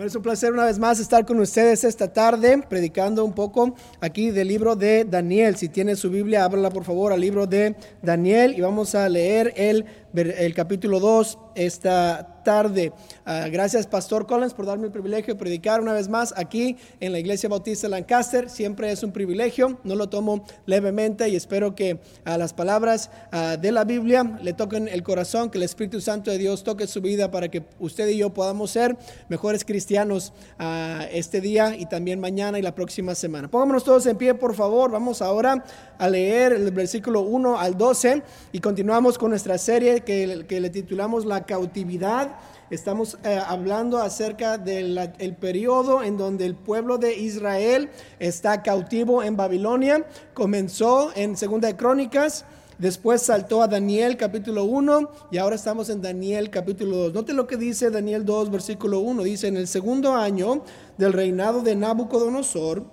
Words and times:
Es 0.00 0.14
un 0.14 0.22
placer 0.22 0.52
una 0.52 0.64
vez 0.64 0.78
más 0.78 1.00
estar 1.00 1.26
con 1.26 1.40
ustedes 1.40 1.82
esta 1.82 2.12
tarde, 2.12 2.62
predicando 2.68 3.24
un 3.24 3.32
poco 3.32 3.74
aquí 4.00 4.30
del 4.30 4.46
libro 4.46 4.76
de 4.76 5.04
Daniel. 5.04 5.56
Si 5.56 5.68
tiene 5.68 5.96
su 5.96 6.08
Biblia, 6.08 6.44
ábrala 6.44 6.70
por 6.70 6.84
favor 6.84 7.12
al 7.12 7.20
libro 7.20 7.48
de 7.48 7.74
Daniel 8.00 8.54
y 8.56 8.60
vamos 8.60 8.94
a 8.94 9.08
leer 9.08 9.52
el, 9.56 9.86
el 10.14 10.54
capítulo 10.54 11.00
2 11.00 11.38
esta 11.54 12.42
tarde. 12.44 12.92
Ah, 13.26 13.48
gracias, 13.50 13.86
Pastor 13.86 14.26
Collins, 14.26 14.54
por 14.54 14.64
darme 14.64 14.86
el 14.86 14.92
privilegio 14.92 15.34
de 15.34 15.38
predicar 15.38 15.82
una 15.82 15.92
vez 15.92 16.08
más 16.08 16.32
aquí 16.36 16.76
en 16.98 17.12
la 17.12 17.18
Iglesia 17.18 17.48
Bautista 17.48 17.88
Lancaster. 17.88 18.48
Siempre 18.48 18.90
es 18.90 19.02
un 19.02 19.12
privilegio, 19.12 19.78
no 19.84 19.96
lo 19.96 20.08
tomo 20.08 20.44
levemente 20.64 21.28
y 21.28 21.36
espero 21.36 21.74
que 21.74 22.00
a 22.24 22.38
las 22.38 22.54
palabras 22.54 23.10
ah, 23.32 23.58
de 23.60 23.70
la 23.70 23.84
Biblia 23.84 24.38
le 24.40 24.54
toquen 24.54 24.88
el 24.88 25.02
corazón, 25.02 25.50
que 25.50 25.58
el 25.58 25.64
Espíritu 25.64 26.00
Santo 26.00 26.30
de 26.30 26.38
Dios 26.38 26.64
toque 26.64 26.86
su 26.86 27.02
vida 27.02 27.30
para 27.30 27.48
que 27.48 27.64
usted 27.80 28.08
y 28.08 28.16
yo 28.16 28.30
podamos 28.30 28.70
ser 28.70 28.96
mejores 29.28 29.64
cristianos 29.64 30.32
ah, 30.58 31.04
este 31.12 31.42
día 31.42 31.76
y 31.76 31.86
también 31.86 32.18
mañana 32.18 32.58
y 32.58 32.62
la 32.62 32.74
próxima 32.74 33.14
semana. 33.14 33.48
Pongámonos 33.48 33.84
todos 33.84 34.06
en 34.06 34.16
pie, 34.16 34.32
por 34.32 34.54
favor. 34.54 34.90
Vamos 34.90 35.20
ahora 35.20 35.62
a 35.98 36.08
leer 36.08 36.52
el 36.52 36.70
versículo 36.70 37.22
1 37.22 37.58
al 37.58 37.76
12 37.76 38.22
y 38.52 38.60
continuamos 38.60 39.18
con 39.18 39.30
nuestra 39.30 39.58
serie 39.58 39.97
que, 40.02 40.44
le 40.48 40.70
titulamos 40.70 41.24
La 41.24 41.44
cautividad. 41.44 42.36
Estamos 42.70 43.18
eh, 43.24 43.40
hablando 43.46 43.98
acerca 43.98 44.58
del 44.58 45.36
periodo 45.40 46.02
en 46.02 46.16
donde 46.16 46.44
el 46.44 46.54
pueblo 46.54 46.98
de 46.98 47.16
Israel 47.16 47.90
está 48.18 48.62
cautivo 48.62 49.22
en 49.22 49.36
Babilonia. 49.36 50.06
Comenzó 50.34 51.10
en 51.14 51.36
Segunda 51.36 51.68
de 51.68 51.76
Crónicas, 51.76 52.44
después 52.78 53.22
saltó 53.22 53.62
a 53.62 53.68
Daniel 53.68 54.16
capítulo 54.16 54.64
1 54.64 55.10
y 55.30 55.38
ahora 55.38 55.56
estamos 55.56 55.88
en 55.88 56.02
Daniel 56.02 56.50
capítulo 56.50 56.96
2. 56.96 57.14
Note 57.14 57.32
lo 57.32 57.46
que 57.46 57.56
dice 57.56 57.90
Daniel 57.90 58.24
2 58.24 58.50
versículo 58.50 59.00
1. 59.00 59.22
Dice, 59.22 59.48
en 59.48 59.56
el 59.56 59.66
segundo 59.66 60.14
año 60.14 60.62
del 60.98 61.14
reinado 61.14 61.62
de 61.62 61.74
Nabucodonosor, 61.74 62.84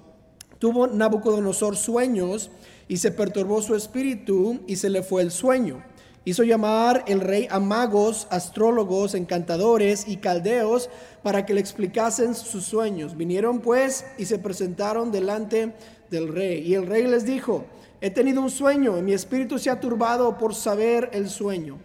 tuvo 0.60 0.88
Nabucodonosor 0.88 1.76
sueños 1.76 2.50
y 2.88 2.98
se 2.98 3.12
perturbó 3.12 3.62
su 3.62 3.76
espíritu 3.76 4.62
y 4.68 4.78
se 4.78 4.90
le 4.90 5.04
fue 5.04 5.22
el 5.22 5.32
sueño. 5.32 5.84
Hizo 6.28 6.42
llamar 6.42 7.04
el 7.08 7.22
rey 7.22 7.48
a 7.52 7.60
magos, 7.60 8.28
astrólogos, 8.32 9.14
encantadores 9.14 10.08
y 10.08 10.18
caldeos 10.18 10.90
para 11.22 11.46
que 11.46 11.54
le 11.54 11.60
explicasen 11.60 12.34
sus 12.34 12.66
sueños. 12.66 13.16
Vinieron 13.16 13.60
pues 13.60 14.06
y 14.18 14.26
se 14.26 14.40
presentaron 14.40 15.12
delante 15.12 15.74
del 16.10 16.30
rey. 16.30 16.64
Y 16.66 16.74
el 16.74 16.88
rey 16.88 17.04
les 17.06 17.26
dijo, 17.26 17.66
he 18.02 18.10
tenido 18.10 18.42
un 18.42 18.50
sueño 18.50 18.98
y 18.98 19.04
mi 19.04 19.14
espíritu 19.14 19.60
se 19.60 19.70
ha 19.70 19.80
turbado 19.80 20.36
por 20.40 20.56
saber 20.56 21.12
el 21.14 21.30
sueño. 21.30 21.78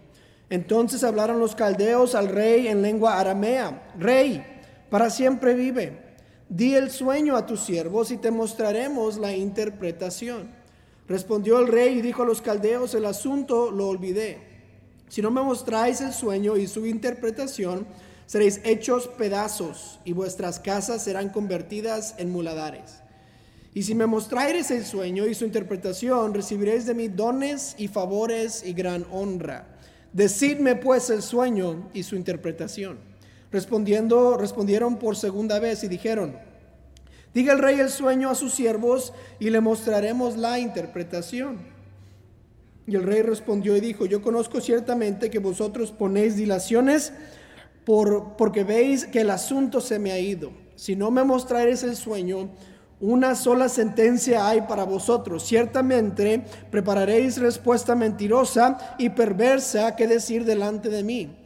Entonces 0.49 1.03
hablaron 1.03 1.39
los 1.39 1.55
caldeos 1.55 2.15
al 2.15 2.27
rey 2.27 2.67
en 2.67 2.81
lengua 2.81 3.19
aramea, 3.19 3.91
rey, 3.99 4.43
para 4.89 5.11
siempre 5.11 5.53
vive. 5.53 5.99
Di 6.49 6.73
el 6.73 6.89
sueño 6.89 7.37
a 7.37 7.45
tus 7.45 7.61
siervos 7.61 8.09
y 8.11 8.17
te 8.17 8.31
mostraremos 8.31 9.17
la 9.17 9.33
interpretación. 9.33 10.49
Respondió 11.11 11.59
el 11.59 11.67
rey 11.67 11.97
y 11.97 12.01
dijo 12.01 12.23
a 12.23 12.25
los 12.25 12.41
caldeos, 12.41 12.95
el 12.95 13.05
asunto 13.05 13.69
lo 13.69 13.89
olvidé. 13.89 14.37
Si 15.09 15.21
no 15.21 15.29
me 15.29 15.41
mostráis 15.41 15.99
el 15.99 16.13
sueño 16.13 16.55
y 16.55 16.67
su 16.67 16.85
interpretación, 16.85 17.85
seréis 18.25 18.61
hechos 18.63 19.09
pedazos 19.09 19.99
y 20.05 20.13
vuestras 20.13 20.61
casas 20.61 21.03
serán 21.03 21.27
convertidas 21.27 22.15
en 22.17 22.31
muladares. 22.31 23.01
Y 23.73 23.83
si 23.83 23.93
me 23.93 24.05
mostráis 24.05 24.71
el 24.71 24.85
sueño 24.85 25.27
y 25.27 25.35
su 25.35 25.43
interpretación, 25.43 26.33
recibiréis 26.33 26.85
de 26.85 26.93
mí 26.93 27.09
dones 27.09 27.75
y 27.77 27.89
favores 27.89 28.63
y 28.65 28.71
gran 28.71 29.05
honra. 29.11 29.67
Decidme 30.13 30.77
pues 30.77 31.09
el 31.09 31.21
sueño 31.21 31.89
y 31.93 32.03
su 32.03 32.15
interpretación. 32.15 32.99
Respondiendo, 33.51 34.37
respondieron 34.37 34.95
por 34.97 35.17
segunda 35.17 35.59
vez 35.59 35.83
y 35.83 35.89
dijeron, 35.89 36.37
Diga 37.33 37.53
el 37.53 37.59
rey 37.59 37.79
el 37.79 37.89
sueño 37.89 38.29
a 38.29 38.35
sus 38.35 38.53
siervos 38.53 39.13
y 39.39 39.49
le 39.49 39.61
mostraremos 39.61 40.37
la 40.37 40.59
interpretación. 40.59 41.59
Y 42.87 42.95
el 42.95 43.03
rey 43.03 43.21
respondió 43.21 43.75
y 43.77 43.79
dijo, 43.79 44.05
yo 44.05 44.21
conozco 44.21 44.59
ciertamente 44.59 45.29
que 45.29 45.39
vosotros 45.39 45.91
ponéis 45.91 46.35
dilaciones 46.35 47.13
por, 47.85 48.35
porque 48.35 48.63
veis 48.63 49.05
que 49.05 49.21
el 49.21 49.29
asunto 49.29 49.79
se 49.79 49.97
me 49.97 50.11
ha 50.11 50.19
ido. 50.19 50.51
Si 50.75 50.95
no 50.95 51.09
me 51.09 51.23
mostraréis 51.23 51.83
el 51.83 51.95
sueño, 51.95 52.49
una 52.99 53.35
sola 53.35 53.69
sentencia 53.69 54.47
hay 54.47 54.61
para 54.61 54.83
vosotros. 54.83 55.43
Ciertamente 55.43 56.43
prepararéis 56.69 57.37
respuesta 57.37 57.95
mentirosa 57.95 58.95
y 58.97 59.09
perversa 59.09 59.95
que 59.95 60.07
decir 60.07 60.43
delante 60.43 60.89
de 60.89 61.03
mí. 61.03 61.37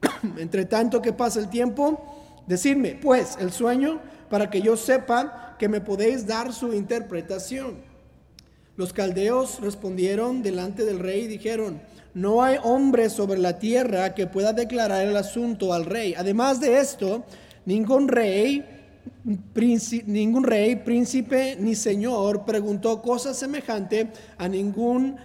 Entre 0.38 0.64
tanto 0.64 1.02
que 1.02 1.12
pasa 1.12 1.40
el 1.40 1.48
tiempo, 1.48 2.42
decidme, 2.46 2.98
pues, 3.00 3.36
el 3.38 3.52
sueño 3.52 4.00
para 4.28 4.50
que 4.50 4.60
yo 4.60 4.76
sepa 4.76 5.56
que 5.58 5.68
me 5.68 5.80
podéis 5.80 6.26
dar 6.26 6.52
su 6.52 6.72
interpretación. 6.72 7.76
Los 8.76 8.92
caldeos 8.92 9.60
respondieron 9.60 10.42
delante 10.42 10.84
del 10.84 10.98
rey 10.98 11.22
y 11.22 11.28
dijeron, 11.28 11.80
no 12.12 12.42
hay 12.42 12.58
hombre 12.62 13.08
sobre 13.10 13.38
la 13.38 13.58
tierra 13.58 14.14
que 14.14 14.26
pueda 14.26 14.52
declarar 14.52 15.06
el 15.06 15.16
asunto 15.16 15.72
al 15.72 15.84
rey. 15.84 16.14
Además 16.16 16.60
de 16.60 16.78
esto, 16.78 17.24
ningún 17.64 18.08
rey, 18.08 18.64
ningún 20.06 20.44
rey, 20.44 20.76
príncipe 20.76 21.56
ni 21.58 21.74
señor 21.74 22.44
preguntó 22.44 23.00
cosa 23.00 23.32
semejante 23.32 24.08
a 24.36 24.48
ningún 24.48 25.16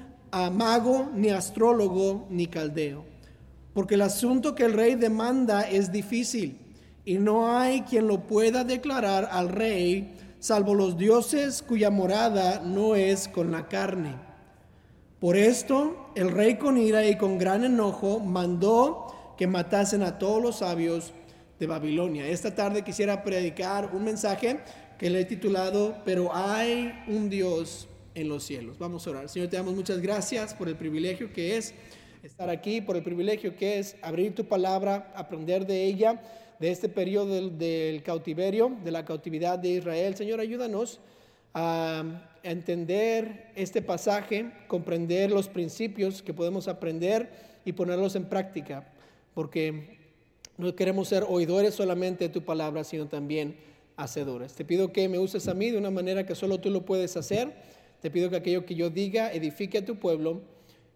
mago, 0.53 1.09
ni 1.13 1.29
astrólogo, 1.29 2.28
ni 2.29 2.47
caldeo. 2.47 3.03
Porque 3.73 3.95
el 3.95 4.01
asunto 4.01 4.56
que 4.56 4.63
el 4.66 4.73
rey 4.73 4.95
demanda 4.95 5.62
es 5.62 5.91
difícil 5.91 6.57
y 7.06 7.17
no 7.17 7.57
hay 7.57 7.81
quien 7.81 8.07
lo 8.07 8.22
pueda 8.28 8.63
declarar 8.63 9.28
al 9.31 9.50
rey, 9.50 10.13
salvo 10.39 10.75
los 10.75 10.97
dioses 10.97 11.62
cuya 11.62 11.89
morada 11.89 12.62
no 12.63 12.95
es 12.95 13.28
con 13.28 13.51
la 13.51 13.67
carne. 13.67 14.16
Por 15.19 15.38
esto, 15.38 16.12
el 16.16 16.31
rey 16.31 16.56
con 16.56 16.78
ira 16.78 17.06
y 17.06 17.17
con 17.17 17.38
gran 17.38 17.63
enojo 17.63 18.19
mandó 18.19 19.34
que 19.38 19.47
matasen 19.47 20.03
a 20.03 20.17
todos 20.17 20.41
los 20.41 20.57
sabios 20.57 21.13
de 21.59 21.67
Babilonia. 21.67 22.28
Esta 22.28 22.53
tarde 22.53 22.84
quisiera 22.84 23.23
predicar 23.23 23.91
un 23.94 24.03
mensaje 24.03 24.59
que 24.97 25.09
le 25.09 25.22
he 25.22 25.25
titulado, 25.25 25.97
pero 26.06 26.33
hay 26.33 26.91
un 27.07 27.29
Dios 27.29 27.88
en 28.16 28.29
los 28.29 28.44
cielos. 28.44 28.78
Vamos 28.78 29.06
a 29.06 29.12
orar. 29.12 29.29
Señor, 29.29 29.50
te 29.50 29.57
damos 29.57 29.75
muchas 29.75 30.00
gracias 30.00 30.53
por 30.53 30.68
el 30.68 30.75
privilegio 30.75 31.31
que 31.31 31.57
es 31.57 31.73
estar 32.23 32.50
aquí, 32.50 32.81
por 32.81 32.95
el 32.97 33.03
privilegio 33.03 33.56
que 33.56 33.79
es 33.79 33.95
abrir 34.01 34.35
tu 34.35 34.45
palabra, 34.45 35.12
aprender 35.16 35.66
de 35.66 35.85
ella 35.85 36.22
de 36.61 36.69
este 36.69 36.89
periodo 36.89 37.49
del, 37.49 38.03
cautiverio, 38.03 38.77
de 38.83 38.91
la 38.91 39.03
cautividad 39.03 39.57
de 39.57 39.69
Israel. 39.69 40.16
Señor, 40.16 40.39
ayúdanos 40.39 40.99
a 41.55 42.03
entender 42.44 43.51
este 43.55 43.81
pasaje, 43.81 44.51
comprender 44.67 45.31
los 45.31 45.50
principios 45.50 46.21
que 46.21 46.35
podemos 46.35 46.67
aprender 46.67 47.31
y 47.66 47.71
ponerlos 47.71 48.16
en 48.16 48.25
práctica, 48.25 48.94
porque 49.33 49.97
no 50.59 50.75
queremos 50.75 51.07
ser 51.07 51.25
oidores 51.27 51.73
solamente 51.73 52.25
de 52.25 52.29
tu 52.29 52.45
palabra, 52.45 52.83
sino 52.83 53.07
también 53.07 53.57
hacedores. 53.97 54.53
Te 54.53 54.63
pido 54.63 54.94
que 54.94 55.09
me 55.09 55.17
uses 55.17 55.47
a 55.47 55.55
mí 55.55 55.71
de 55.71 55.79
una 55.79 55.89
manera 55.89 56.27
que 56.27 56.35
solo 56.35 56.59
tú 56.59 56.69
lo 56.69 56.85
puedes 56.85 57.17
hacer. 57.17 57.51
Te 58.01 58.11
pido 58.11 58.29
que 58.29 58.35
aquello 58.35 58.67
que 58.67 58.75
yo 58.75 58.91
diga 58.91 59.33
edifique 59.33 59.79
a 59.79 59.85
tu 59.85 59.95
pueblo 59.95 60.41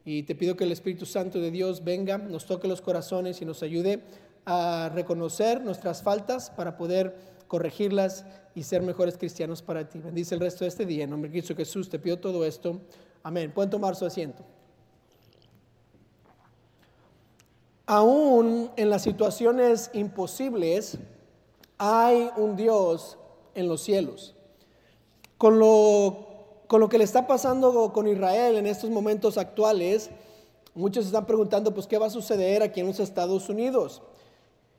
y 0.05 0.21
te 0.23 0.35
pido 0.35 0.55
que 0.55 0.65
el 0.65 0.71
Espíritu 0.71 1.07
Santo 1.07 1.39
de 1.39 1.49
Dios 1.49 1.83
venga, 1.83 2.19
nos 2.19 2.45
toque 2.45 2.67
los 2.67 2.81
corazones 2.81 3.41
y 3.41 3.45
nos 3.45 3.63
ayude 3.63 4.01
a 4.45 4.91
reconocer 4.93 5.61
nuestras 5.63 6.03
faltas 6.03 6.49
para 6.49 6.77
poder 6.77 7.15
corregirlas 7.47 8.25
y 8.53 8.63
ser 8.63 8.81
mejores 8.81 9.17
cristianos 9.17 9.61
para 9.61 9.87
ti. 9.87 9.99
Bendice 9.99 10.35
el 10.35 10.41
resto 10.41 10.63
de 10.63 10.69
este 10.69 10.85
día. 10.85 11.03
En 11.03 11.09
nombre 11.09 11.29
de 11.29 11.33
Cristo 11.33 11.55
Jesús 11.55 11.89
te 11.89 11.99
pido 11.99 12.17
todo 12.17 12.45
esto. 12.45 12.79
Amén. 13.23 13.51
Pueden 13.53 13.69
tomar 13.69 13.95
su 13.95 14.05
asiento. 14.05 14.43
Aún 17.87 18.71
en 18.77 18.89
las 18.89 19.03
situaciones 19.03 19.91
imposibles 19.93 20.97
hay 21.77 22.29
un 22.37 22.55
Dios 22.55 23.17
en 23.53 23.67
los 23.67 23.81
cielos. 23.81 24.35
Con 25.37 25.59
lo, 25.59 26.63
con 26.67 26.79
lo 26.79 26.89
que 26.89 26.97
le 26.97 27.03
está 27.03 27.27
pasando 27.27 27.91
con 27.93 28.07
Israel 28.07 28.55
en 28.55 28.65
estos 28.65 28.89
momentos 28.89 29.37
actuales, 29.37 30.09
muchos 30.73 31.05
están 31.05 31.25
preguntando, 31.25 31.73
pues, 31.73 31.85
¿qué 31.85 31.97
va 31.97 32.07
a 32.07 32.09
suceder 32.09 32.63
aquí 32.63 32.79
en 32.79 32.87
los 32.87 32.99
Estados 32.99 33.49
Unidos? 33.49 34.01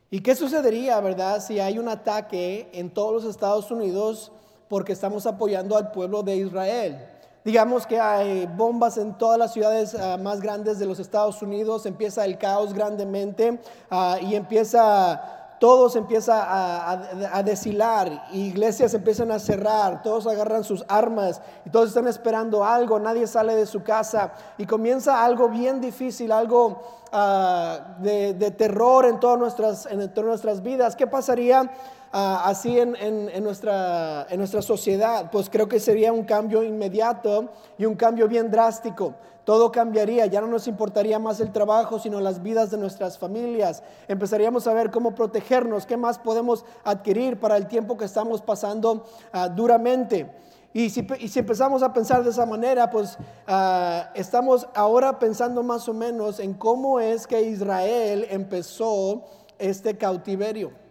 ¿Y 0.09 0.21
qué 0.21 0.35
sucedería, 0.35 1.01
verdad, 1.01 1.41
si 1.41 1.59
hay 1.59 1.79
un 1.79 1.89
ataque 1.89 2.69
en 2.71 2.89
todos 2.89 3.11
los 3.11 3.25
Estados 3.25 3.69
Unidos 3.71 4.31
porque 4.69 4.93
estamos 4.93 5.25
apoyando 5.25 5.75
al 5.75 5.91
pueblo 5.91 6.23
de 6.23 6.37
Israel? 6.37 6.97
Digamos 7.43 7.85
que 7.85 7.99
hay 7.99 8.45
bombas 8.45 8.97
en 8.97 9.17
todas 9.17 9.37
las 9.37 9.51
ciudades 9.51 9.95
ah, 9.95 10.17
más 10.17 10.39
grandes 10.39 10.79
de 10.79 10.85
los 10.85 10.99
Estados 10.99 11.41
Unidos, 11.41 11.85
empieza 11.85 12.23
el 12.23 12.37
caos 12.37 12.73
grandemente 12.73 13.59
ah, 13.89 14.17
y 14.21 14.35
empieza 14.35 15.36
todo 15.59 15.89
se 15.89 15.97
empieza 15.99 16.91
a, 16.91 17.43
deshilar, 17.43 18.27
iglesias 18.31 18.93
empiezan 18.93 19.31
a 19.31 19.39
cerrar, 19.39 20.03
todos 20.03 20.27
agarran 20.27 20.63
sus 20.63 20.85
armas 20.87 21.41
y 21.65 21.69
todos 21.69 21.89
están 21.89 22.07
esperando 22.07 22.63
algo, 22.63 22.99
nadie 22.99 23.25
sale 23.25 23.55
de 23.55 23.65
su 23.65 23.81
casa 23.81 24.33
y 24.57 24.65
comienza 24.65 25.23
algo 25.23 25.49
bien 25.49 25.81
difícil, 25.81 26.31
algo 26.31 26.81
ah, 27.11 27.95
de, 27.99 28.33
terror 28.51 29.05
en 29.05 29.19
todas, 29.19 29.39
nuestras, 29.39 29.85
en 29.87 30.13
todas 30.13 30.27
nuestras 30.27 30.61
vidas. 30.61 30.95
¿Qué 30.95 31.07
pasaría 31.07 31.71
así 32.11 32.79
en, 32.79 32.95
en, 32.95 33.43
nuestra, 33.43 34.27
en 34.29 34.39
nuestra 34.39 34.61
sociedad, 34.61 35.29
pues 35.31 35.49
creo 35.49 35.67
que 35.67 35.79
sería 35.79 36.13
un 36.13 36.23
cambio 36.23 36.63
inmediato 36.63 37.49
y 37.77 37.85
un 37.85 37.95
cambio 37.95 38.27
bien 38.27 38.49
drástico. 38.49 39.15
Todo 39.47 39.71
cambiaría, 39.71 40.25
ya 40.25 40.41
no 40.41 40.47
nos 40.47 40.67
importaría 40.67 41.19
más 41.19 41.39
el 41.39 41.53
trabajo, 41.53 41.99
sino 41.99 42.19
las 42.19 42.43
vidas 42.43 42.69
de 42.69 42.77
nuestras 42.77 43.17
familias. 43.17 43.81
Empezaríamos 44.09 44.67
a 44.67 44.73
ver 44.73 44.91
cómo 44.91 45.15
protegernos, 45.15 45.85
qué 45.85 45.95
más 45.95 46.19
podemos 46.19 46.65
adquirir 46.83 47.39
para 47.39 47.55
el 47.55 47.67
tiempo 47.67 47.95
que 47.95 48.03
estamos 48.03 48.41
pasando 48.41 49.05
ah, 49.31 49.47
duramente. 49.47 50.29
Y 50.73 50.89
si, 50.89 51.07
empezamos 51.39 51.81
a 51.81 51.93
pensar 51.93 52.25
de 52.25 52.31
esa 52.31 52.45
manera, 52.45 52.89
pues 52.89 53.17
ah, 53.47 54.11
estamos 54.15 54.67
ahora 54.75 55.17
pensando 55.17 55.63
más 55.63 55.87
o 55.87 55.93
menos 55.93 56.41
en 56.41 56.53
cómo 56.53 56.99
es 56.99 57.25
que 57.25 57.41
Israel 57.41 58.27
empezó 58.29 59.23
este 59.57 59.97
cautiverio. 59.97 60.86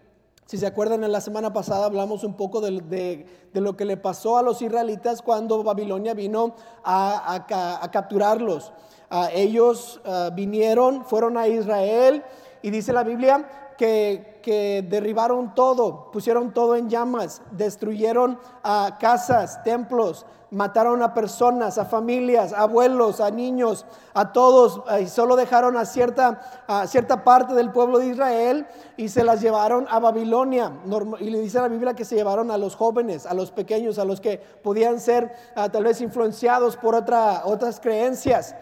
Si 0.46 0.58
se 0.58 0.66
acuerdan, 0.66 1.02
en 1.02 1.10
la 1.10 1.20
semana 1.20 1.52
pasada 1.52 1.86
hablamos 1.86 2.22
un 2.22 2.34
poco 2.34 2.60
de, 2.60 3.26
lo 3.52 3.76
que 3.76 3.84
le 3.84 3.96
pasó 3.96 4.38
a 4.38 4.42
los 4.42 4.62
israelitas 4.62 5.20
cuando 5.20 5.64
Babilonia 5.64 6.14
vino 6.14 6.54
a, 6.84 7.88
capturarlos. 7.92 8.72
Ah, 9.10 9.28
ellos 9.34 10.00
ah, 10.04 10.30
vinieron, 10.32 11.04
fueron 11.04 11.36
a 11.36 11.48
Israel 11.48 12.22
y 12.62 12.70
dice 12.70 12.92
la 12.92 13.02
Biblia 13.02 13.74
que, 13.76 14.86
derribaron 14.88 15.52
todo, 15.52 16.12
pusieron 16.12 16.54
todo 16.54 16.76
en 16.76 16.88
llamas, 16.88 17.42
destruyeron 17.50 18.38
a 18.62 18.98
casas, 19.00 19.64
templos, 19.64 20.26
mataron 20.56 21.02
a 21.02 21.12
personas, 21.12 21.76
a 21.76 21.84
familias, 21.84 22.54
a 22.54 22.60
abuelos, 22.60 23.20
a 23.20 23.30
niños, 23.30 23.84
a 24.14 24.32
todos, 24.32 24.82
y 25.02 25.06
solo 25.06 25.36
dejaron 25.36 25.76
a 25.76 25.84
cierta, 25.84 26.40
a 26.66 26.86
cierta 26.86 27.24
parte 27.24 27.52
del 27.52 27.70
pueblo 27.70 27.98
de 27.98 28.06
Israel 28.06 28.66
y 28.96 29.10
se 29.10 29.22
las 29.22 29.42
llevaron 29.42 29.86
a 29.90 29.98
Babilonia. 29.98 30.72
Y 31.20 31.28
le 31.28 31.40
dice 31.40 31.60
la 31.60 31.68
Biblia 31.68 31.92
que 31.92 32.06
se 32.06 32.14
llevaron 32.14 32.50
a 32.50 32.56
los 32.56 32.74
jóvenes, 32.74 33.26
a 33.26 33.34
los 33.34 33.50
pequeños, 33.50 33.98
a 33.98 34.06
los 34.06 34.22
que 34.22 34.38
podían 34.38 34.98
ser 34.98 35.30
ah, 35.54 35.68
tal 35.68 35.84
vez 35.84 36.00
influenciados 36.00 36.78
por 36.78 36.94
otra, 36.94 37.42
otras 37.44 37.78
creencias. 37.78 38.54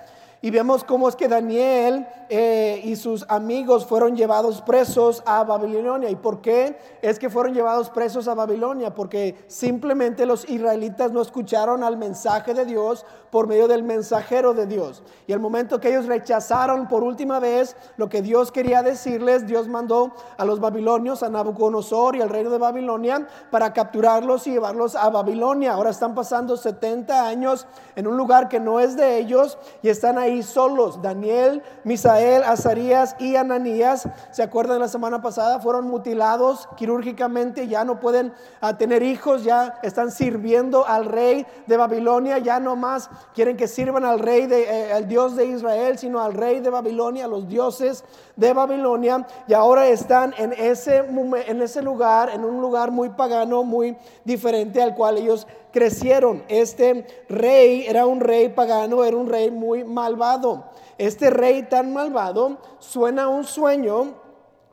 Y 0.45 0.51
vemos 0.51 0.85
cómo 0.85 1.09
es 1.09 1.17
que 1.17 1.27
Daniel 1.27 2.07
eh, 2.29 2.83
y 2.85 2.97
sus 2.97 3.25
amigos 3.31 3.87
fueron 3.87 4.15
llevados 4.15 4.61
presos 4.61 5.23
a 5.25 5.43
Babilonia. 5.43 6.11
¿Y 6.11 6.17
por 6.17 6.43
qué 6.43 6.77
es 7.01 7.19
que 7.19 7.31
fueron 7.31 7.55
llevados 7.55 7.89
presos 7.89 8.29
a 8.29 8.35
Babilonia? 8.35 8.95
Porque 8.95 9.37
simplemente 9.47 10.27
los 10.27 10.47
israelitas 10.47 11.13
no 11.13 11.23
escucharon 11.23 11.83
al 11.83 11.97
mensaje 11.97 12.53
de 12.53 12.67
Dios 12.67 13.07
por 13.31 13.49
medio 13.49 13.69
del 13.69 13.85
mensajero 13.85 14.53
de 14.53 14.67
Dios. 14.67 15.03
Y 15.27 15.33
el 15.33 15.41
momento 15.41 15.81
que 15.81 15.89
ellos 15.89 16.05
rechazaron 16.05 16.89
por 16.89 17.05
última 17.05 17.41
vez 17.41 17.75
lo 17.97 18.11
que 18.11 18.21
Dios 18.21 18.53
quería 18.53 18.83
decirles, 18.83 19.47
Dios 19.47 19.67
mandó 19.67 20.13
a 20.37 20.45
los 20.45 20.61
babilonios, 20.61 21.23
a 21.23 21.31
Nabucodonosor 21.31 22.17
y 22.17 22.21
al 22.21 22.29
reino 22.29 22.51
de 22.51 22.59
Babilonia 22.59 23.27
para 23.51 23.73
capturarlos 23.73 24.47
y 24.47 24.53
llevarlos 24.53 24.95
a 24.95 25.09
Babilonia. 25.09 25.73
Ahora 25.73 25.89
están 25.89 26.15
pasando 26.15 26.59
70 26.59 27.27
años 27.27 27.67
en 27.97 28.07
un 28.07 28.19
lugar 28.19 28.51
que 28.51 28.61
no 28.61 28.79
es 28.79 28.95
de 28.95 29.19
ellos 29.19 29.57
y 29.83 29.89
están 29.89 30.19
ahí 30.19 30.34
solos. 30.43 31.01
Daniel, 31.01 31.63
Misael, 31.85 32.43
Azarías 32.43 33.17
y 33.19 33.37
Ananías, 33.37 34.09
¿se 34.31 34.43
acuerdan 34.43 34.81
la 34.81 34.89
semana 34.89 35.23
pasada? 35.23 35.61
Fueron 35.61 35.89
mutilados 35.89 36.69
quirúrgicamente, 36.77 37.69
ya 37.69 37.85
no 37.85 38.01
pueden 38.01 38.33
ah, 38.61 38.77
tener 38.77 39.03
hijos, 39.03 39.45
ya 39.45 39.79
están 39.83 40.11
sirviendo 40.11 40.87
al 40.87 41.07
rey 41.07 41.47
de 41.67 41.77
Babilonia, 41.77 42.39
ya 42.39 42.61
no 42.61 42.77
más 42.77 43.11
quieren 43.35 43.57
que 43.57 43.69
sirvan 43.69 44.05
al 44.05 44.19
rey, 44.19 44.47
de, 44.47 44.63
eh, 44.63 44.93
al 44.93 45.09
Dios 45.09 45.37
de 45.37 45.47
Israel, 45.47 45.99
sino 45.99 46.21
al 46.21 46.35
rey 46.35 46.61
de 46.61 46.71
Babilonia, 46.71 47.29
los 47.29 47.49
dioses 47.49 48.05
de 48.37 48.53
Babilonia, 48.53 49.27
y 49.47 49.55
ahora 49.55 49.87
están 49.89 50.35
en 50.39 50.53
ese, 50.53 50.99
en 50.99 51.63
ese 51.63 51.83
lugar, 51.83 52.31
en 52.31 52.45
un 52.45 52.61
lugar 52.61 52.91
muy 52.91 53.11
pagano, 53.11 53.65
muy 53.65 53.97
diferente 54.25 54.83
al 54.83 54.95
cual 54.95 55.19
ellos 55.19 55.47
crecieron. 55.75 56.45
Este 56.49 57.07
rey 57.29 57.85
era 57.87 58.07
un 58.07 58.21
rey 58.21 58.49
pagano, 58.49 59.05
era 59.05 59.17
un 59.17 59.29
rey 59.29 59.51
muy 59.51 59.85
malvado. 59.85 60.65
Este 60.97 61.29
rey 61.29 61.65
tan 61.65 61.93
malvado 61.93 62.59
suena 62.79 63.29
un 63.29 63.45
sueño 63.45 64.25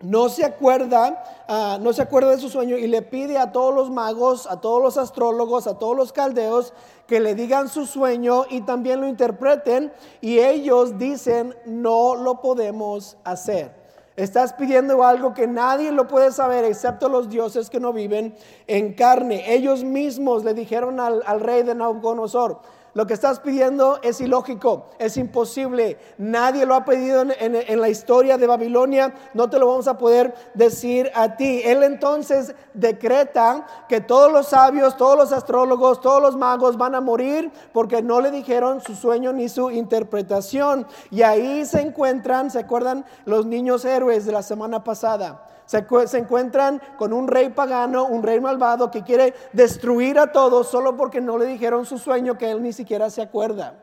no 0.01 0.29
se 0.29 0.43
acuerda, 0.43 1.23
ah, 1.47 1.77
no 1.79 1.93
se 1.93 2.01
acuerda 2.01 2.31
de 2.31 2.39
su 2.39 2.49
sueño 2.49 2.77
y 2.77 2.87
le 2.87 3.01
pide 3.01 3.37
a 3.37 3.51
todos 3.51 3.73
los 3.73 3.89
magos, 3.91 4.47
a 4.47 4.59
todos 4.59 4.81
los 4.81 4.97
astrólogos, 4.97 5.67
a 5.67 5.77
todos 5.77 5.95
los 5.95 6.11
caldeos 6.11 6.73
que 7.07 7.19
le 7.19 7.35
digan 7.35 7.69
su 7.69 7.85
sueño 7.85 8.45
y 8.49 8.61
también 8.61 9.01
lo 9.01 9.07
interpreten 9.07 9.91
y 10.19 10.39
ellos 10.39 10.97
dicen 10.97 11.55
no 11.65 12.15
lo 12.15 12.41
podemos 12.41 13.17
hacer. 13.23 13.80
Estás 14.17 14.53
pidiendo 14.53 15.03
algo 15.03 15.33
que 15.33 15.47
nadie 15.47 15.91
lo 15.91 16.07
puede 16.07 16.31
saber 16.31 16.65
excepto 16.65 17.07
los 17.07 17.29
dioses 17.29 17.69
que 17.69 17.79
no 17.79 17.93
viven 17.93 18.35
en 18.67 18.93
carne. 18.93 19.53
Ellos 19.53 19.83
mismos 19.83 20.43
le 20.43 20.53
dijeron 20.53 20.99
al, 20.99 21.39
rey 21.39 21.63
de 21.63 21.75
Nabucodonosor, 21.75 22.59
lo 22.93 23.07
que 23.07 23.13
estás 23.13 23.39
pidiendo 23.39 23.99
es 24.03 24.19
ilógico, 24.19 24.89
es 24.99 25.15
imposible. 25.15 25.97
Nadie 26.17 26.65
lo 26.65 26.75
ha 26.75 26.83
pedido 26.83 27.21
en, 27.21 27.81
la 27.81 27.89
historia 27.89 28.37
de 28.37 28.47
Babilonia. 28.47 29.13
No 29.33 29.49
te 29.49 29.59
lo 29.59 29.67
vamos 29.67 29.87
a 29.87 29.97
poder 29.97 30.33
decir 30.53 31.09
a 31.15 31.37
ti. 31.37 31.61
Él 31.63 31.83
entonces 31.83 32.53
decreta 32.73 33.65
que 33.87 34.01
todos 34.01 34.31
los 34.31 34.47
sabios, 34.47 34.97
todos 34.97 35.17
los 35.17 35.31
astrólogos, 35.31 36.01
todos 36.01 36.21
los 36.21 36.35
magos 36.35 36.77
van 36.77 36.95
a 36.95 37.01
morir 37.01 37.49
porque 37.71 38.01
no 38.01 38.19
le 38.19 38.29
dijeron 38.29 38.81
su 38.81 38.95
sueño 38.95 39.31
ni 39.31 39.47
su 39.47 39.71
interpretación. 39.71 40.85
Y 41.09 41.21
ahí 41.21 41.65
se 41.65 41.79
encuentran, 41.79 42.51
¿se 42.51 42.59
acuerdan? 42.59 43.05
Los 43.23 43.45
niños 43.45 43.85
héroes 43.85 44.25
de 44.25 44.33
la 44.33 44.43
semana 44.43 44.83
pasada. 44.83 45.47
Se, 45.71 46.17
encuentran 46.17 46.81
con 46.97 47.13
un 47.13 47.29
rey 47.29 47.47
pagano, 47.47 48.05
un 48.05 48.23
rey 48.23 48.41
malvado 48.41 48.91
que 48.91 49.03
quiere 49.03 49.33
destruir 49.53 50.19
a 50.19 50.33
todos 50.33 50.67
solo 50.67 50.97
porque 50.97 51.21
no 51.21 51.37
le 51.37 51.45
dijeron 51.45 51.85
su 51.85 51.97
sueño 51.97 52.37
que 52.37 52.51
él 52.51 52.61
ni 52.61 52.73
siquiera 52.73 53.09
se 53.09 53.21
acuerda. 53.21 53.79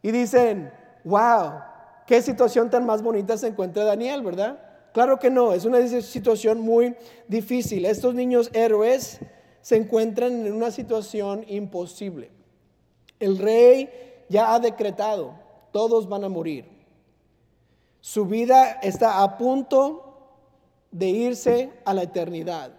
Y 0.00 0.12
dicen, 0.12 0.72
wow, 1.02 1.54
qué 2.06 2.22
situación 2.22 2.70
tan 2.70 2.86
más 2.86 3.02
bonita 3.02 3.36
se 3.36 3.48
encuentra 3.48 3.82
Daniel, 3.82 4.22
¿verdad? 4.22 4.60
Claro 4.92 5.18
que 5.18 5.28
no, 5.28 5.52
es 5.52 5.64
una 5.64 5.84
situación 5.88 6.60
muy 6.60 6.94
difícil. 7.26 7.84
Estos 7.84 8.14
niños 8.14 8.48
héroes 8.52 9.18
se 9.60 9.74
encuentran 9.74 10.46
en 10.46 10.52
una 10.52 10.70
situación 10.70 11.44
imposible. 11.48 12.30
El 13.18 13.38
rey 13.38 13.90
ya 14.28 14.54
ha 14.54 14.60
decretado, 14.60 15.34
todos 15.72 16.08
van 16.08 16.22
a 16.22 16.28
morir. 16.28 16.64
Su 18.00 18.24
vida 18.24 18.78
está 18.82 19.24
a 19.24 19.36
punto 19.36 20.07
de 20.90 21.08
irse 21.08 21.72
a 21.84 21.94
la 21.94 22.02
eternidad. 22.02 22.72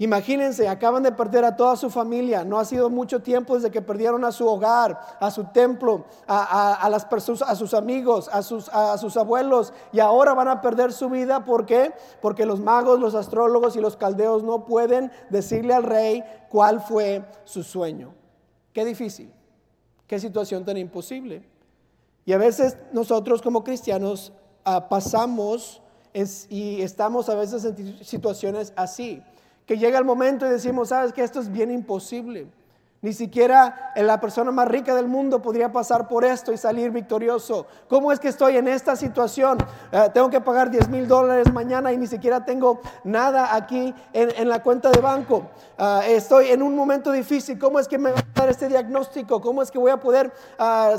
Imagínense, 0.00 0.66
acaban 0.66 1.02
de 1.02 1.12
perder 1.12 1.44
a 1.44 1.56
toda 1.56 1.76
su 1.76 1.90
familia. 1.90 2.42
No 2.42 2.58
ha 2.58 2.64
sido 2.64 2.88
mucho 2.88 3.20
tiempo 3.20 3.54
desde 3.54 3.70
que 3.70 3.82
perdieron 3.82 4.24
a 4.24 4.32
su 4.32 4.48
hogar, 4.48 4.98
a 5.20 5.30
su 5.30 5.44
templo, 5.44 6.06
a, 6.26 6.88
las 6.90 7.06
a 7.42 7.54
sus 7.54 7.74
amigos, 7.74 8.30
a 8.32 8.42
sus, 8.42 8.70
a 8.70 8.96
sus 8.96 9.18
abuelos. 9.18 9.74
Y 9.92 10.00
ahora 10.00 10.32
van 10.32 10.48
a 10.48 10.62
perder 10.62 10.94
su 10.94 11.10
vida. 11.10 11.44
¿Por 11.44 11.66
qué? 11.66 11.92
Porque 12.22 12.46
los 12.46 12.60
magos, 12.60 12.98
los 12.98 13.14
astrólogos 13.14 13.76
y 13.76 13.82
los 13.82 13.98
caldeos 13.98 14.42
no 14.42 14.64
pueden 14.64 15.12
decirle 15.28 15.74
al 15.74 15.82
rey 15.82 16.24
cuál 16.48 16.80
fue 16.80 17.22
su 17.44 17.62
sueño. 17.62 18.14
Qué 18.72 18.86
difícil. 18.86 19.30
Qué 20.06 20.18
situación 20.18 20.64
tan 20.64 20.78
imposible. 20.78 21.46
Y 22.24 22.32
a 22.32 22.38
veces 22.38 22.78
nosotros 22.92 23.42
como 23.42 23.64
cristianos 23.64 24.32
ah, 24.64 24.88
pasamos 24.88 25.82
y 26.12 26.82
estamos 26.82 27.28
a 27.28 27.34
veces 27.34 27.64
en 27.64 28.04
situaciones 28.04 28.72
así, 28.76 29.22
que 29.66 29.78
llega 29.78 29.98
el 29.98 30.04
momento 30.04 30.46
y 30.46 30.50
decimos, 30.50 30.88
sabes 30.88 31.12
que 31.12 31.22
esto 31.22 31.40
es 31.40 31.50
bien 31.50 31.70
imposible. 31.70 32.46
Ni 33.02 33.14
siquiera 33.14 33.92
la 33.96 34.20
persona 34.20 34.50
más 34.50 34.68
rica 34.68 34.94
del 34.94 35.08
mundo 35.08 35.40
podría 35.40 35.72
pasar 35.72 36.06
por 36.06 36.22
esto 36.22 36.52
y 36.52 36.58
salir 36.58 36.90
victorioso. 36.90 37.66
¿Cómo 37.88 38.12
es 38.12 38.20
que 38.20 38.28
estoy 38.28 38.58
en 38.58 38.68
esta 38.68 38.94
situación? 38.94 39.56
Eh, 39.90 40.10
tengo 40.12 40.28
que 40.28 40.42
pagar 40.42 40.70
10 40.70 40.90
mil 40.90 41.08
dólares 41.08 41.50
mañana 41.50 41.94
y 41.94 41.96
ni 41.96 42.06
siquiera 42.06 42.44
tengo 42.44 42.82
nada 43.02 43.54
aquí 43.54 43.94
en, 44.12 44.46
la 44.46 44.62
cuenta 44.62 44.90
de 44.90 45.00
banco. 45.00 45.46
Ah, 45.78 46.02
estoy 46.06 46.48
en 46.48 46.60
un 46.60 46.76
momento 46.76 47.10
difícil. 47.10 47.58
¿Cómo 47.58 47.80
es 47.80 47.88
que 47.88 47.96
me 47.96 48.12
va 48.12 48.18
a 48.18 48.40
dar 48.40 48.50
este 48.50 48.68
diagnóstico? 48.68 49.40
¿Cómo 49.40 49.62
es 49.62 49.70
que 49.70 49.78
voy 49.78 49.92
a 49.92 49.96
poder 49.96 50.30
ah, 50.58 50.96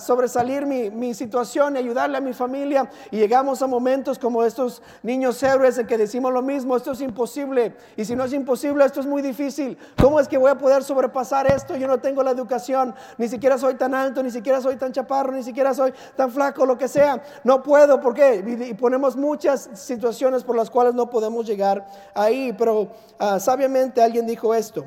sobresalir 0.00 0.66
mi, 0.66 0.90
mi, 0.90 1.14
situación 1.14 1.76
y 1.76 1.78
ayudarle 1.78 2.18
a 2.18 2.20
mi 2.20 2.32
familia? 2.32 2.90
Y 3.12 3.18
llegamos 3.18 3.62
a 3.62 3.68
momentos 3.68 4.18
como 4.18 4.42
estos 4.42 4.82
niños 5.04 5.40
héroes 5.40 5.78
en 5.78 5.86
que 5.86 5.96
decimos 5.98 6.32
lo 6.32 6.42
mismo, 6.42 6.76
esto 6.76 6.90
es 6.90 7.00
imposible. 7.00 7.76
Y 7.96 8.04
si 8.04 8.16
no 8.16 8.24
es 8.24 8.32
imposible, 8.32 8.84
esto 8.84 8.98
es 8.98 9.06
muy 9.06 9.22
difícil. 9.22 9.78
¿Cómo 10.00 10.18
es 10.18 10.26
que 10.26 10.36
voy 10.36 10.50
a 10.50 10.63
poder 10.64 10.82
sobrepasar 10.82 11.46
esto. 11.46 11.76
Yo 11.76 11.86
no 11.86 12.00
tengo 12.00 12.22
la 12.22 12.30
educación, 12.30 12.94
ni 13.18 13.28
siquiera 13.28 13.58
soy 13.58 13.74
tan 13.74 13.94
alto, 13.94 14.22
ni 14.22 14.30
siquiera 14.30 14.62
soy 14.62 14.76
tan 14.76 14.92
chaparro, 14.92 15.30
ni 15.30 15.42
siquiera 15.42 15.74
soy 15.74 15.92
tan 16.16 16.30
flaco, 16.30 16.64
lo 16.64 16.78
que 16.78 16.88
sea. 16.88 17.22
No 17.44 17.62
puedo, 17.62 18.00
¿por 18.00 18.14
qué? 18.14 18.42
Y 18.70 18.72
ponemos 18.72 19.14
muchas 19.14 19.68
situaciones 19.74 20.42
por 20.42 20.56
las 20.56 20.70
cuales 20.70 20.94
no 20.94 21.10
podemos 21.10 21.44
llegar 21.44 21.86
ahí. 22.14 22.54
Pero 22.54 22.88
ah, 23.18 23.38
sabiamente 23.38 24.00
alguien 24.00 24.26
dijo 24.26 24.54
esto, 24.54 24.86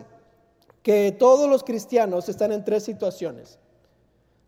que 0.82 1.12
todos 1.12 1.48
los 1.48 1.64
cristianos 1.64 2.28
están 2.28 2.52
en 2.52 2.66
tres 2.66 2.84
situaciones. 2.84 3.60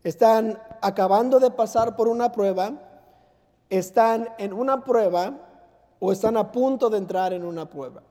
Están 0.02 0.60
acabando 0.82 1.38
de 1.38 1.52
pasar 1.52 1.94
por 1.94 2.08
una 2.08 2.32
prueba, 2.32 2.72
están 3.68 4.30
en 4.38 4.52
una 4.52 4.82
prueba 4.82 5.32
o 6.00 6.10
están 6.10 6.36
a 6.36 6.50
punto 6.50 6.90
de 6.90 6.98
entrar 6.98 7.32
en 7.32 7.44
una 7.44 7.70
prueba. 7.70 8.02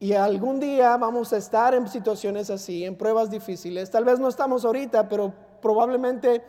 Y 0.00 0.12
algún 0.12 0.60
día 0.60 0.96
vamos 0.96 1.32
a 1.32 1.36
estar 1.36 1.74
en 1.74 1.88
situaciones 1.88 2.50
así, 2.50 2.84
en 2.84 2.96
pruebas 2.96 3.30
difíciles. 3.30 3.90
Tal 3.90 4.04
vez 4.04 4.18
no 4.18 4.28
estamos 4.28 4.64
ahorita, 4.64 5.08
pero 5.08 5.32
probablemente 5.62 6.42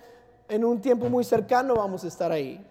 en 0.50 0.66
un 0.66 0.82
tiempo 0.82 1.10
muy 1.10 1.24
cercano 1.24 1.76
vamos 1.76 2.04
a 2.04 2.08
estar 2.08 2.32
ahí. 2.32 2.66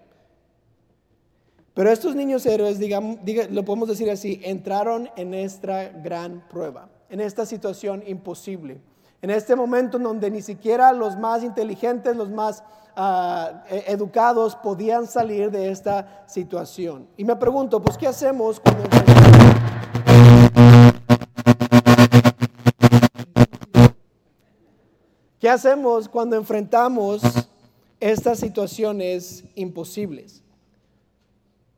Pero 1.73 1.91
estos 1.91 2.15
niños 2.15 2.45
héroes, 2.45 2.79
digamos, 2.79 3.19
lo 3.49 3.65
podemos 3.65 3.89
decir 3.89 4.09
así, 4.09 4.39
entraron 4.43 5.09
en 5.17 5.33
esta 5.33 5.89
gran 5.89 6.47
prueba, 6.47 6.87
en 7.09 7.19
esta 7.19 7.45
situación 7.45 8.01
imposible, 8.07 8.79
en 9.21 9.29
este 9.29 9.57
momento 9.57 9.97
en 9.97 10.03
donde 10.03 10.31
ni 10.31 10.41
siquiera 10.41 10.93
los 10.93 11.17
más 11.17 11.43
inteligentes, 11.43 12.15
los 12.15 12.29
más 12.29 12.63
uh, 12.95 13.57
educados 13.87 14.55
podían 14.55 15.05
salir 15.05 15.51
de 15.51 15.69
esta 15.69 16.23
situación. 16.27 17.07
Y 17.17 17.25
me 17.25 17.35
pregunto, 17.35 17.81
pues, 17.81 17.97
¿qué 17.97 18.07
hacemos 18.07 18.61
cuando 18.61 18.83
¿Qué 25.45 25.49
hacemos 25.51 26.09
cuando 26.09 26.35
enfrentamos 26.35 27.21
estas 27.99 28.39
situaciones 28.39 29.43
imposibles? 29.53 30.41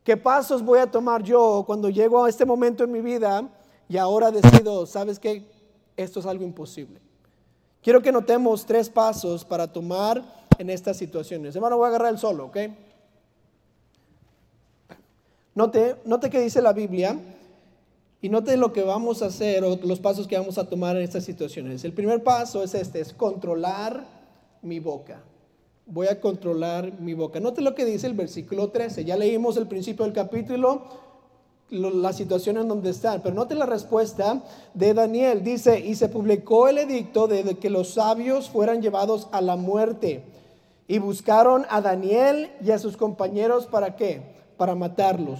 ¿Qué 0.06 0.16
pasos 0.16 0.64
voy 0.64 0.80
a 0.80 0.90
tomar 0.90 1.22
yo 1.22 1.66
cuando 1.68 1.90
llego 1.90 2.24
a 2.24 2.30
este 2.30 2.46
momento 2.46 2.86
en 2.86 2.94
mi 2.94 3.02
vida 3.02 3.46
y 3.90 3.98
ahora 3.98 4.32
decido, 4.32 4.86
sabes 4.86 5.20
qué, 5.20 5.44
esto 5.98 6.22
es 6.22 6.26
algo 6.26 6.46
imposible? 6.46 7.02
Quiero 7.82 8.02
que 8.02 8.10
notemos 8.10 8.66
tres 8.66 8.90
pasos 8.90 9.44
para 9.44 9.68
tomar 9.68 10.24
en 10.58 10.70
estas 10.70 10.96
situaciones. 10.96 11.54
Hermano, 11.54 11.76
voy 11.76 11.88
a 11.88 11.90
agarrar 11.90 12.14
el 12.14 12.20
solo, 12.20 12.46
¿ok? 12.46 12.58
Note, 15.56 15.98
note 16.06 16.30
que 16.30 16.40
dice 16.40 16.62
la 16.62 16.72
Biblia 16.72 17.20
y 18.22 18.30
note 18.30 18.58
lo 18.58 18.74
que 18.74 18.84
vamos 18.84 19.22
a 19.22 19.28
hacer 19.28 19.64
o 19.64 19.76
los 19.76 20.00
pasos 20.00 20.28
que 20.28 20.38
vamos 20.38 20.58
a 20.58 20.68
tomar 20.68 20.96
en 20.98 21.04
estas 21.04 21.24
situaciones. 21.24 21.84
El 21.84 21.94
primer 21.94 22.24
paso 22.24 22.64
es 22.64 22.74
este, 22.74 23.00
es 23.00 23.14
controlar 23.14 24.06
mi 24.62 24.80
boca 24.80 25.22
voy 25.88 26.08
a 26.08 26.20
controlar 26.20 27.00
mi 27.00 27.14
boca. 27.14 27.40
Note 27.40 27.62
lo 27.62 27.74
que 27.74 27.86
dice 27.86 28.08
el 28.08 28.14
versículo 28.14 28.70
13. 28.70 29.06
Ya 29.06 29.16
leímos 29.16 29.58
el 29.58 29.68
principio 29.68 30.06
del 30.06 30.14
capítulo, 30.14 30.84
la 31.70 32.14
situación 32.14 32.58
en 32.58 32.68
donde 32.68 32.92
están. 32.92 33.22
Pero 33.22 33.34
note 33.34 33.56
la 33.56 33.66
respuesta 33.66 34.44
de 34.74 34.94
Daniel. 34.94 35.44
Dice, 35.44 35.80
y 35.80 35.96
se 35.96 36.10
publicó 36.10 36.68
el 36.68 36.78
edicto 36.78 37.28
de 37.28 37.58
que 37.58 37.70
los 37.70 37.94
sabios 37.94 38.50
fueran 38.50 38.82
llevados 38.82 39.28
a 39.32 39.42
la 39.42 39.56
muerte. 39.56 40.24
Y 40.90 41.00
buscaron 41.00 41.66
a 41.70 41.82
Daniel 41.82 42.50
y 42.64 42.72
a 42.72 42.80
sus 42.80 42.96
compañeros 42.96 43.66
para 43.66 43.96
qué? 43.96 44.22
Para 44.58 44.76
matarlos. 44.76 45.40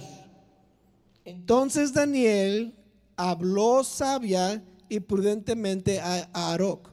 Entonces 1.28 1.92
Daniel 1.92 2.74
habló 3.16 3.84
sabia 3.84 4.64
y 4.88 5.00
prudentemente 5.00 6.00
a, 6.00 6.28
Aroc 6.32 6.90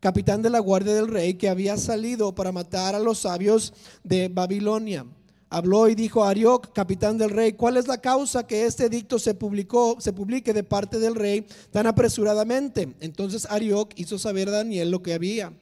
capitán 0.00 0.42
de 0.42 0.50
la 0.50 0.58
guardia 0.58 0.94
del 0.94 1.08
rey, 1.08 1.34
que 1.34 1.48
había 1.48 1.78
salido 1.78 2.34
para 2.34 2.52
matar 2.52 2.94
a 2.94 2.98
los 2.98 3.20
sabios 3.20 3.72
de 4.02 4.28
Babilonia. 4.28 5.06
Habló 5.48 5.88
y 5.88 5.94
dijo 5.94 6.24
a 6.24 6.30
Arioc, 6.30 6.74
capitán 6.74 7.16
del 7.16 7.30
rey, 7.30 7.54
¿cuál 7.54 7.78
es 7.78 7.88
la 7.88 7.98
causa 7.98 8.46
que 8.46 8.66
este 8.66 8.84
edicto 8.84 9.18
se 9.18 9.34
publicó, 9.34 9.96
se 10.00 10.12
publique 10.12 10.52
de 10.52 10.62
parte 10.62 10.98
del 10.98 11.14
rey 11.14 11.46
tan 11.70 11.86
apresuradamente? 11.86 12.94
Entonces 13.00 13.46
Arioc 13.48 13.92
hizo 13.96 14.18
saber 14.18 14.48
a 14.48 14.52
Daniel 14.52 14.90
lo 14.90 15.02
que 15.02 15.14
había. 15.14 15.52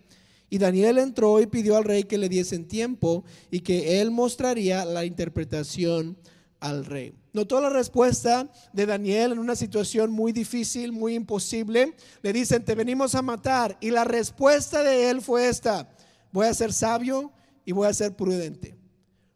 Y 0.51 0.59
Daniel 0.59 0.99
entró 0.99 1.41
y 1.41 1.47
pidió 1.47 1.77
al 1.77 1.85
rey 1.85 2.03
que 2.05 2.19
le 2.19 2.29
diesen 2.29 2.67
tiempo 2.67 3.23
y 3.51 3.61
que 3.61 4.01
él 4.01 4.11
mostraría 4.11 4.85
la 4.85 5.05
interpretación 5.05 6.17
al 6.59 6.85
rey. 6.85 7.15
Notó 7.33 7.61
la 7.63 7.71
respuesta 7.71 8.51
de 8.73 8.85
Daniel 8.85 9.33
en 9.33 9.39
una 9.39 9.57
situación 9.57 10.11
muy 10.11 10.33
difícil, 10.33 10.93
muy 10.93 11.15
imposible. 11.15 11.95
Le 12.21 12.33
dicen, 12.33 12.65
te 12.65 12.75
venimos 12.75 13.15
a 13.15 13.23
matar. 13.23 13.79
Y 13.81 13.91
la 13.91 14.05
respuesta 14.05 14.83
de 14.83 15.09
él 15.09 15.23
fue 15.23 15.49
esta, 15.49 15.89
voy 16.31 16.47
a 16.47 16.55
ser 16.55 16.73
sabio 16.73 17.33
y 17.65 17.73
voy 17.73 17.87
a 17.89 17.95
ser 17.95 18.15
prudente. 18.15 18.77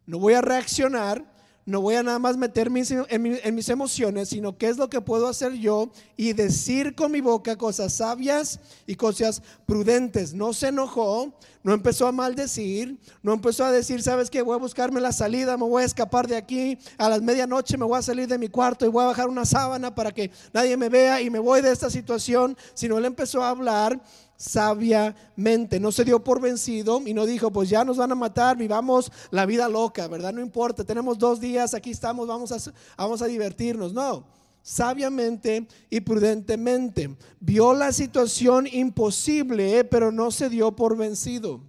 No 0.05 0.19
voy 0.19 0.35
a 0.35 0.41
reaccionar, 0.41 1.25
no 1.67 1.81
voy 1.81 1.95
a 1.95 2.01
nada 2.01 2.17
más 2.17 2.37
meterme 2.37 2.81
en, 2.87 3.55
mis 3.55 3.67
emociones, 3.67 4.29
sino 4.29 4.57
qué 4.57 4.69
es 4.69 4.77
lo 4.77 4.89
que 4.89 5.01
puedo 5.01 5.27
hacer 5.27 5.51
yo 5.51 5.91
y 6.15 6.31
decir 6.31 6.95
con 6.95 7.11
mi 7.11 7.19
boca 7.19 7.57
cosas 7.57 7.91
sabias 7.91 8.61
y 8.87 8.95
cosas 8.95 9.41
prudentes. 9.65 10.33
No 10.33 10.53
se 10.53 10.69
enojó, 10.69 11.33
no 11.63 11.73
empezó 11.73 12.07
a 12.07 12.13
maldecir, 12.13 12.97
no 13.21 13.33
empezó 13.33 13.65
a 13.65 13.71
decir, 13.73 14.01
sabes 14.01 14.29
qué, 14.29 14.41
voy 14.41 14.55
a 14.55 14.59
buscarme 14.59 15.01
la 15.01 15.11
salida, 15.11 15.57
me 15.57 15.65
voy 15.65 15.83
a 15.83 15.85
escapar 15.85 16.25
de 16.25 16.37
aquí, 16.37 16.77
a 16.97 17.09
las 17.09 17.21
medianoche 17.21 17.77
me 17.77 17.83
voy 17.83 17.99
a 17.99 18.01
salir 18.01 18.29
de 18.29 18.37
mi 18.37 18.47
cuarto 18.47 18.85
y 18.85 18.89
voy 18.89 19.03
a 19.03 19.07
bajar 19.07 19.27
una 19.27 19.45
sábana 19.45 19.93
para 19.93 20.13
que 20.13 20.31
nadie 20.53 20.77
me 20.77 20.87
vea 20.87 21.21
y 21.21 21.29
me 21.29 21.39
voy 21.39 21.59
de 21.59 21.73
esta 21.73 21.89
situación, 21.89 22.55
sino 22.75 22.97
él 22.97 23.03
empezó 23.03 23.43
a 23.43 23.49
hablar 23.49 24.01
sabiamente. 24.37 25.79
No 25.79 25.91
se 25.91 26.05
dio 26.05 26.23
por 26.23 26.39
vencido 26.39 27.01
y 27.05 27.13
no 27.13 27.25
dijo, 27.25 27.51
pues 27.51 27.69
ya 27.69 27.83
nos 27.83 27.97
van 27.97 28.11
a 28.11 28.15
matar, 28.15 28.55
vivamos 28.55 29.11
la 29.31 29.45
vida 29.45 29.67
loca, 29.67 30.07
¿verdad? 30.07 30.31
No 30.31 30.41
importa, 30.41 30.83
tenemos 30.83 31.17
dos 31.17 31.41
días, 31.41 31.73
aquí 31.73 31.91
estamos, 31.91 32.27
vamos 32.27 32.51
a, 32.51 32.73
vamos 32.95 33.21
a 33.21 33.25
divertirnos. 33.25 33.91
No, 33.91 34.23
sabiamente 34.61 35.67
y 35.89 35.99
prudentemente. 36.01 37.15
Vio 37.39 37.73
la 37.73 37.91
situación 37.91 38.67
imposible, 38.71 39.83
pero 39.85 40.11
no 40.11 40.31
se 40.31 40.49
dio 40.49 40.75
por 40.75 40.95
vencido. 40.95 41.61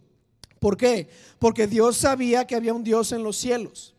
¿Por 0.59 0.77
qué? 0.77 1.09
Porque 1.39 1.67
Dios 1.67 1.97
sabía 1.97 2.47
que 2.47 2.57
había 2.57 2.75
un 2.75 2.85
Dios 2.85 3.13
en 3.13 3.23
los 3.23 3.37
cielos. 3.37 3.95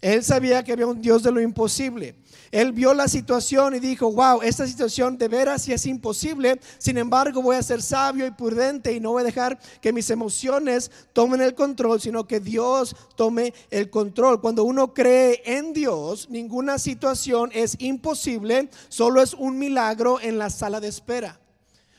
Él 0.00 0.22
sabía 0.22 0.62
que 0.62 0.72
había 0.72 0.86
un 0.86 1.02
Dios 1.02 1.24
de 1.24 1.32
lo 1.32 1.40
imposible. 1.40 2.14
Él 2.52 2.72
vio 2.72 2.94
la 2.94 3.08
situación 3.08 3.74
y 3.74 3.80
dijo, 3.80 4.12
wow, 4.12 4.42
esta 4.42 4.66
situación 4.66 5.18
de 5.18 5.26
veras 5.26 5.62
sí 5.62 5.72
es 5.72 5.86
imposible. 5.86 6.60
Sin 6.78 6.98
embargo, 6.98 7.42
voy 7.42 7.56
a 7.56 7.62
ser 7.62 7.82
sabio 7.82 8.24
y 8.24 8.30
prudente 8.30 8.92
y 8.92 9.00
no 9.00 9.10
voy 9.10 9.22
a 9.22 9.24
dejar 9.24 9.58
que 9.80 9.92
mis 9.92 10.08
emociones 10.10 10.90
tomen 11.12 11.40
el 11.40 11.56
control, 11.56 12.00
sino 12.00 12.28
que 12.28 12.38
Dios 12.38 12.94
tome 13.16 13.52
el 13.70 13.90
control. 13.90 14.40
Cuando 14.40 14.62
uno 14.62 14.94
cree 14.94 15.42
en 15.44 15.72
Dios, 15.72 16.30
ninguna 16.30 16.78
situación 16.78 17.50
es 17.52 17.76
imposible, 17.80 18.70
solo 18.88 19.20
es 19.20 19.34
un 19.34 19.58
milagro 19.58 20.20
en 20.20 20.38
la 20.38 20.48
sala 20.48 20.78
de 20.78 20.88
espera. 20.88 21.40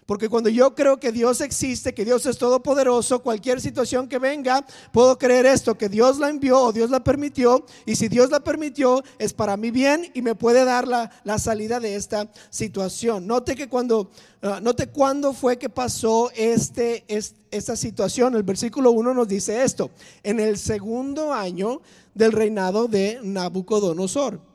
Porque 0.09 0.27
cuando 0.27 0.49
yo 0.49 0.73
creo 0.73 0.99
que 0.99 1.11
Dios 1.11 1.39
existe, 1.39 1.93
que 1.93 2.03
Dios 2.03 2.25
es 2.25 2.39
todopoderoso, 2.39 3.21
cualquier 3.21 3.61
situación 3.61 4.07
que 4.07 4.17
venga, 4.17 4.65
puedo 4.91 5.19
creer 5.19 5.45
esto, 5.45 5.77
que 5.77 5.87
Dios 5.87 6.17
la 6.17 6.29
envió 6.29 6.59
o 6.59 6.73
Dios 6.73 6.89
la 6.89 7.03
permitió. 7.03 7.63
Y 7.85 7.95
si 7.95 8.07
Dios 8.07 8.31
la 8.31 8.39
permitió, 8.39 9.03
es 9.19 9.33
para 9.33 9.55
mi 9.55 9.69
bien 9.69 10.09
y 10.15 10.23
me 10.23 10.33
puede 10.33 10.65
dar 10.65 10.87
la, 10.87 11.37
salida 11.37 11.79
de 11.79 11.95
esta 11.95 12.27
situación. 12.49 13.27
Note 13.27 13.55
que 13.55 13.69
cuando, 13.69 14.09
ah, 14.41 14.59
note 14.59 14.87
cuándo 14.87 15.31
fue 15.31 15.59
que 15.59 15.69
pasó 15.69 16.31
este, 16.35 17.05
esta 17.51 17.75
situación. 17.75 18.35
El 18.35 18.41
versículo 18.41 18.89
1 18.89 19.13
nos 19.13 19.27
dice 19.27 19.63
esto. 19.63 19.91
En 20.23 20.39
el 20.39 20.57
segundo 20.57 21.31
año 21.31 21.83
del 22.15 22.31
reinado 22.31 22.87
de 22.87 23.19
Nabucodonosor. 23.21 24.48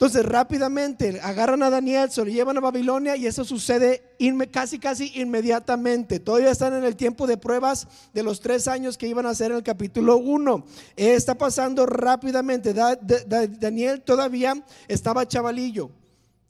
Entonces 0.00 0.24
rápidamente 0.24 1.18
agarran 1.20 1.60
a 1.64 1.70
Daniel, 1.70 2.08
se 2.08 2.24
lo 2.24 2.30
llevan 2.30 2.56
a 2.56 2.60
Babilonia 2.60 3.16
y 3.16 3.26
eso 3.26 3.44
sucede 3.44 4.14
casi, 4.52 4.78
casi 4.78 5.10
inmediatamente. 5.16 6.20
Todavía 6.20 6.52
están 6.52 6.74
en 6.74 6.84
el 6.84 6.94
tiempo 6.94 7.26
de 7.26 7.36
pruebas 7.36 7.88
de 8.14 8.22
los 8.22 8.38
tres 8.38 8.68
años 8.68 8.96
que 8.96 9.08
iban 9.08 9.26
a 9.26 9.34
ser 9.34 9.50
en 9.50 9.56
el 9.56 9.64
capítulo 9.64 10.18
1. 10.18 10.64
Está 10.94 11.36
pasando 11.36 11.84
rápidamente. 11.84 12.72
Daniel 12.72 14.02
todavía 14.02 14.54
estaba 14.86 15.26
chavalillo, 15.26 15.90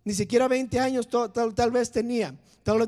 ni 0.05 0.13
siquiera 0.13 0.47
20 0.47 0.79
años 0.79 1.09
tal 1.09 1.71
vez 1.71 1.91
tenía. 1.91 2.35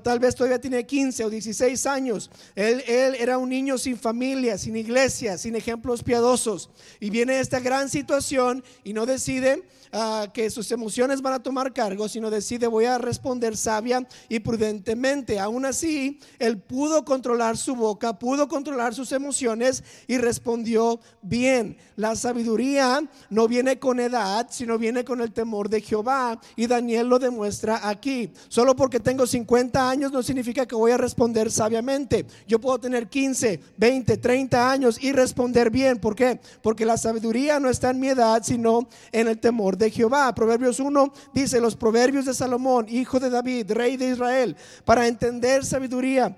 Tal, 0.02 0.18
vez 0.18 0.34
todavía 0.34 0.60
tiene 0.60 0.84
15 0.84 1.25
o 1.25 1.30
16 1.30 1.87
años. 1.87 2.30
Él, 2.54 2.84
él 2.87 3.14
era 3.18 3.38
un 3.38 3.49
niño 3.49 3.78
sin 3.78 3.96
familia, 3.96 4.58
sin 4.58 4.76
iglesia, 4.76 5.38
sin 5.38 5.56
ejemplos 5.56 6.02
piadosos. 6.02 6.68
Y 7.00 7.08
viene 7.08 7.40
esta 7.40 7.60
gran 7.60 7.88
situación 7.88 8.62
y 8.84 8.92
no 8.92 9.06
decide 9.06 9.62
ah, 9.90 10.28
que 10.34 10.50
sus 10.50 10.70
emociones 10.70 11.22
van 11.22 11.32
a 11.32 11.42
tomar 11.42 11.72
cargo, 11.72 12.10
sino 12.10 12.28
decide 12.28 12.66
voy 12.66 12.84
a 12.84 12.99
responder 12.99 13.56
sabia 13.56 14.06
y 14.28 14.40
prudentemente. 14.40 15.38
Aún 15.38 15.64
así, 15.64 16.20
él 16.38 16.58
pudo 16.58 17.06
controlar 17.06 17.56
su 17.56 17.75
boca, 17.75 18.18
pudo 18.18 18.49
controlar 18.49 18.94
sus 18.94 19.12
emociones 19.12 19.82
y 20.06 20.18
respondió 20.18 21.00
bien. 21.22 21.78
La 21.96 22.16
sabiduría 22.16 23.02
no 23.30 23.49
viene 23.49 23.78
con 23.78 23.99
edad, 23.99 24.49
sino 24.50 24.76
viene 24.76 25.04
con 25.04 25.22
el 25.22 25.32
temor 25.32 25.70
de 25.70 25.80
Jehová. 25.80 26.38
Y 26.54 26.66
Daniel 26.66 27.08
lo 27.08 27.18
demuestra 27.18 27.88
aquí. 27.88 28.30
Solo 28.49 28.76
porque 28.76 29.00
tengo 29.00 29.26
50 29.26 29.69
años 29.76 30.12
no 30.12 30.22
significa 30.22 30.66
que 30.66 30.74
voy 30.74 30.92
a 30.92 30.96
responder 30.96 31.50
sabiamente. 31.50 32.26
Yo 32.46 32.60
puedo 32.60 32.78
tener 32.78 33.08
15, 33.08 33.60
20, 33.76 34.16
30 34.16 34.70
años 34.70 35.02
y 35.02 35.12
responder 35.12 35.70
bien. 35.70 35.98
¿Por 35.98 36.14
qué? 36.14 36.40
Porque 36.62 36.86
la 36.86 36.96
sabiduría 36.96 37.60
no 37.60 37.68
está 37.68 37.90
en 37.90 38.00
mi 38.00 38.08
edad, 38.08 38.42
sino 38.42 38.88
en 39.12 39.28
el 39.28 39.38
temor 39.38 39.76
de 39.76 39.90
Jehová. 39.90 40.34
Proverbios 40.34 40.80
1 40.80 41.12
dice, 41.32 41.60
los 41.60 41.76
proverbios 41.76 42.24
de 42.24 42.34
Salomón, 42.34 42.86
hijo 42.88 43.20
de 43.20 43.30
David, 43.30 43.70
rey 43.72 43.96
de 43.96 44.10
Israel, 44.10 44.56
para 44.84 45.06
entender 45.06 45.64
sabiduría 45.64 46.36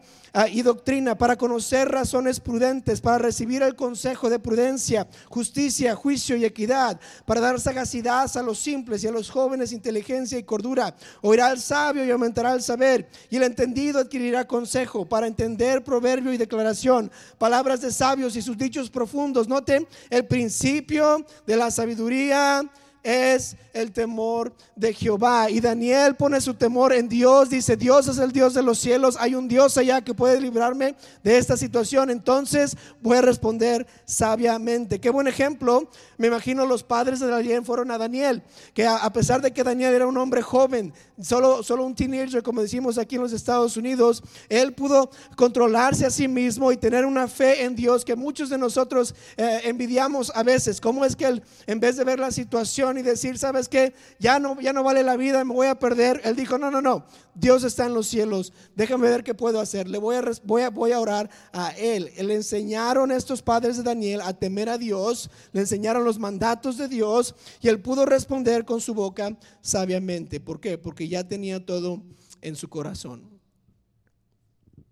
y 0.51 0.63
doctrina, 0.63 1.17
para 1.17 1.37
conocer 1.37 1.89
razones 1.89 2.41
prudentes, 2.41 3.01
para 3.01 3.19
recibir 3.19 3.63
el 3.63 3.77
consejo 3.77 4.31
de 4.31 4.39
prudencia, 4.39 5.07
justicia, 5.29 5.95
juicio 5.95 6.37
y 6.37 6.45
equidad, 6.45 6.99
para 7.27 7.41
dar 7.41 7.61
sagacidad 7.61 8.35
a 8.37 8.43
los 8.43 8.59
simples 8.59 9.05
y 9.05 9.09
a 9.09 9.13
los 9.13 9.31
jóvenes 9.31 9.73
inteligencia 9.73 10.39
y 10.39 10.43
cordura. 10.43 10.95
Oirá 11.21 11.49
al 11.49 11.61
sabio 11.61 12.05
y 12.05 12.11
aumentará 12.11 12.55
el 12.55 12.63
saber, 12.63 13.09
y 13.29 13.37
el 13.37 13.43
entendido 13.43 13.99
adquirirá 13.99 14.47
consejo 14.47 15.05
para 15.07 15.27
entender 15.27 15.85
proverbio 15.85 16.33
y 16.33 16.39
declaración, 16.39 17.11
palabras 17.39 17.81
de 17.83 17.93
sabios 17.93 18.35
y 18.37 18.43
sus 18.43 18.57
dichos 18.57 18.89
profundos. 18.91 19.49
Noten 19.49 19.87
el 20.09 20.27
principio 20.27 21.27
de 21.47 21.57
la 21.57 21.71
sabiduría 21.71 22.63
es 23.03 23.57
el 23.73 23.93
temor 23.93 24.53
de 24.77 24.93
Jehová. 24.93 25.51
Y 25.51 25.61
Daniel 25.61 26.15
pone 26.15 26.41
su 26.41 26.55
temor 26.55 26.93
en 26.93 27.09
Dios, 27.09 27.51
dice, 27.51 27.77
Dios 27.77 28.09
es 28.09 28.19
el 28.19 28.33
Dios 28.33 28.55
de 28.55 28.63
los 28.63 28.79
cielos, 28.79 29.17
hay 29.19 29.35
un 29.35 29.49
Dios 29.49 29.77
allá 29.79 30.03
que 30.03 30.15
puede 30.15 30.41
librarme 30.41 30.95
de 31.23 31.39
esta 31.39 31.57
situación, 31.57 32.11
entonces 32.11 32.77
voy 33.01 33.19
a 33.19 33.23
responder 33.23 33.87
sabiamente. 34.05 35.01
Qué 35.01 35.11
buen 35.11 35.27
ejemplo, 35.27 35.89
me 36.19 36.27
imagino 36.29 36.67
los 36.67 36.83
padres 36.83 37.21
de 37.21 37.29
Daniel 37.29 37.65
fueron 37.65 37.91
a 37.91 37.99
Daniel, 37.99 38.43
que 38.75 38.87
a, 38.87 39.13
pesar 39.13 39.41
de 39.41 39.53
que 39.53 39.65
Daniel 39.65 39.95
era 39.95 40.07
un 40.07 40.17
hombre 40.17 40.43
joven, 40.43 40.93
solo, 41.21 41.63
solo 41.63 41.85
un 41.85 41.95
teenager, 41.95 42.43
como 42.43 42.63
decimos 42.63 42.99
aquí 42.99 43.17
en 43.17 43.23
los 43.23 43.33
Estados 43.33 43.77
Unidos, 43.77 44.23
él 44.49 44.73
pudo 44.75 45.11
controlarse 45.37 46.07
a 46.07 46.11
sí 46.11 46.29
mismo 46.29 46.73
y 46.73 46.77
tener 46.77 47.07
una 47.07 47.29
fe 47.29 47.65
en 47.65 47.75
Dios 47.75 48.05
que 48.05 48.17
muchos 48.17 48.51
de 48.51 48.59
nosotros 48.59 49.15
eh, 49.37 49.61
envidiamos 49.65 50.33
a 50.35 50.43
veces. 50.43 50.81
¿Cómo 50.81 51.05
es 51.05 51.17
que 51.17 51.27
él, 51.27 51.43
en 51.67 51.81
vez 51.81 51.97
de 51.97 52.05
ver 52.05 52.19
la 52.19 52.31
situación, 52.31 52.92
y 52.99 53.03
decir, 53.03 53.39
¿sabes 53.39 53.69
que 53.69 53.95
Ya 54.19 54.39
no, 54.39 54.61
ya 54.61 54.73
no 54.73 54.83
vale 54.83 55.03
la 55.03 55.17
vida, 55.17 55.45
me 55.45 55.55
voy 55.55 55.67
a 55.67 55.79
perder. 55.79 56.21
Él 56.25 56.37
dijo, 56.37 56.59
no, 56.59 56.71
no, 56.71 56.81
no, 56.81 57.05
Dios 57.35 57.65
está 57.65 57.87
en 57.87 57.95
los 57.95 58.07
cielos, 58.07 58.53
déjame 58.75 59.09
ver 59.09 59.25
qué 59.25 59.35
puedo 59.35 59.61
hacer. 59.61 59.89
Le 59.89 59.99
voy 59.99 60.17
a, 60.17 60.23
voy 60.45 60.63
a, 60.63 60.71
voy 60.71 60.93
a 60.93 61.01
orar 61.01 61.31
a 61.53 61.71
Él. 61.73 62.11
Le 62.17 62.35
enseñaron 62.35 63.11
estos 63.11 63.43
padres 63.43 63.77
de 63.77 63.83
Daniel 63.83 64.21
a 64.23 64.33
temer 64.33 64.69
a 64.69 64.79
Dios, 64.79 65.31
le 65.53 65.61
enseñaron 65.61 66.05
los 66.05 66.19
mandatos 66.19 66.77
de 66.77 66.89
Dios 66.89 67.35
y 67.61 67.69
él 67.69 67.81
pudo 67.81 68.07
responder 68.07 68.65
con 68.65 68.81
su 68.81 68.95
boca 68.95 69.37
sabiamente. 69.61 70.41
¿Por 70.41 70.61
qué? 70.61 70.79
Porque 70.79 71.09
ya 71.09 71.27
tenía 71.27 71.65
todo 71.65 72.03
en 72.41 72.57
su 72.57 72.69
corazón 72.69 73.33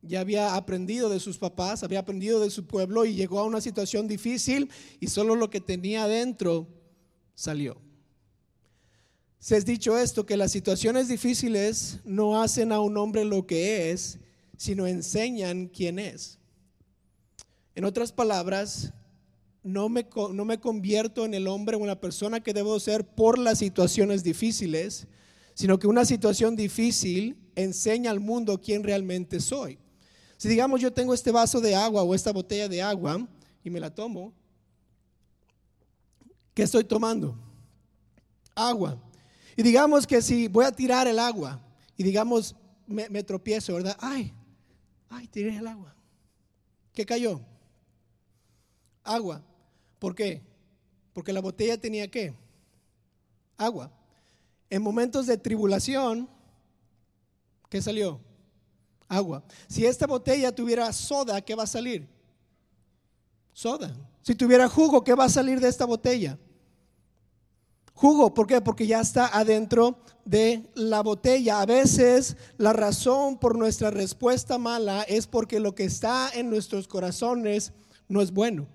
ya 0.03 0.21
había 0.21 0.57
aprendido 0.57 1.09
de 1.09 1.21
sus 1.21 1.39
papás, 1.39 1.83
había 1.83 2.01
aprendido 2.01 2.41
de 2.41 2.51
su 2.51 2.67
pueblo 2.67 3.05
y 3.05 3.15
llegó 3.15 3.39
a 3.39 3.45
una 3.45 3.61
situación 3.61 4.09
difícil 4.09 4.71
y 4.99 5.09
solo 5.09 5.37
lo 5.37 5.51
que 5.51 5.61
tenía 5.61 6.05
adentro 6.05 6.67
salió. 7.35 7.81
Se 9.41 9.57
has 9.57 9.65
dicho 9.65 9.97
esto, 9.97 10.27
que 10.27 10.37
las 10.37 10.53
situaciones 10.53 11.09
difíciles 11.09 12.01
no 12.05 12.43
hacen 12.43 12.73
a 12.73 12.81
un 12.81 12.99
hombre 12.99 13.25
lo 13.25 13.47
que 13.47 13.91
es, 13.91 14.19
sino 14.59 14.87
enseñan 14.87 15.69
quién 15.69 15.99
es. 15.99 16.39
En 17.75 17.87
otras 17.87 18.13
palabras, 18.13 18.93
no 19.63 19.89
me, 19.89 20.07
no 20.35 20.45
me 20.45 20.61
convierto 20.61 21.25
en 21.25 21.33
el 21.33 21.49
hombre 21.49 21.77
o 21.77 21.81
en 21.81 21.87
la 21.87 21.99
persona 21.99 22.41
que 22.41 22.53
debo 22.53 22.79
ser 22.81 23.07
por 23.07 23.39
las 23.39 23.59
situaciones 23.59 24.23
difíciles, 24.23 25.07
sino 25.55 25.79
que 25.79 25.87
una 25.87 26.05
situación 26.05 26.55
difícil 26.55 27.39
enseña 27.57 28.11
al 28.11 28.21
mundo 28.21 28.61
quién 28.61 28.83
realmente 28.83 29.41
soy. 29.41 29.79
Si 30.37 30.49
digamos 30.49 30.83
yo 30.83 30.93
tengo 30.93 31.15
este 31.15 31.31
vaso 31.31 31.63
de 31.63 31.75
agua 31.75 32.03
o 32.03 32.15
esta 32.15 32.31
botella 32.31 32.69
de 32.69 32.83
agua 32.83 33.27
y 33.65 33.71
me 33.71 33.81
la 33.81 33.95
tomo, 33.95 34.35
¿qué 36.53 36.63
estoy 36.63 36.85
tomando? 36.85 37.35
Agua. 38.55 39.03
Y 39.61 39.63
digamos 39.63 40.07
que 40.07 40.23
si 40.23 40.49
voy 40.49 40.65
a 40.65 40.73
tirar 40.73 41.07
el 41.07 41.19
agua 41.19 41.61
y 41.95 42.03
digamos 42.03 42.57
me, 42.87 43.23
tropiezo, 43.23 43.75
¿verdad? 43.75 43.95
Ay, 44.01 44.33
ay, 45.11 45.29
tiré 45.29 45.55
el 45.55 45.67
agua. 45.67 45.95
¿Qué 46.95 47.05
cayó? 47.05 47.43
Agua. 49.05 49.45
¿Por 49.99 50.15
qué? 50.15 50.41
Porque 51.13 51.35
la 51.35 51.43
botella 51.43 51.79
tenía 51.79 52.11
qué? 52.11 52.33
Agua. 53.59 53.93
En 54.71 54.81
momentos 54.81 55.27
de 55.27 55.37
tribulación, 55.37 56.27
¿qué 57.69 57.83
salió? 57.83 58.19
Agua. 59.09 59.45
Si 59.69 59.85
esta 59.85 60.07
botella 60.07 60.55
tuviera 60.55 60.91
soda, 60.91 61.39
¿qué 61.43 61.55
va 61.55 61.65
a 61.65 61.67
salir? 61.67 62.09
Soda. 63.53 63.95
Si 64.23 64.35
tuviera 64.35 64.71
jugo, 64.71 65.05
¿qué 65.05 65.13
va 65.13 65.27
a 65.27 65.29
salir 65.29 65.61
de 65.61 65.69
esta 65.69 65.85
botella? 65.85 66.39
Jugo, 68.01 68.33
¿por 68.33 68.47
qué? 68.47 68.63
Porque 68.63 68.87
ya 68.87 69.03
está 69.03 69.27
adentro 69.27 69.99
de 70.25 70.63
la 70.75 71.03
botella. 71.03 71.61
A 71.61 71.67
veces 71.67 72.35
la 72.57 72.73
razón 72.73 73.37
por 73.37 73.59
nuestra 73.59 73.91
respuesta 73.91 74.57
mala 74.57 75.03
es 75.03 75.27
porque 75.27 75.61
lo 75.61 75.75
que 75.75 75.85
está 75.85 76.31
en 76.33 76.49
nuestros 76.49 76.89
corazones 76.89 77.75
no 78.09 78.23
es 78.23 78.33
bueno. 78.33 78.67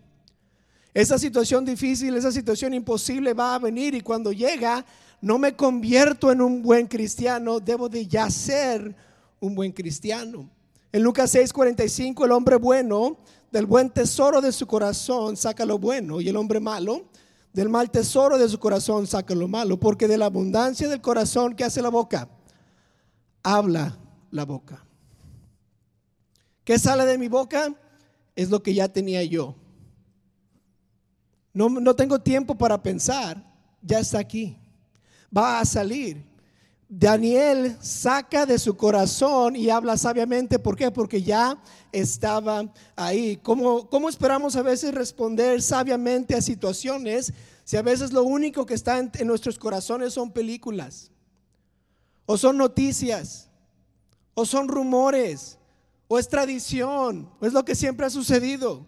Esa 0.94 1.18
situación 1.18 1.66
difícil, 1.66 2.16
esa 2.16 2.32
situación 2.32 2.76
imposible 2.76 3.34
va 3.34 3.56
a 3.56 3.58
venir 3.58 3.96
y 3.96 4.02
cuando 4.02 4.32
llega 4.32 4.86
no 5.22 5.40
me 5.40 5.56
convierto 5.56 6.32
en 6.32 6.40
un 6.40 6.62
buen 6.62 6.86
cristiano, 6.86 7.60
debo 7.60 7.90
de 7.90 8.06
ya 8.06 8.30
ser 8.30 8.96
un 9.40 9.56
buen 9.56 9.72
cristiano. 9.72 10.48
En 10.92 11.02
Lucas 11.02 11.34
6:45 11.34 12.26
el 12.26 12.32
hombre 12.32 12.58
bueno 12.58 13.18
del 13.52 13.66
buen 13.66 13.90
tesoro 13.90 14.40
de 14.40 14.52
su 14.52 14.68
corazón 14.68 15.36
saca 15.36 15.66
lo 15.66 15.80
bueno 15.80 16.22
y 16.22 16.30
el 16.30 16.38
hombre 16.38 16.60
malo 16.60 17.06
del 17.56 17.70
mal 17.70 17.90
tesoro 17.90 18.38
de 18.38 18.50
su 18.50 18.60
corazón 18.60 19.08
saca 19.08 19.34
lo 19.34 19.48
malo, 19.48 19.80
porque 19.80 20.10
de 20.10 20.18
la 20.18 20.26
abundancia 20.26 20.90
del 20.90 21.00
corazón 21.00 21.56
que 21.56 21.64
hace 21.64 21.82
la 21.82 21.88
boca, 21.88 22.28
habla 23.42 23.98
la 24.30 24.44
boca. 24.44 24.86
¿Qué 26.66 26.78
sale 26.78 27.06
de 27.06 27.18
mi 27.18 27.30
boca? 27.30 27.74
Es 28.36 28.50
lo 28.50 28.62
que 28.62 28.74
ya 28.74 28.90
tenía 28.90 29.24
yo. 29.24 29.56
No, 31.54 31.70
no 31.70 31.96
tengo 31.96 32.20
tiempo 32.20 32.56
para 32.56 32.84
pensar, 32.84 33.42
ya 33.82 34.00
está 34.00 34.20
aquí. 34.20 34.58
Va 35.36 35.62
a 35.62 35.66
salir. 35.66 36.26
Daniel 36.88 37.76
saca 37.82 38.46
de 38.46 38.60
su 38.60 38.78
corazón 38.78 39.56
y 39.56 39.70
habla 39.70 39.98
sabiamente. 39.98 40.60
¿Por 40.60 40.76
qué? 40.76 40.92
Porque 40.92 41.22
ya 41.22 41.58
estaba 41.92 42.72
ahí. 42.96 43.38
¿Cómo, 43.38 43.90
¿Cómo, 43.90 44.08
esperamos 44.08 44.56
a 44.56 44.62
veces 44.62 44.94
responder 44.94 45.62
sabiamente 45.62 46.36
a 46.36 46.42
situaciones 46.42 47.34
si 47.64 47.78
a 47.78 47.82
veces 47.82 48.14
lo 48.14 48.24
único 48.24 48.66
que 48.66 48.76
está 48.76 49.00
en, 49.00 49.12
en 49.16 49.28
nuestros 49.28 49.58
corazones 49.58 50.14
son 50.14 50.32
películas? 50.32 51.10
O 52.28 52.38
son 52.38 52.58
noticias. 52.58 53.50
O 54.36 54.46
son 54.46 54.68
rumores. 54.68 55.58
O 56.08 56.20
es 56.20 56.30
tradición. 56.30 57.32
O 57.40 57.46
es 57.48 57.54
lo 57.54 57.66
que 57.66 57.74
siempre 57.74 58.06
ha 58.06 58.12
sucedido. 58.12 58.86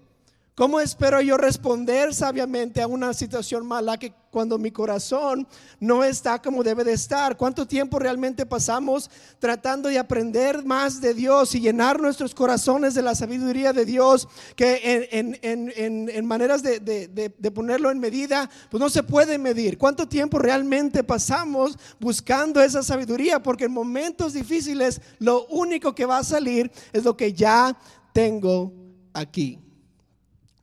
¿Cómo 0.57 0.79
espero 0.79 1.21
yo 1.21 1.37
responder 1.37 2.15
sabiamente 2.15 2.81
a 2.81 2.87
una 2.87 3.13
situación 3.13 3.63
mala 3.63 3.99
que 3.99 4.11
cuando 4.31 4.57
mi 4.57 4.71
corazón 4.71 5.47
no 5.79 6.03
está 6.03 6.41
como 6.41 6.63
debe 6.63 6.83
de 6.83 6.93
estar? 6.93 7.37
¿Cuánto 7.37 7.67
tiempo 7.67 7.99
realmente 7.99 8.43
pasamos 8.43 9.11
tratando 9.37 9.87
de 9.87 9.99
aprender 9.99 10.65
más 10.65 10.99
de 10.99 11.13
Dios 11.13 11.53
y 11.53 11.59
llenar 11.59 12.01
nuestros 12.01 12.33
corazones 12.33 12.95
de 12.95 13.03
la 13.03 13.13
sabiduría 13.13 13.71
de 13.71 13.85
Dios 13.85 14.27
que 14.55 15.07
en, 15.11 16.25
maneras 16.25 16.63
de, 16.63 16.79
de 16.79 17.51
ponerlo 17.51 17.91
en 17.91 17.99
medida, 17.99 18.49
pues 18.71 18.81
no 18.81 18.89
se 18.89 19.03
puede 19.03 19.37
medir? 19.37 19.77
¿Cuánto 19.77 20.07
tiempo 20.07 20.39
realmente 20.39 21.03
pasamos 21.03 21.77
buscando 21.99 22.59
esa 22.61 22.81
sabiduría? 22.81 23.43
Porque 23.43 23.65
en 23.65 23.73
momentos 23.73 24.33
difíciles 24.33 25.01
lo 25.19 25.45
único 25.49 25.93
que 25.93 26.07
va 26.07 26.17
a 26.17 26.23
salir 26.23 26.71
es 26.93 27.03
lo 27.03 27.15
que 27.15 27.31
ya 27.31 27.77
tengo 28.11 28.73
aquí. 29.13 29.66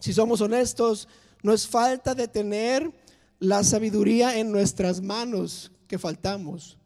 Si 0.04 0.12
somos 0.12 0.42
honestos, 0.42 1.08
no 1.42 1.54
es 1.54 1.66
falta 1.66 2.14
de 2.14 2.28
tener 2.28 2.92
la 3.38 3.64
sabiduría 3.64 4.38
en 4.38 4.52
nuestras 4.52 5.00
manos 5.00 5.72
que 5.88 5.98
faltamos, 5.98 6.76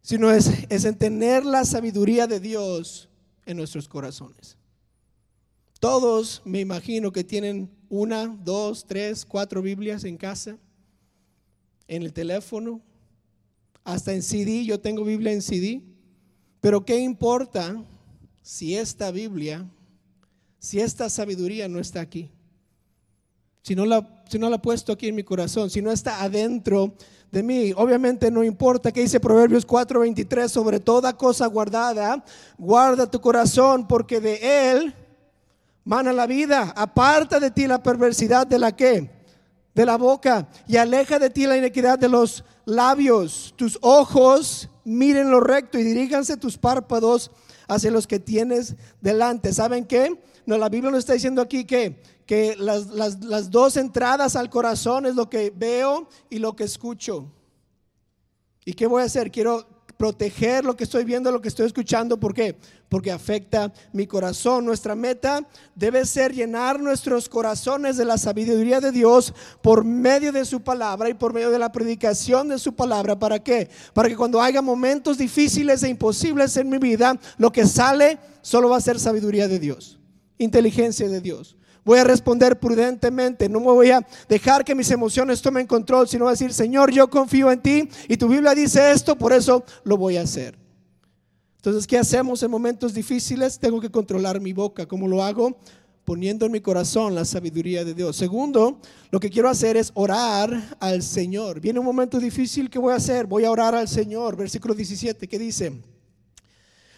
sino 0.00 0.30
es, 0.30 0.52
es 0.68 0.84
en 0.84 0.96
tener 0.96 1.44
la 1.44 1.64
sabiduría 1.64 2.28
de 2.28 2.38
Dios 2.38 3.08
en 3.44 3.56
nuestros 3.56 3.88
corazones. 3.88 4.56
Todos 5.80 6.42
me 6.44 6.60
imagino 6.60 7.10
que 7.10 7.24
tienen 7.24 7.68
una, 7.88 8.28
dos, 8.28 8.86
tres, 8.86 9.24
cuatro 9.24 9.60
Biblias 9.60 10.04
en 10.04 10.16
casa, 10.16 10.58
en 11.88 12.04
el 12.04 12.12
teléfono, 12.12 12.80
hasta 13.82 14.14
en 14.14 14.22
CD, 14.22 14.64
yo 14.64 14.78
tengo 14.78 15.02
Biblia 15.02 15.32
en 15.32 15.42
CD, 15.42 15.82
pero 16.60 16.84
¿qué 16.84 17.00
importa 17.00 17.82
si 18.42 18.76
esta 18.76 19.10
Biblia 19.10 19.68
si 20.60 20.78
esta 20.78 21.10
sabiduría 21.10 21.66
no 21.66 21.80
está 21.80 22.00
aquí? 22.00 22.30
si 23.62 23.74
no 23.74 23.84
la, 23.84 24.06
si 24.28 24.38
no 24.38 24.48
la 24.48 24.56
he 24.56 24.60
puesto 24.60 24.92
aquí 24.92 25.08
en 25.08 25.14
mi 25.14 25.22
corazón, 25.22 25.70
si 25.70 25.82
no 25.82 25.90
está 25.90 26.22
adentro 26.22 26.94
de 27.30 27.42
mí. 27.42 27.72
Obviamente 27.76 28.30
no 28.30 28.42
importa 28.42 28.90
que 28.92 29.02
dice 29.02 29.20
Proverbios 29.20 29.66
4:23, 29.66 30.48
sobre 30.48 30.80
toda 30.80 31.16
cosa 31.16 31.46
guardada, 31.46 32.24
guarda 32.58 33.10
tu 33.10 33.20
corazón 33.20 33.86
porque 33.86 34.20
de 34.20 34.72
él 34.72 34.94
mana 35.84 36.12
la 36.12 36.26
vida. 36.26 36.72
Aparta 36.76 37.38
de 37.38 37.50
ti 37.50 37.66
la 37.66 37.82
perversidad 37.82 38.46
de 38.46 38.58
la 38.58 38.74
que? 38.74 39.10
De 39.74 39.86
la 39.86 39.96
boca 39.96 40.48
y 40.66 40.76
aleja 40.76 41.18
de 41.18 41.30
ti 41.30 41.46
la 41.46 41.56
inequidad 41.56 41.98
de 41.98 42.08
los 42.08 42.44
labios. 42.64 43.54
Tus 43.56 43.78
ojos 43.82 44.68
miren 44.84 45.30
lo 45.30 45.40
recto 45.40 45.78
y 45.78 45.84
diríjanse 45.84 46.36
tus 46.36 46.58
párpados 46.58 47.30
hacia 47.68 47.90
los 47.90 48.06
que 48.06 48.18
tienes 48.18 48.74
delante. 49.00 49.52
¿Saben 49.52 49.84
qué? 49.84 50.18
No, 50.46 50.58
la 50.58 50.68
Biblia 50.68 50.90
nos 50.90 51.00
está 51.00 51.12
diciendo 51.12 51.42
aquí 51.42 51.64
que 51.64 52.00
que 52.30 52.54
las, 52.56 53.50
dos 53.50 53.76
entradas 53.76 54.36
al 54.36 54.48
corazón 54.50 55.04
es 55.04 55.16
lo 55.16 55.28
que 55.28 55.52
veo 55.52 56.08
y 56.28 56.38
lo 56.38 56.54
que 56.54 56.62
escucho. 56.62 57.26
¿Y 58.64 58.74
qué 58.74 58.86
voy 58.86 59.02
a 59.02 59.06
hacer? 59.06 59.32
Quiero 59.32 59.66
proteger 59.96 60.64
lo 60.64 60.76
que 60.76 60.84
estoy 60.84 61.02
viendo, 61.02 61.32
lo 61.32 61.40
que 61.40 61.48
estoy 61.48 61.66
escuchando. 61.66 62.20
¿Por 62.20 62.32
qué? 62.32 62.56
Porque 62.88 63.10
afecta 63.10 63.72
mi 63.92 64.06
corazón. 64.06 64.64
Nuestra 64.64 64.94
meta 64.94 65.44
debe 65.74 66.06
ser 66.06 66.32
llenar 66.32 66.78
nuestros 66.78 67.28
corazones 67.28 67.96
de 67.96 68.04
la 68.04 68.16
sabiduría 68.16 68.80
de 68.80 68.92
Dios 68.92 69.34
por 69.60 69.82
medio 69.84 70.30
de 70.30 70.44
su 70.44 70.60
palabra 70.60 71.08
y 71.08 71.14
por 71.14 71.34
medio 71.34 71.50
de 71.50 71.58
la 71.58 71.72
predicación 71.72 72.46
de 72.46 72.60
su 72.60 72.76
palabra. 72.76 73.18
¿Para 73.18 73.40
qué? 73.40 73.68
Para 73.92 74.08
que 74.08 74.16
cuando 74.16 74.40
haya 74.40 74.62
momentos 74.62 75.18
difíciles 75.18 75.82
e 75.82 75.88
imposibles 75.88 76.56
en 76.56 76.68
mi 76.70 76.78
vida, 76.78 77.18
lo 77.38 77.50
que 77.50 77.66
sale 77.66 78.20
solo 78.40 78.70
va 78.70 78.76
a 78.76 78.80
ser 78.80 79.00
sabiduría 79.00 79.48
de 79.48 79.58
Dios, 79.58 79.99
inteligencia 80.40 81.08
de 81.08 81.20
Dios. 81.20 81.56
Voy 81.84 81.98
a 81.98 82.04
responder 82.04 82.58
prudentemente, 82.58 83.48
no 83.48 83.60
me 83.60 83.66
voy 83.66 83.90
a 83.90 84.06
dejar 84.28 84.64
que 84.64 84.74
mis 84.74 84.90
emociones 84.90 85.40
tomen 85.40 85.66
control, 85.66 86.08
sino 86.08 86.26
a 86.26 86.32
decir, 86.32 86.52
Señor, 86.52 86.90
yo 86.90 87.08
confío 87.08 87.50
en 87.50 87.60
ti 87.60 87.88
y 88.08 88.16
tu 88.16 88.28
Biblia 88.28 88.54
dice 88.54 88.92
esto, 88.92 89.16
por 89.16 89.32
eso 89.32 89.64
lo 89.84 89.96
voy 89.96 90.16
a 90.16 90.22
hacer. 90.22 90.58
Entonces, 91.56 91.86
¿qué 91.86 91.98
hacemos 91.98 92.42
en 92.42 92.50
momentos 92.50 92.94
difíciles? 92.94 93.58
Tengo 93.58 93.80
que 93.80 93.90
controlar 93.90 94.40
mi 94.40 94.52
boca. 94.54 94.86
¿Cómo 94.86 95.06
lo 95.06 95.22
hago? 95.22 95.58
Poniendo 96.04 96.46
en 96.46 96.52
mi 96.52 96.60
corazón 96.60 97.14
la 97.14 97.26
sabiduría 97.26 97.84
de 97.84 97.92
Dios. 97.92 98.16
Segundo, 98.16 98.80
lo 99.10 99.20
que 99.20 99.28
quiero 99.28 99.48
hacer 99.48 99.76
es 99.76 99.90
orar 99.94 100.76
al 100.80 101.02
Señor. 101.02 101.60
Viene 101.60 101.78
un 101.78 101.84
momento 101.84 102.18
difícil, 102.18 102.70
¿qué 102.70 102.78
voy 102.78 102.94
a 102.94 102.96
hacer? 102.96 103.26
Voy 103.26 103.44
a 103.44 103.50
orar 103.50 103.74
al 103.74 103.88
Señor. 103.88 104.36
Versículo 104.36 104.74
17, 104.74 105.28
¿qué 105.28 105.38
dice? 105.38 105.72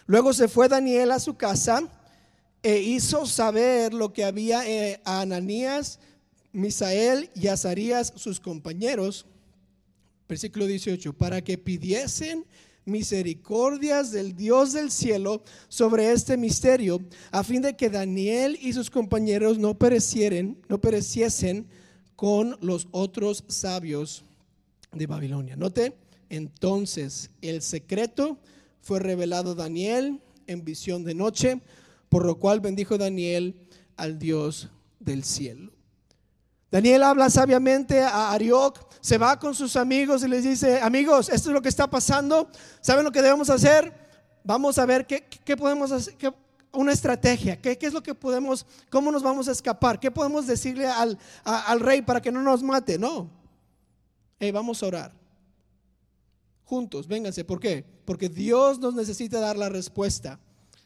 Luego 0.05 0.33
se 0.33 0.47
fue 0.47 0.69
Daniel 0.69 1.11
a 1.11 1.19
su 1.19 1.35
casa 1.35 1.83
e 2.63 2.79
hizo 2.79 3.25
saber 3.25 3.93
lo 3.93 4.13
que 4.13 4.23
había 4.23 4.67
eh, 4.67 5.01
a 5.03 5.21
Ananías, 5.21 5.99
Misael 6.53 7.29
y 7.35 7.47
Azarías, 7.47 8.13
sus 8.15 8.39
compañeros. 8.39 9.25
Versículo 10.29 10.65
18, 10.65 11.11
para 11.13 11.43
que 11.43 11.57
pidiesen 11.57 12.45
misericordias 12.85 14.11
del 14.11 14.35
Dios 14.35 14.71
del 14.73 14.91
cielo 14.91 15.43
sobre 15.67 16.11
este 16.11 16.37
misterio, 16.37 17.01
a 17.31 17.43
fin 17.43 17.61
de 17.61 17.75
que 17.75 17.89
Daniel 17.89 18.57
y 18.61 18.71
sus 18.71 18.89
compañeros 18.89 19.57
no 19.57 19.77
perecieren, 19.77 20.57
no 20.69 20.79
pereciesen 20.79 21.67
con 22.15 22.57
los 22.61 22.87
otros 22.91 23.43
sabios 23.47 24.23
de 24.93 25.07
Babilonia. 25.07 25.57
Note, 25.57 25.93
entonces 26.29 27.29
el 27.41 27.61
secreto 27.61 28.37
fue 28.81 28.99
revelado 28.99 29.51
a 29.51 29.55
Daniel 29.55 30.21
en 30.47 30.63
visión 30.63 31.03
de 31.03 31.13
noche 31.13 31.61
por 32.13 32.27
lo 32.27 32.35
cual 32.35 32.59
bendijo 32.59 32.95
Daniel 32.95 33.55
al 33.97 34.19
Dios 34.19 34.69
del 34.99 35.23
cielo. 35.23 35.71
Daniel 36.69 37.01
habla 37.01 37.27
sabiamente 37.31 38.03
a 38.03 38.31
Arioc, 38.31 38.87
se 39.01 39.17
va 39.17 39.39
con 39.39 39.55
sus 39.55 39.75
amigos 39.75 40.23
y 40.23 40.27
les 40.27 40.43
dice, 40.43 40.79
amigos, 40.79 41.29
esto 41.29 41.49
es 41.49 41.55
lo 41.55 41.61
que 41.63 41.69
está 41.69 41.89
pasando, 41.89 42.51
¿saben 42.81 43.03
lo 43.03 43.11
que 43.11 43.23
debemos 43.23 43.49
hacer? 43.49 43.91
Vamos 44.43 44.77
a 44.77 44.85
ver 44.85 45.07
qué, 45.07 45.57
podemos 45.57 45.91
hacer, 45.91 46.15
una 46.71 46.91
estrategia, 46.91 47.59
¿qué, 47.59 47.79
es 47.81 47.93
lo 47.93 48.03
que 48.03 48.13
podemos, 48.13 48.63
cómo 48.91 49.11
nos 49.11 49.23
vamos 49.23 49.47
a 49.47 49.51
escapar, 49.51 49.99
qué 49.99 50.11
podemos 50.11 50.45
decirle 50.45 50.85
al, 50.85 51.17
al 51.43 51.79
rey 51.79 52.03
para 52.03 52.21
que 52.21 52.31
no 52.31 52.43
nos 52.43 52.61
mate. 52.61 52.99
No, 52.99 53.27
vamos 54.53 54.83
a 54.83 54.85
orar. 54.85 55.11
Juntos, 56.63 57.07
vénganse, 57.07 57.43
¿por 57.43 57.59
qué? 57.59 57.83
Porque 58.05 58.29
Dios 58.29 58.77
nos 58.77 58.93
necesita 58.93 59.39
dar 59.39 59.57
la 59.57 59.69
respuesta. 59.69 60.39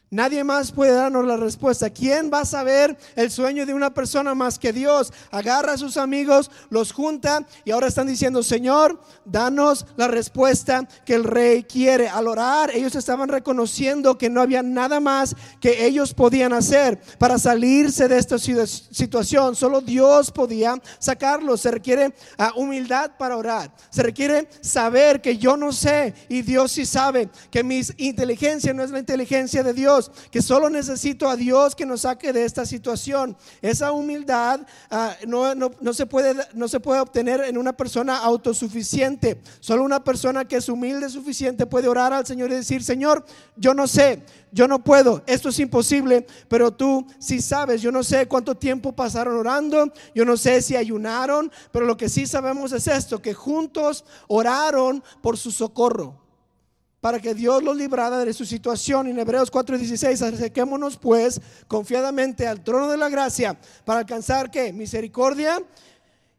Nadie 0.10 0.46
más 0.46 0.72
puede 0.72 0.94
darnos 0.94 1.26
la 1.26 1.36
respuesta. 1.36 1.90
¿Quién 1.90 2.32
va 2.34 2.40
a 2.40 2.46
saber 2.46 2.98
el 3.18 3.30
sueño 3.30 3.66
de 3.66 3.74
una 3.74 3.94
persona 3.94 4.34
más 4.34 4.58
que 4.58 4.72
Dios? 4.72 5.12
Agarra 5.32 5.74
a 5.74 5.78
sus 5.78 5.98
amigos, 5.98 6.50
los 6.70 6.94
junta 6.94 7.46
y 7.66 7.72
ahora 7.72 7.88
están 7.88 8.08
diciendo, 8.08 8.42
Señor, 8.42 9.02
danos 9.26 9.86
la 9.98 10.08
respuesta 10.08 10.88
que 11.06 11.14
el 11.14 11.26
rey 11.26 11.64
quiere. 11.64 12.08
Al 12.08 12.28
orar, 12.28 12.72
ellos 12.74 12.96
estaban 12.96 13.28
reconociendo 13.28 14.18
que 14.18 14.30
no 14.30 14.40
había 14.40 14.64
nada 14.64 15.02
más 15.02 15.36
que 15.60 15.86
ellos 15.86 16.14
podían 16.14 16.54
hacer 16.54 17.02
para 17.18 17.38
salirse 17.38 18.08
de 18.08 18.18
esta 18.18 18.38
situación. 18.40 19.58
Solo 19.58 19.82
Dios 19.82 20.32
podía 20.32 20.82
sacarlos. 21.00 21.60
Se 21.60 21.72
requiere 21.72 22.16
ah, 22.38 22.54
humildad 22.56 23.12
para 23.20 23.36
orar. 23.36 23.74
Se 23.90 24.04
requiere 24.04 24.48
saber 24.62 25.20
que 25.20 25.38
yo 25.38 25.58
no 25.58 25.74
sé 25.74 26.14
y 26.30 26.44
Dios 26.44 26.72
sí 26.72 26.86
sabe 26.86 27.28
que 27.52 27.62
mi 27.62 27.82
inteligencia 27.98 28.74
no 28.74 28.84
es 28.84 28.92
la 28.92 29.00
inteligencia 29.00 29.64
de 29.64 29.74
Dios 29.74 29.97
que 30.32 30.42
solo 30.42 30.70
necesito 30.70 31.30
a 31.30 31.36
Dios 31.36 31.76
que 31.76 31.86
nos 31.86 32.02
saque 32.02 32.34
de 32.34 32.46
esta 32.46 32.66
situación. 32.66 33.36
Esa 33.62 33.92
humildad 33.92 34.62
ah, 34.90 35.16
no, 35.28 35.54
no, 35.56 35.94
se 35.94 36.06
puede, 36.06 36.36
no 36.54 36.68
se 36.68 36.80
puede 36.80 37.00
obtener 37.00 37.42
en 37.42 37.58
una 37.58 37.74
persona 37.74 38.18
autosuficiente. 38.18 39.42
Solo 39.60 39.84
una 39.84 40.04
persona 40.04 40.46
que 40.46 40.58
es 40.58 40.70
humilde 40.70 41.10
suficiente 41.10 41.66
puede 41.66 41.88
orar 41.88 42.14
al 42.14 42.26
Señor 42.26 42.52
y 42.52 42.56
decir, 42.56 42.84
Señor, 42.84 43.26
yo 43.56 43.74
no 43.74 43.88
sé, 43.88 44.24
yo 44.52 44.68
no 44.68 44.84
puedo, 44.84 45.24
esto 45.28 45.50
es 45.50 45.60
imposible, 45.60 46.26
pero 46.48 46.72
tú 46.72 47.06
sí 47.20 47.42
sabes, 47.42 47.82
yo 47.82 47.92
no 47.92 48.04
sé 48.04 48.28
cuánto 48.28 48.56
tiempo 48.56 48.94
pasaron 48.94 49.38
orando, 49.38 49.92
yo 50.16 50.26
no 50.26 50.38
sé 50.38 50.62
si 50.62 50.76
ayunaron, 50.76 51.52
pero 51.72 51.86
lo 51.86 51.98
que 51.98 52.10
sí 52.10 52.26
sabemos 52.26 52.72
es 52.72 52.88
esto, 52.88 53.22
que 53.22 53.34
juntos 53.34 54.06
oraron 54.28 55.04
por 55.22 55.38
su 55.38 55.52
socorro 55.52 56.27
para 57.02 57.20
que 57.20 57.34
Dios 57.34 57.64
los 57.64 57.78
librara 57.78 58.24
de 58.24 58.34
su 58.34 58.46
situación. 58.46 59.08
En 59.08 59.20
Hebreos 59.20 59.52
4:16, 59.52 60.22
acerquémonos 60.22 60.98
pues 60.98 61.40
confiadamente 61.68 62.48
al 62.48 62.64
trono 62.64 62.90
de 62.90 62.98
la 62.98 63.10
gracia 63.10 63.58
para 63.86 64.00
alcanzar 64.00 64.50
que 64.50 64.74
misericordia 64.74 65.62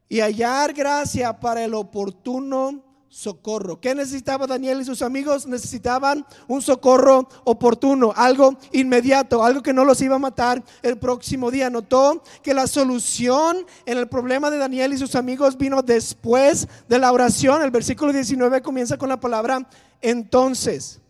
y 0.09 0.21
hallar 0.21 0.73
gracia 0.73 1.39
para 1.39 1.65
el 1.65 1.75
oportuno 1.75 2.88
socorro. 3.09 3.81
¿Qué 3.81 3.95
necesitaba 3.95 4.47
Daniel 4.47 4.81
y 4.81 4.85
sus 4.85 5.03
amigos? 5.03 5.47
Necesitaban 5.47 6.27
un 6.47 6.61
socorro 6.61 7.29
oportuno, 7.45 8.13
algo 8.15 8.57
inmediato, 8.73 9.45
algo 9.45 9.63
que 9.63 9.73
no 9.73 9.85
los 9.85 10.01
iba 10.01 10.17
a 10.17 10.21
matar 10.21 10.63
el 10.83 10.99
próximo 10.99 11.51
día. 11.51 11.71
Notó 11.71 12.23
que 12.43 12.55
la 12.55 12.67
solución 12.67 13.65
en 13.87 13.99
el 13.99 14.09
problema 14.09 14.51
de 14.51 14.59
Daniel 14.59 14.93
y 14.93 14.99
sus 14.99 15.15
amigos 15.15 15.57
vino 15.57 15.83
después 15.83 16.69
de 16.89 16.99
la 16.99 17.13
oración. 17.13 17.63
El 17.63 17.71
versículo 17.71 18.13
19 18.13 18.63
comienza 18.63 18.99
con 18.99 19.09
la 19.09 19.21
palabra 19.21 19.69
entonces. 20.01 21.01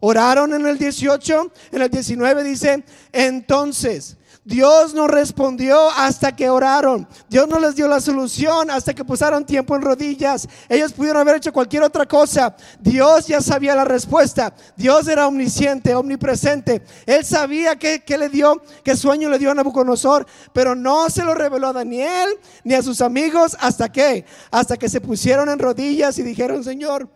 Oraron 0.00 0.54
en 0.54 0.64
el 0.66 0.78
18, 0.78 1.52
en 1.72 1.82
el 1.82 1.90
19 1.90 2.44
dice 2.44 2.84
entonces. 3.12 4.17
Dios 4.48 4.94
no 4.94 5.06
respondió 5.06 5.90
hasta 5.90 6.34
que 6.34 6.48
oraron. 6.48 7.06
Dios 7.28 7.46
no 7.48 7.60
les 7.60 7.76
dio 7.76 7.86
la 7.86 8.00
solución 8.00 8.70
hasta 8.70 8.94
que 8.94 9.04
pasaron 9.04 9.44
tiempo 9.44 9.76
en 9.76 9.82
rodillas. 9.82 10.48
Ellos 10.70 10.94
pudieron 10.94 11.20
haber 11.20 11.36
hecho 11.36 11.52
cualquier 11.52 11.82
otra 11.82 12.06
cosa. 12.06 12.56
Dios 12.80 13.26
ya 13.26 13.42
sabía 13.42 13.74
la 13.74 13.84
respuesta. 13.84 14.54
Dios 14.74 15.06
era 15.06 15.28
omnisciente, 15.28 15.94
omnipresente. 15.94 16.80
Él 17.04 17.26
sabía 17.26 17.76
que, 17.76 18.02
le 18.18 18.30
dio, 18.30 18.62
qué 18.82 18.96
sueño 18.96 19.28
le 19.28 19.38
dio 19.38 19.50
a 19.50 19.54
Nabucodonosor, 19.54 20.26
pero 20.54 20.74
no 20.74 21.10
se 21.10 21.26
lo 21.26 21.34
reveló 21.34 21.66
a 21.66 21.74
Daniel 21.74 22.30
ni 22.64 22.72
a 22.72 22.82
sus 22.82 23.02
amigos 23.02 23.54
hasta 23.60 23.92
que, 23.92 24.24
hasta 24.50 24.78
que 24.78 24.88
se 24.88 25.02
pusieron 25.02 25.50
en 25.50 25.58
rodillas 25.58 26.18
y 26.18 26.22
dijeron, 26.22 26.64
Señor, 26.64 27.10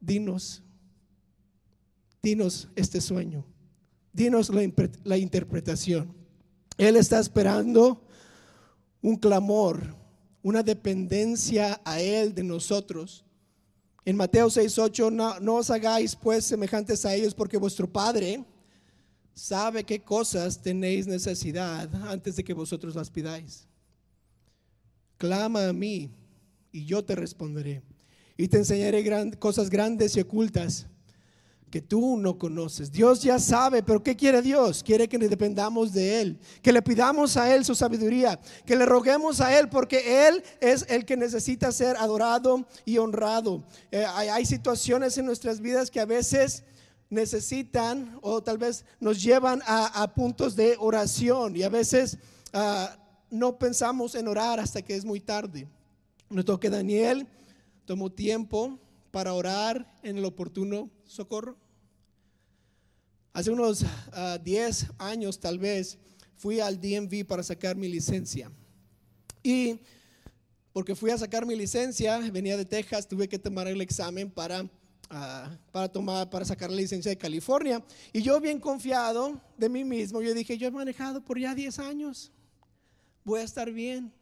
dinos, 0.00 0.64
dinos 2.20 2.68
este 2.74 3.00
sueño, 3.00 3.46
dinos 4.12 4.50
la 5.04 5.16
interpretación. 5.18 6.17
Él 6.78 6.96
está 6.96 7.18
esperando 7.18 8.00
un 9.02 9.16
clamor, 9.16 9.96
una 10.42 10.62
dependencia 10.62 11.80
a 11.84 12.00
Él 12.00 12.32
de 12.34 12.44
nosotros. 12.44 13.24
En 14.04 14.16
Mateo 14.16 14.46
6:8, 14.46 15.12
no, 15.12 15.40
no 15.40 15.56
os 15.56 15.70
hagáis 15.70 16.14
pues 16.14 16.44
semejantes 16.44 17.04
a 17.04 17.14
ellos, 17.14 17.34
porque 17.34 17.58
vuestro 17.58 17.92
Padre 17.92 18.44
sabe 19.34 19.84
qué 19.84 20.00
cosas 20.00 20.62
tenéis 20.62 21.06
necesidad 21.06 21.92
antes 22.06 22.36
de 22.36 22.44
que 22.44 22.54
vosotros 22.54 22.94
las 22.94 23.10
pidáis. 23.10 23.66
Clama 25.16 25.68
a 25.68 25.72
mí 25.72 26.10
y 26.70 26.84
yo 26.84 27.04
te 27.04 27.16
responderé. 27.16 27.82
Y 28.36 28.46
te 28.46 28.58
enseñaré 28.58 29.04
cosas 29.36 29.68
grandes 29.68 30.16
y 30.16 30.20
ocultas 30.20 30.86
que 31.70 31.82
tú 31.82 32.16
no 32.16 32.38
conoces. 32.38 32.90
Dios 32.90 33.22
ya 33.22 33.38
sabe, 33.38 33.82
pero 33.82 34.02
¿qué 34.02 34.16
quiere 34.16 34.40
Dios? 34.42 34.82
Quiere 34.82 35.08
que 35.08 35.18
dependamos 35.18 35.92
de 35.92 36.20
Él, 36.20 36.38
que 36.62 36.72
le 36.72 36.82
pidamos 36.82 37.36
a 37.36 37.54
Él 37.54 37.64
su 37.64 37.74
sabiduría, 37.74 38.40
que 38.64 38.76
le 38.76 38.86
roguemos 38.86 39.40
a 39.40 39.58
Él, 39.58 39.68
porque 39.68 40.28
Él 40.28 40.42
es 40.60 40.86
el 40.88 41.04
que 41.04 41.16
necesita 41.16 41.70
ser 41.72 41.96
adorado 41.96 42.66
y 42.84 42.98
honrado. 42.98 43.64
Eh, 43.90 44.04
hay, 44.04 44.46
situaciones 44.46 45.18
en 45.18 45.26
nuestras 45.26 45.60
vidas 45.60 45.90
que 45.90 46.00
a 46.00 46.06
veces 46.06 46.64
necesitan 47.10 48.18
o 48.22 48.42
tal 48.42 48.56
vez 48.56 48.84
nos 48.98 49.22
llevan 49.22 49.60
a, 49.66 50.12
puntos 50.14 50.56
de 50.56 50.76
oración 50.78 51.54
y 51.54 51.62
a 51.62 51.68
veces 51.68 52.16
ah, 52.52 52.96
no 53.30 53.58
pensamos 53.58 54.14
en 54.14 54.26
orar 54.26 54.58
hasta 54.58 54.80
que 54.80 54.96
es 54.96 55.04
muy 55.04 55.20
tarde. 55.20 55.68
Noto 56.30 56.58
que 56.58 56.70
Daniel 56.70 57.26
tomó 57.84 58.10
tiempo 58.10 58.78
para 59.10 59.34
orar 59.34 59.86
en 60.02 60.18
el 60.18 60.24
oportuno 60.24 60.90
socorro. 61.04 61.56
Hace 63.32 63.50
unos 63.50 63.84
10 64.42 64.86
ah, 64.98 65.10
años 65.10 65.38
tal 65.38 65.58
vez 65.58 65.98
fui 66.36 66.60
al 66.60 66.80
DMV 66.80 67.24
para 67.26 67.42
sacar 67.42 67.76
mi 67.76 67.88
licencia. 67.88 68.50
Y 69.42 69.78
porque 70.72 70.94
fui 70.94 71.10
a 71.10 71.18
sacar 71.18 71.46
mi 71.46 71.56
licencia, 71.56 72.18
venía 72.30 72.56
de 72.56 72.64
Texas, 72.64 73.08
tuve 73.08 73.28
que 73.28 73.38
tomar 73.38 73.66
el 73.66 73.80
examen 73.80 74.30
para, 74.30 74.68
ah, 75.10 75.56
para, 75.72 75.88
tomar, 75.88 76.28
para 76.30 76.44
sacar 76.44 76.70
la 76.70 76.76
licencia 76.76 77.10
de 77.10 77.18
California. 77.18 77.84
Y 78.12 78.22
yo 78.22 78.40
bien 78.40 78.60
confiado 78.60 79.40
de 79.56 79.68
mí 79.68 79.84
mismo, 79.84 80.20
yo 80.20 80.34
dije, 80.34 80.58
yo 80.58 80.68
he 80.68 80.70
manejado 80.70 81.24
por 81.24 81.38
ya 81.38 81.54
10 81.54 81.78
años, 81.78 82.32
voy 83.24 83.40
a 83.40 83.44
estar 83.44 83.70
bien 83.72 84.12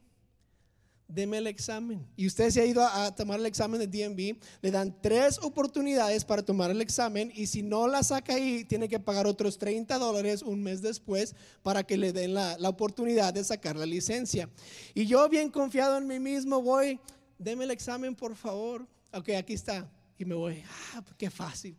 deme 1.07 1.37
el 1.37 1.47
examen. 1.47 2.05
Y 2.15 2.27
usted 2.27 2.49
se 2.49 2.61
ha 2.61 2.65
ido 2.65 2.85
a, 2.85 3.15
tomar 3.15 3.39
el 3.39 3.45
examen 3.45 3.79
de 3.79 3.87
DMV, 3.87 4.37
le 4.61 4.71
dan 4.71 4.95
tres 5.01 5.39
oportunidades 5.41 6.25
para 6.25 6.43
tomar 6.43 6.71
el 6.71 6.81
examen 6.81 7.31
y 7.33 7.47
si 7.47 7.63
no 7.63 7.87
la 7.87 8.03
saca 8.03 8.33
ahí, 8.33 8.65
tiene 8.65 8.89
que 8.89 8.99
pagar 8.99 9.25
otros 9.25 9.57
30 9.57 9.97
dólares 9.97 10.41
un 10.41 10.61
mes 10.61 10.81
después 10.81 11.35
para 11.63 11.83
que 11.83 11.97
le 11.97 12.11
den 12.11 12.33
la, 12.33 12.57
oportunidad 12.67 13.33
de 13.33 13.43
sacar 13.43 13.77
la 13.77 13.85
licencia. 13.85 14.49
Y 14.93 15.05
yo 15.05 15.27
bien 15.29 15.49
confiado 15.49 15.97
en 15.97 16.05
mí 16.05 16.19
mismo 16.19 16.61
voy, 16.61 16.99
deme 17.37 17.63
el 17.63 17.71
examen 17.71 18.13
por 18.13 18.35
favor. 18.35 18.85
Ok, 19.13 19.29
aquí 19.29 19.53
está. 19.53 19.89
Y 20.19 20.25
me 20.25 20.35
voy, 20.35 20.63
ah, 20.93 21.03
qué 21.17 21.29
fácil. 21.29 21.77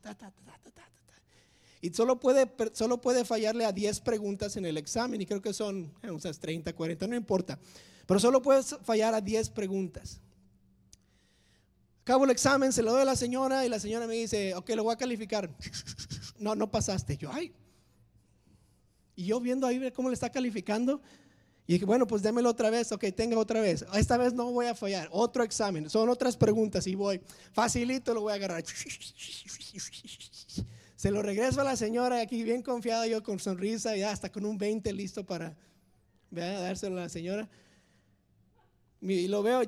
y 1.82 1.90
solo 1.90 2.18
puede, 2.18 2.50
solo 2.72 3.00
puede 3.00 3.24
fallarle 3.24 3.66
a 3.66 3.72
10 3.72 4.00
preguntas 4.00 4.56
en 4.56 4.64
el 4.64 4.78
examen 4.78 5.20
y 5.20 5.26
creo 5.26 5.42
que 5.42 5.52
son, 5.52 5.92
sé, 6.20 6.32
30, 6.32 6.72
40, 6.72 7.06
no 7.06 7.16
importa. 7.16 7.58
Pero 8.08 8.18
solo 8.20 8.40
puedes 8.40 8.74
fallar 8.84 9.14
a 9.14 9.20
10 9.20 9.50
preguntas. 9.50 10.22
Acabo 12.00 12.24
el 12.24 12.30
examen, 12.30 12.72
se 12.72 12.82
lo 12.82 12.92
doy 12.92 13.02
a 13.02 13.04
la 13.04 13.16
señora 13.16 13.66
y 13.66 13.68
la 13.68 13.78
señora 13.78 14.06
me 14.06 14.14
dice, 14.14 14.54
ok, 14.54 14.70
lo 14.70 14.84
voy 14.84 14.94
a 14.94 14.96
calificar. 14.96 15.54
No, 16.38 16.54
no 16.54 16.70
pasaste. 16.70 17.16
Yo, 17.16 17.32
ay. 17.32 17.52
Y 19.16 19.24
yo 19.24 19.40
viendo 19.40 19.66
ahí 19.66 19.90
cómo 19.90 20.08
le 20.08 20.14
está 20.14 20.30
calificando. 20.30 21.02
Y 21.66 21.72
dije, 21.72 21.84
bueno, 21.84 22.06
pues 22.06 22.22
démelo 22.22 22.48
otra 22.48 22.70
vez. 22.70 22.92
Ok, 22.92 23.06
tenga 23.12 23.36
otra 23.36 23.60
vez. 23.60 23.84
Esta 23.92 24.16
vez 24.16 24.34
no 24.34 24.52
voy 24.52 24.66
a 24.66 24.76
fallar. 24.76 25.08
Otro 25.10 25.42
examen. 25.42 25.90
Son 25.90 26.08
otras 26.08 26.36
preguntas 26.36 26.86
y 26.86 26.94
voy. 26.94 27.20
Facilito 27.52 28.14
lo 28.14 28.20
voy 28.20 28.34
a 28.34 28.36
agarrar. 28.36 28.62
Se 30.96 31.10
lo 31.10 31.22
regreso 31.22 31.60
a 31.60 31.64
la 31.64 31.74
señora 31.74 32.20
aquí 32.20 32.44
bien 32.44 32.62
confiado 32.62 33.04
yo 33.04 33.20
con 33.24 33.40
sonrisa 33.40 33.96
y 33.96 34.04
hasta 34.04 34.30
con 34.30 34.46
un 34.46 34.56
20 34.56 34.92
listo 34.92 35.26
para 35.26 35.56
dárselo 36.30 36.98
a 36.98 37.00
la 37.00 37.08
señora. 37.08 37.48
Y 39.00 39.28
lo 39.28 39.42
veo, 39.42 39.62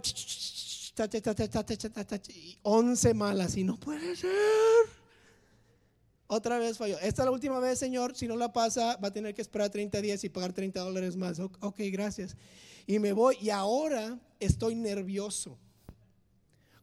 11 2.62 3.14
malas 3.14 3.56
y 3.56 3.64
no 3.64 3.76
puede 3.78 4.16
ser. 4.16 4.30
Otra 6.26 6.58
vez 6.58 6.78
falló. 6.78 6.96
Esta 7.00 7.22
es 7.22 7.26
la 7.26 7.30
última 7.30 7.58
vez, 7.58 7.78
Señor. 7.78 8.16
Si 8.16 8.28
no 8.28 8.36
la 8.36 8.52
pasa, 8.52 8.96
va 8.96 9.08
a 9.08 9.12
tener 9.12 9.34
que 9.34 9.42
esperar 9.42 9.70
30 9.70 10.00
días 10.00 10.22
y 10.22 10.28
pagar 10.28 10.52
30 10.52 10.80
dólares 10.80 11.16
más. 11.16 11.40
Ok, 11.40 11.80
gracias. 11.92 12.36
Y 12.86 12.98
me 12.98 13.12
voy. 13.12 13.36
Y 13.40 13.50
ahora 13.50 14.18
estoy 14.38 14.74
nervioso. 14.74 15.58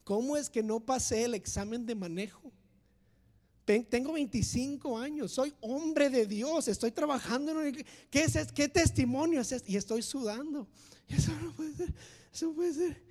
¿Cómo 0.03 0.35
es 0.37 0.49
que 0.49 0.63
no 0.63 0.79
pasé 0.79 1.25
el 1.25 1.33
examen 1.33 1.85
de 1.85 1.95
manejo? 1.95 2.51
Tengo 3.89 4.13
25 4.13 4.97
años, 4.97 5.33
soy 5.33 5.53
hombre 5.59 6.09
de 6.09 6.25
Dios, 6.25 6.69
estoy 6.69 6.91
trabajando 6.91 7.61
en 7.61 7.85
¿Qué, 8.09 8.23
es, 8.23 8.51
¿Qué 8.53 8.69
testimonio 8.69 9.41
es 9.41 9.51
este? 9.51 9.73
Y 9.73 9.75
estoy 9.75 10.01
sudando. 10.01 10.69
Eso 11.09 11.33
no 11.41 11.51
puede 11.51 11.73
ser. 11.73 11.93
Eso 12.33 12.53
puede 12.53 12.73
ser. 12.73 13.07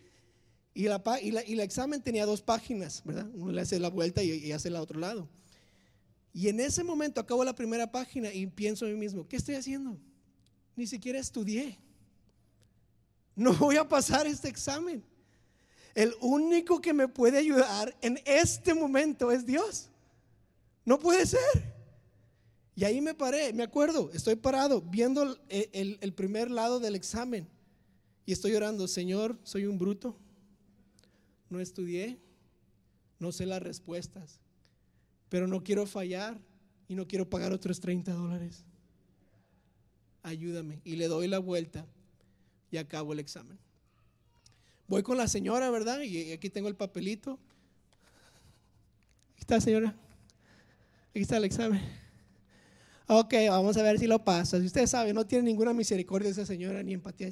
Y, 0.77 0.85
la, 0.89 1.03
y, 1.23 1.31
la, 1.31 1.43
y 1.43 1.55
el 1.55 1.61
examen 1.61 2.03
tenía 2.03 2.27
dos 2.27 2.43
páginas, 2.43 3.03
¿verdad? 3.03 3.27
Uno 3.33 3.51
le 3.51 3.63
hace 3.63 3.79
la 3.79 3.89
vuelta 3.89 4.23
y, 4.23 4.53
hace 4.53 4.69
la 4.69 4.83
otro 4.83 5.01
lado. 5.01 5.27
Y 6.35 6.49
en 6.49 6.61
ese 6.61 6.85
momento 6.85 7.19
acabo 7.19 7.43
la 7.45 7.55
primera 7.55 7.91
página 7.91 8.31
y 8.31 8.47
pienso 8.47 8.85
a 8.85 8.89
mí 8.89 8.95
mismo, 8.95 9.27
¿qué 9.27 9.37
estoy 9.37 9.55
haciendo? 9.55 9.99
Ni 10.77 10.87
siquiera 10.87 11.19
estudié. 11.19 11.79
No 13.35 13.55
voy 13.55 13.77
a 13.77 13.89
pasar 13.89 14.27
este 14.27 14.49
examen. 14.49 15.03
El 15.95 16.15
único 16.21 16.79
que 16.79 16.93
me 16.93 17.09
puede 17.09 17.39
ayudar 17.39 17.97
en 18.03 18.21
este 18.27 18.75
momento 18.75 19.33
es 19.33 19.47
Dios. 19.47 19.89
No 20.85 20.99
puede 20.99 21.25
ser. 21.25 21.75
Y 22.75 22.85
ahí 22.85 23.01
me 23.01 23.15
paré, 23.15 23.55
me 23.55 23.63
acuerdo, 23.63 24.11
estoy 24.13 24.37
parado 24.37 24.83
viendo 24.83 25.39
el 25.49 26.13
primer 26.13 26.51
lado 26.51 26.81
del 26.81 26.95
examen. 26.97 27.49
Y 28.27 28.33
estoy 28.33 28.55
orando, 28.55 28.89
Señor, 28.89 29.39
soy 29.45 29.67
un 29.67 29.79
bruto, 29.79 30.17
no 31.49 31.61
estudié, 31.61 32.19
no 33.21 33.31
sé 33.31 33.47
las 33.47 33.63
respuestas, 33.63 34.41
pero 35.29 35.47
no 35.47 35.63
quiero 35.63 35.87
fallar 35.87 36.41
y 36.89 36.97
no 36.97 37.07
quiero 37.07 37.31
pagar 37.31 37.53
otros 37.53 37.81
30 37.81 38.13
dólares. 38.13 38.65
Ayúdame. 40.25 40.81
Y 40.85 40.97
le 40.97 41.07
doy 41.07 41.29
la 41.29 41.39
vuelta 41.39 41.87
y 42.73 42.79
acabo 42.79 43.13
el 43.13 43.21
examen. 43.21 43.57
Voy 44.89 45.05
con 45.05 45.17
la 45.17 45.29
señora, 45.29 45.71
¿verdad? 45.71 46.01
Y 46.01 46.33
aquí 46.33 46.51
tengo 46.51 46.67
el 46.67 46.75
papelito. 46.75 47.39
Aquí 49.35 49.41
está, 49.41 49.61
señora. 49.61 49.95
Aquí 51.11 51.21
está 51.21 51.37
el 51.37 51.45
examen. 51.45 51.81
Ok, 53.09 53.35
vamos 53.49 53.77
a 53.77 53.83
ver 53.83 53.99
si 53.99 54.07
lo 54.07 54.25
pasa. 54.25 54.59
Si 54.59 54.67
usted 54.67 54.87
sabe, 54.87 55.13
no 55.13 55.25
tiene 55.25 55.45
ninguna 55.45 55.73
misericordia 55.73 56.31
esa 56.31 56.45
señora 56.45 56.83
ni 56.83 56.93
empatía. 56.95 57.31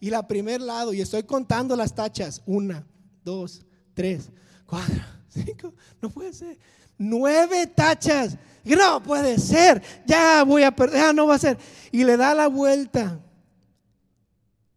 Y 0.00 0.10
la 0.10 0.26
primer 0.26 0.60
lado, 0.60 0.94
y 0.94 1.00
estoy 1.00 1.24
contando 1.24 1.76
las 1.76 1.94
tachas. 1.94 2.42
Una, 2.46 2.86
dos, 3.22 3.64
tres, 3.92 4.30
cuatro, 4.66 5.02
cinco. 5.28 5.74
No 6.00 6.08
puede 6.10 6.32
ser. 6.32 6.58
Nueve 6.96 7.66
tachas. 7.66 8.38
No 8.64 9.02
puede 9.02 9.38
ser. 9.38 9.82
Ya 10.06 10.42
voy 10.42 10.62
a 10.62 10.74
perder. 10.74 11.00
Ya 11.00 11.12
no 11.12 11.26
va 11.26 11.34
a 11.34 11.38
ser. 11.38 11.58
Y 11.92 12.04
le 12.04 12.16
da 12.16 12.34
la 12.34 12.48
vuelta. 12.48 13.20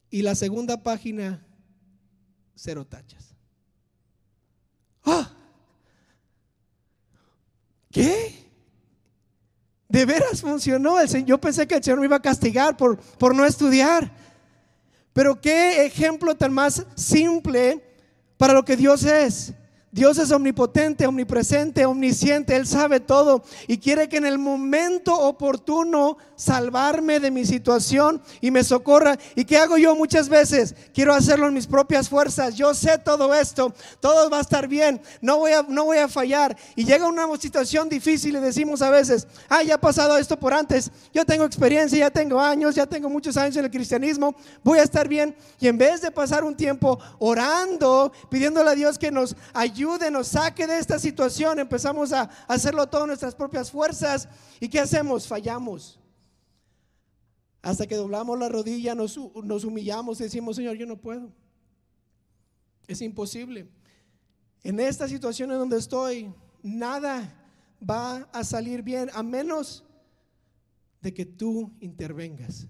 Y 0.09 0.23
la 0.23 0.35
segunda 0.35 0.83
página, 0.83 1.45
cero 2.55 2.85
tachas. 2.85 3.33
¡Ah! 5.05 5.33
¿Qué? 7.89 8.46
De 9.89 10.05
veras 10.05 10.41
funcionó. 10.41 10.99
El 10.99 11.25
yo 11.25 11.37
pensé 11.39 11.67
que 11.67 11.75
el 11.75 11.83
Señor 11.83 11.99
me 11.99 12.05
iba 12.05 12.17
a 12.17 12.21
castigar 12.21 12.75
por, 12.75 12.97
por 12.97 13.35
no 13.35 13.45
estudiar. 13.45 14.11
Pero 15.13 15.39
qué 15.39 15.85
ejemplo 15.85 16.35
tan 16.35 16.53
más 16.53 16.85
simple 16.95 17.83
para 18.37 18.53
lo 18.53 18.63
que 18.63 18.77
Dios 18.77 19.03
es. 19.03 19.53
Dios 19.89 20.17
es 20.17 20.31
omnipotente, 20.31 21.07
omnipresente, 21.07 21.85
omnisciente, 21.85 22.57
Él 22.57 22.67
sabe 22.67 22.99
todo 22.99 23.43
y 23.67 23.77
quiere 23.77 24.09
que 24.09 24.17
en 24.17 24.25
el 24.25 24.37
momento 24.37 25.17
oportuno 25.17 26.17
salvarme 26.35 27.21
de 27.21 27.31
mi 27.31 27.45
situación 27.45 28.21
y 28.41 28.51
me 28.51 28.65
socorra. 28.65 29.17
¿Y 29.33 29.45
qué 29.45 29.57
hago 29.57 29.77
yo 29.77 29.95
muchas 29.95 30.27
veces? 30.27 30.75
Quiero 30.93 31.13
hacerlo 31.13 31.47
en 31.47 31.53
mis 31.53 31.67
propias 31.67 32.09
fuerzas. 32.09 32.55
Yo 32.55 32.73
sé 32.73 32.97
todo 32.97 33.33
esto, 33.33 33.73
todo 34.01 34.29
va 34.29 34.39
a 34.39 34.41
estar 34.41 34.67
bien, 34.67 35.01
no 35.21 35.37
voy 35.37 35.53
a, 35.53 35.63
no 35.63 35.85
voy 35.85 35.99
a 35.99 36.09
fallar. 36.09 36.57
Y 36.75 36.83
llega 36.83 37.07
una 37.07 37.25
situación 37.37 37.87
difícil 37.87 38.35
y 38.35 38.39
decimos 38.39 38.81
a 38.81 38.89
veces, 38.89 39.25
ah, 39.47 39.63
ya 39.63 39.75
ha 39.75 39.81
pasado 39.81 40.17
esto 40.17 40.37
por 40.37 40.53
antes, 40.53 40.91
yo 41.13 41.25
tengo 41.25 41.45
experiencia, 41.45 41.97
ya 41.97 42.11
tengo 42.11 42.41
años, 42.41 42.75
ya 42.75 42.85
tengo 42.85 43.09
muchos 43.09 43.37
años 43.37 43.55
en 43.55 43.63
el 43.63 43.71
cristianismo, 43.71 44.35
voy 44.65 44.79
a 44.79 44.83
estar 44.83 45.07
bien. 45.07 45.33
Y 45.61 45.69
en 45.69 45.77
vez 45.77 46.01
de 46.01 46.11
pasar 46.11 46.43
un 46.43 46.55
tiempo 46.55 46.99
orando, 47.19 48.11
pidiéndole 48.29 48.69
a 48.69 48.75
Dios 48.75 48.97
que 48.99 49.11
nos 49.11 49.35
ayude, 49.53 49.77
nos 50.11 50.27
saque 50.27 50.67
de 50.67 50.77
esta 50.77 50.99
situación. 50.99 51.59
Empezamos 51.59 52.11
a 52.11 52.29
hacerlo 52.47 52.87
todo 52.87 53.07
nuestras 53.07 53.33
propias 53.33 53.71
fuerzas. 53.71 54.27
¿Y 54.59 54.69
qué 54.69 54.79
hacemos? 54.79 55.27
Fallamos. 55.27 55.99
Hasta 57.61 57.87
que 57.87 57.95
doblamos 57.95 58.37
la 58.39 58.49
rodilla, 58.49 58.95
nos, 58.95 59.17
nos 59.43 59.63
humillamos 59.63 60.19
y 60.19 60.23
decimos, 60.23 60.55
Señor, 60.55 60.77
yo 60.77 60.85
no 60.85 60.97
puedo. 60.97 61.31
Es 62.87 63.01
imposible. 63.01 63.67
En 64.63 64.79
esta 64.79 65.07
situación 65.07 65.51
en 65.51 65.57
donde 65.57 65.77
estoy, 65.77 66.33
nada 66.61 67.33
va 67.81 68.29
a 68.31 68.43
salir 68.43 68.81
bien 68.81 69.09
a 69.13 69.23
menos 69.23 69.83
de 71.01 71.13
que 71.13 71.25
tú 71.25 71.73
intervengas. 71.79 72.67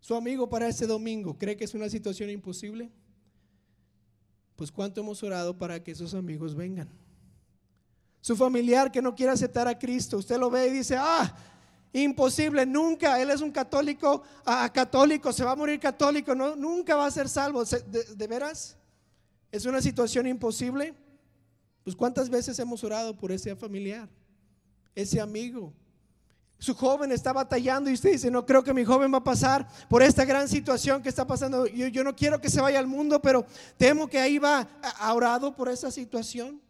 Su 0.00 0.14
amigo 0.14 0.48
para 0.48 0.68
este 0.68 0.86
domingo, 0.86 1.38
¿cree 1.38 1.56
que 1.56 1.64
es 1.64 1.74
una 1.74 1.88
situación 1.88 2.30
imposible? 2.30 2.90
Pues 4.56 4.70
cuánto 4.70 5.00
hemos 5.00 5.22
orado 5.22 5.56
para 5.56 5.82
que 5.82 5.90
esos 5.90 6.14
amigos 6.14 6.54
vengan. 6.54 6.88
Su 8.20 8.36
familiar 8.36 8.90
que 8.90 9.02
no 9.02 9.14
quiere 9.14 9.32
aceptar 9.32 9.68
a 9.68 9.78
Cristo, 9.78 10.18
usted 10.18 10.38
lo 10.38 10.48
ve 10.48 10.68
y 10.68 10.70
dice, 10.70 10.96
ah, 10.98 11.36
imposible, 11.92 12.64
nunca, 12.66 13.20
él 13.20 13.30
es 13.30 13.40
un 13.40 13.50
católico, 13.50 14.22
a 14.44 14.72
católico, 14.72 15.32
se 15.32 15.44
va 15.44 15.52
a 15.52 15.56
morir 15.56 15.78
católico, 15.78 16.34
no, 16.34 16.56
nunca 16.56 16.96
va 16.96 17.06
a 17.06 17.10
ser 17.10 17.28
salvo. 17.28 17.64
¿De, 17.64 18.26
veras? 18.26 18.76
¿Es 19.52 19.64
una 19.64 19.80
situación 19.80 20.26
imposible? 20.26 20.94
Pues 21.84 21.94
cuántas 21.94 22.30
veces 22.30 22.58
hemos 22.58 22.82
orado 22.82 23.16
por 23.16 23.30
ese 23.30 23.54
familiar, 23.54 24.08
ese 24.94 25.20
amigo. 25.20 25.72
Su 26.58 26.74
joven 26.74 27.12
está 27.12 27.32
batallando 27.32 27.90
y 27.90 27.94
usted 27.94 28.12
dice, 28.12 28.30
no 28.30 28.46
creo 28.46 28.62
que 28.62 28.72
mi 28.72 28.84
joven 28.84 29.12
va 29.12 29.18
a 29.18 29.24
pasar 29.24 29.68
por 29.88 30.02
esta 30.02 30.24
gran 30.24 30.48
situación 30.48 31.02
que 31.02 31.08
está 31.08 31.26
pasando. 31.26 31.66
Yo, 31.66 31.88
yo 31.88 32.02
no 32.04 32.14
quiero 32.16 32.40
que 32.40 32.48
se 32.48 32.60
vaya 32.60 32.78
al 32.78 32.86
mundo, 32.86 33.20
pero 33.20 33.44
temo 33.76 34.06
que 34.06 34.18
ahí 34.18 34.38
va 34.38 34.66
a, 34.82 35.12
orado 35.12 35.54
por 35.54 35.68
esa 35.68 35.90
situación. 35.90 36.60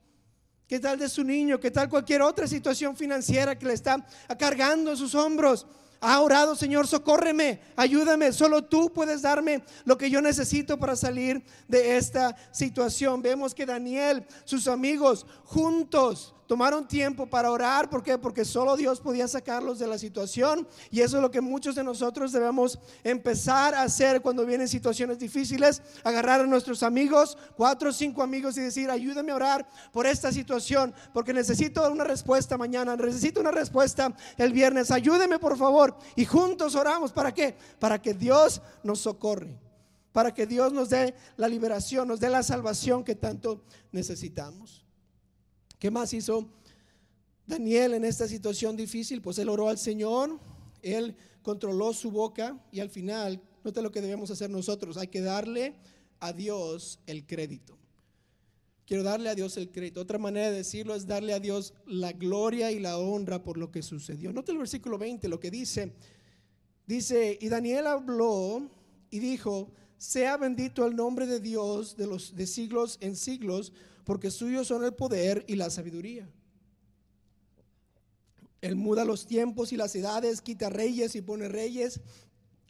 ¿Qué 0.67 0.81
tal 0.81 0.99
de 0.99 1.09
su 1.09 1.23
niño? 1.23 1.61
¿Qué 1.61 1.71
tal 1.71 1.89
cualquier 1.89 2.23
otra 2.23 2.47
situación 2.47 2.97
financiera 2.97 3.57
que 3.57 3.67
le 3.67 3.75
está 3.75 4.05
cargando 4.39 4.91
en 4.91 4.97
sus 4.97 5.15
hombros? 5.15 5.67
Ha 6.01 6.21
orado, 6.21 6.57
Señor, 6.57 6.87
socórreme, 6.87 7.61
ayúdame. 7.77 8.33
Solo 8.33 8.65
tú 8.65 8.93
puedes 8.93 9.23
darme 9.23 9.63
lo 9.85 9.97
que 9.97 10.11
yo 10.11 10.21
necesito 10.21 10.79
para 10.79 10.97
salir 10.97 11.45
de 11.69 11.97
esta 11.97 12.37
situación. 12.51 13.23
Vemos 13.23 13.55
que 13.55 13.65
Daniel, 13.65 14.27
sus 14.45 14.67
amigos, 14.67 15.25
juntos 15.45 16.34
tomaron 16.47 16.87
tiempo 16.87 17.27
para 17.27 17.51
orar. 17.51 17.89
¿Por 17.89 18.03
qué? 18.03 18.19
Porque 18.19 18.45
solo 18.45 18.77
Dios 18.77 19.01
podía 19.01 19.27
sacarlos 19.29 19.79
de 19.79 19.87
la 19.87 19.99
situación. 19.99 20.67
Y 20.91 21.01
eso 21.01 21.17
es 21.17 21.23
lo 21.23 21.31
que 21.31 21.41
muchos 21.41 21.75
de 21.75 21.85
nosotros 21.85 22.33
debemos 22.33 22.79
empezar 23.03 23.75
a 23.75 23.83
hacer 23.83 24.23
cuando 24.23 24.45
vienen 24.45 24.69
situaciones 24.69 25.19
difíciles. 25.19 25.83
Agarrar 26.03 26.41
a 26.41 26.47
nuestros 26.47 26.83
amigos, 26.83 27.39
cuatro 27.57 27.91
o 27.91 27.93
cinco 27.93 28.23
amigos 28.23 28.57
y 28.57 28.61
decir, 28.61 28.91
ayúdame 28.91 29.33
a 29.33 29.37
orar 29.37 29.69
por 29.93 30.07
esta 30.07 30.33
situación. 30.33 30.95
Porque 31.13 31.33
necesito 31.33 31.91
una 31.91 32.05
respuesta 32.05 32.59
mañana. 32.59 32.97
Necesito 32.97 33.41
una 33.41 33.51
respuesta 33.51 34.15
el 34.37 34.53
viernes. 34.53 34.91
Ayúdeme 34.91 35.39
por 35.39 35.57
favor. 35.57 35.97
Y 36.17 36.25
juntos 36.25 36.75
oramos. 36.75 37.13
¿Para 37.13 37.33
qué? 37.33 37.57
Para 37.79 38.01
que 38.01 38.15
Dios 38.15 38.61
nos 38.83 39.01
socorre. 39.01 39.59
Para 40.13 40.33
que 40.33 40.47
Dios 40.47 40.73
nos 40.73 40.91
dé 40.91 41.17
la 41.37 41.49
liberación, 41.49 42.07
nos 42.07 42.21
dé 42.21 42.31
la 42.31 42.45
salvación 42.45 43.03
que 43.03 43.17
tanto 43.17 43.65
necesitamos. 43.91 44.84
¿Qué 45.79 45.91
más 45.91 46.13
hizo 46.13 46.49
Daniel 47.47 47.95
en 47.95 48.05
esta 48.05 48.27
situación 48.29 48.77
difícil? 48.77 49.21
Pues 49.21 49.39
él 49.39 49.49
oró 49.49 49.69
al 49.69 49.79
Señor, 49.79 50.39
él 50.83 51.17
controló 51.43 51.93
su 51.93 52.11
boca 52.11 52.59
y 52.73 52.81
al 52.81 52.91
final, 52.91 53.41
note 53.63 53.83
lo 53.83 53.93
que 53.93 54.01
debemos 54.01 54.31
hacer 54.31 54.51
nosotros, 54.51 54.97
hay 54.97 55.09
que 55.09 55.21
darle 55.21 55.75
a 56.21 56.33
Dios 56.33 57.01
el 57.07 57.27
crédito. 57.27 57.79
Quiero 58.87 59.03
darle 59.03 59.31
a 59.31 59.35
Dios 59.35 59.57
el 59.57 59.71
crédito. 59.71 60.03
Otra 60.03 60.19
manera 60.19 60.51
de 60.51 60.59
decirlo 60.59 60.95
es 60.95 61.07
darle 61.07 61.33
a 61.33 61.41
Dios 61.41 61.73
la 61.87 62.13
gloria 62.13 62.71
y 62.71 62.81
la 62.81 62.99
honra 62.99 63.43
por 63.43 63.57
lo 63.57 63.71
que 63.71 63.83
sucedió. 63.83 64.33
Note 64.33 64.53
el 64.53 64.59
versículo 64.59 64.99
20, 64.99 65.27
lo 65.29 65.41
que 65.41 65.51
dice. 65.51 65.93
Dice, 66.87 67.39
y 67.41 67.49
Daniel 67.49 67.87
habló 67.87 68.69
y 69.11 69.21
dijo, 69.21 69.71
sea 69.99 70.37
bendito 70.37 70.87
el 70.87 70.97
nombre 70.97 71.27
de 71.27 71.41
Dios 71.41 71.97
de 71.97 72.07
los 72.07 72.35
de 72.35 72.47
siglos 72.47 72.99
en 73.01 73.17
siglos 73.17 73.73
porque 74.05 74.31
suyos 74.31 74.69
son 74.69 74.85
el 74.85 74.93
poder 74.93 75.45
y 75.49 75.57
la 75.57 75.71
sabiduría. 75.71 76.29
Él 78.61 78.77
muda 78.77 79.05
los 79.05 79.27
tiempos 79.27 79.73
y 79.73 79.77
las 79.77 79.95
edades, 79.95 80.41
quita 80.41 80.71
reyes 80.71 81.15
y 81.17 81.23
pone 81.23 81.49
reyes, 81.49 82.01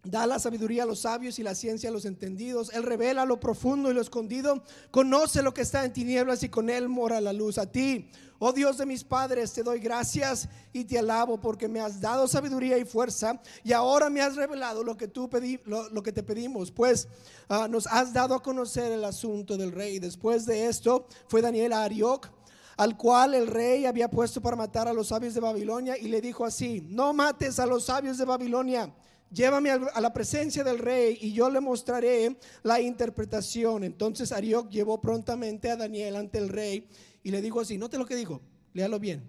da 0.04 0.26
la 0.26 0.38
sabiduría 0.38 0.82
a 0.82 0.86
los 0.86 1.00
sabios 1.00 1.38
y 1.38 1.42
la 1.42 1.54
ciencia 1.54 1.88
a 1.88 1.92
los 1.92 2.04
entendidos. 2.04 2.70
Él 2.72 2.82
revela 2.82 3.24
lo 3.24 3.40
profundo 3.40 3.90
y 3.90 3.94
lo 3.94 4.00
escondido, 4.00 4.62
conoce 4.90 5.42
lo 5.42 5.54
que 5.54 5.62
está 5.62 5.84
en 5.84 5.92
tinieblas 5.92 6.42
y 6.42 6.48
con 6.48 6.70
él 6.70 6.88
mora 6.88 7.20
la 7.20 7.32
luz. 7.32 7.58
A 7.58 7.70
ti, 7.70 8.10
oh 8.38 8.52
Dios 8.52 8.78
de 8.78 8.86
mis 8.86 9.02
padres, 9.02 9.52
te 9.52 9.62
doy 9.62 9.80
gracias 9.80 10.48
y 10.72 10.84
te 10.84 10.98
alabo 10.98 11.40
porque 11.40 11.68
me 11.68 11.80
has 11.80 12.00
dado 12.00 12.28
sabiduría 12.28 12.78
y 12.78 12.84
fuerza 12.84 13.40
y 13.64 13.72
ahora 13.72 14.10
me 14.10 14.20
has 14.20 14.36
revelado 14.36 14.84
lo 14.84 14.96
que 14.96 15.08
tú 15.08 15.28
pedí, 15.28 15.58
lo, 15.64 16.02
que 16.02 16.12
te 16.12 16.22
pedimos, 16.22 16.70
pues 16.70 17.08
ah, 17.48 17.66
nos 17.68 17.86
has 17.86 18.12
dado 18.12 18.34
a 18.34 18.42
conocer 18.42 18.92
el 18.92 19.04
asunto 19.04 19.56
del 19.56 19.72
rey. 19.72 19.98
Después 19.98 20.44
de 20.46 20.66
esto 20.66 21.06
fue 21.28 21.40
Daniel 21.40 21.72
a 21.72 21.84
Arioc 21.84 22.30
al 22.76 22.96
cual 22.96 23.34
el 23.34 23.46
rey 23.46 23.86
había 23.86 24.10
puesto 24.10 24.40
para 24.40 24.56
matar 24.56 24.88
a 24.88 24.92
los 24.92 25.08
sabios 25.08 25.32
de 25.34 25.40
Babilonia 25.40 25.96
y 25.96 26.08
le 26.08 26.20
dijo 26.20 26.44
así, 26.44 26.84
no 26.88 27.12
mates 27.12 27.58
a 27.60 27.66
los 27.66 27.84
sabios 27.84 28.18
de 28.18 28.24
Babilonia 28.24 28.92
llévame 29.34 29.70
a 29.70 30.00
la 30.00 30.12
presencia 30.12 30.62
del 30.62 30.78
rey 30.78 31.18
y 31.20 31.32
yo 31.32 31.50
le 31.50 31.60
mostraré 31.60 32.38
la 32.62 32.80
interpretación. 32.80 33.84
Entonces 33.84 34.32
Arioc 34.32 34.70
llevó 34.70 35.00
prontamente 35.00 35.70
a 35.70 35.76
Daniel 35.76 36.16
ante 36.16 36.38
el 36.38 36.48
rey 36.48 36.88
y 37.22 37.30
le 37.30 37.42
dijo 37.42 37.60
así, 37.60 37.76
note 37.76 37.98
lo 37.98 38.06
que 38.06 38.16
dijo, 38.16 38.40
léalo 38.72 38.98
bien. 39.00 39.24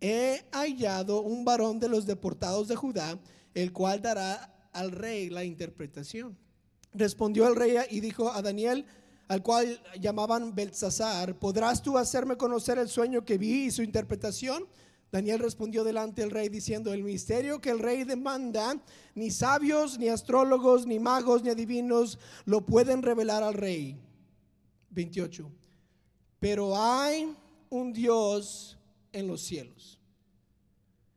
He 0.00 0.44
hallado 0.52 1.20
un 1.20 1.44
varón 1.44 1.78
de 1.78 1.88
los 1.88 2.06
deportados 2.06 2.68
de 2.68 2.76
Judá, 2.76 3.18
el 3.54 3.72
cual 3.72 4.00
dará 4.00 4.68
al 4.72 4.92
rey 4.92 5.30
la 5.30 5.44
interpretación. 5.44 6.36
Respondió 6.94 7.48
el 7.48 7.56
rey 7.56 7.76
y 7.90 8.00
dijo 8.00 8.30
a 8.30 8.42
Daniel, 8.42 8.86
al 9.28 9.42
cual 9.42 9.80
llamaban 10.00 10.54
Belsasar, 10.54 11.38
¿podrás 11.38 11.82
tú 11.82 11.96
hacerme 11.96 12.36
conocer 12.36 12.78
el 12.78 12.88
sueño 12.88 13.24
que 13.24 13.38
vi 13.38 13.64
y 13.64 13.70
su 13.70 13.82
interpretación? 13.82 14.66
Daniel 15.12 15.40
respondió 15.40 15.84
delante 15.84 16.22
del 16.22 16.30
rey 16.30 16.48
diciendo, 16.48 16.94
el 16.94 17.04
misterio 17.04 17.60
que 17.60 17.68
el 17.68 17.80
rey 17.80 18.04
demanda, 18.04 18.82
ni 19.14 19.30
sabios, 19.30 19.98
ni 19.98 20.08
astrólogos, 20.08 20.86
ni 20.86 20.98
magos, 20.98 21.42
ni 21.42 21.50
adivinos 21.50 22.18
lo 22.46 22.64
pueden 22.64 23.02
revelar 23.02 23.42
al 23.42 23.52
rey. 23.52 24.00
28. 24.88 25.50
Pero 26.40 26.76
hay 26.76 27.36
un 27.68 27.92
Dios 27.92 28.78
en 29.12 29.26
los 29.28 29.42
cielos, 29.42 30.00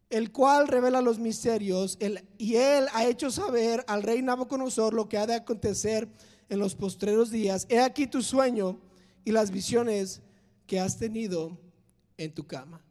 el 0.09 0.33
cual 0.33 0.67
revela 0.67 1.01
los 1.01 1.17
misterios, 1.17 1.97
y 2.37 2.55
él 2.55 2.87
ha 2.93 3.05
hecho 3.05 3.31
saber 3.31 3.85
al 3.87 4.03
rey 4.03 4.21
Nabucodonosor 4.21 4.93
lo 4.93 5.07
que 5.07 5.17
ha 5.17 5.25
de 5.25 5.35
acontecer 5.35 6.09
en 6.49 6.59
los 6.59 6.75
postreros 6.75 7.31
días. 7.31 7.65
He 7.69 7.79
aquí 7.79 8.07
tu 8.07 8.21
sueño 8.21 8.77
y 9.23 9.31
las 9.31 9.51
visiones 9.51 10.21
que 10.67 10.81
has 10.81 10.97
tenido 10.97 11.57
en 12.17 12.33
tu 12.33 12.45
cama. 12.45 12.84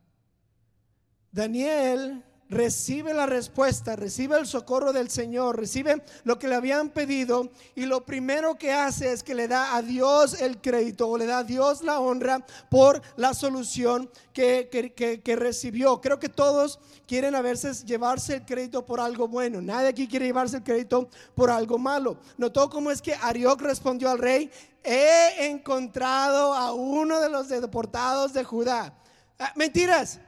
Daniel 1.35 2.23
recibe 2.49 3.13
la 3.13 3.27
respuesta, 3.27 3.97
recibe 3.97 4.39
el 4.39 4.47
socorro 4.47 4.93
del 4.93 5.11
Señor, 5.11 5.59
recibe 5.59 6.01
lo 6.23 6.39
que 6.39 6.47
le 6.47 6.55
habían 6.55 6.91
pedido 6.91 7.51
y 7.75 7.87
lo 7.87 8.05
primero 8.05 8.57
que 8.57 8.73
hace 8.73 9.13
es 9.13 9.25
que 9.25 9.35
le 9.35 9.49
da 9.49 9.75
a 9.75 9.83
Dios 9.83 10.41
el 10.41 10.61
crédito 10.61 11.09
o 11.09 11.19
le 11.19 11.27
da 11.27 11.39
a 11.39 11.43
Dios 11.45 11.83
la 11.83 11.99
honra 11.99 12.47
por 12.71 13.03
la 13.17 13.35
solución 13.35 14.09
que, 14.33 14.69
que, 14.71 15.37
recibió. 15.37 16.01
Creo 16.01 16.21
que 16.21 16.29
todos 16.29 16.79
quieren 17.09 17.35
a 17.35 17.43
veces 17.43 17.85
llevarse 17.85 18.37
el 18.37 18.45
crédito 18.45 18.87
por 18.87 19.01
algo 19.01 19.27
bueno, 19.27 19.61
nadie 19.61 19.89
aquí 19.89 20.07
quiere 20.07 20.27
llevarse 20.27 20.59
el 20.59 20.63
crédito 20.63 21.09
por 21.35 21.51
algo 21.51 21.79
malo. 21.79 22.17
Notó 22.39 22.71
cómo 22.71 22.93
es 22.93 23.03
que 23.03 23.15
Arioc 23.15 23.61
respondió 23.61 24.09
al 24.09 24.19
rey, 24.21 24.53
he 24.85 25.47
encontrado 25.47 26.55
a 26.55 26.73
uno 26.73 27.19
de 27.21 27.29
los 27.29 27.49
deportados 27.49 28.33
de 28.33 28.45
Judá. 28.45 28.95
Ah, 29.37 29.53
mentiras. 29.57 30.21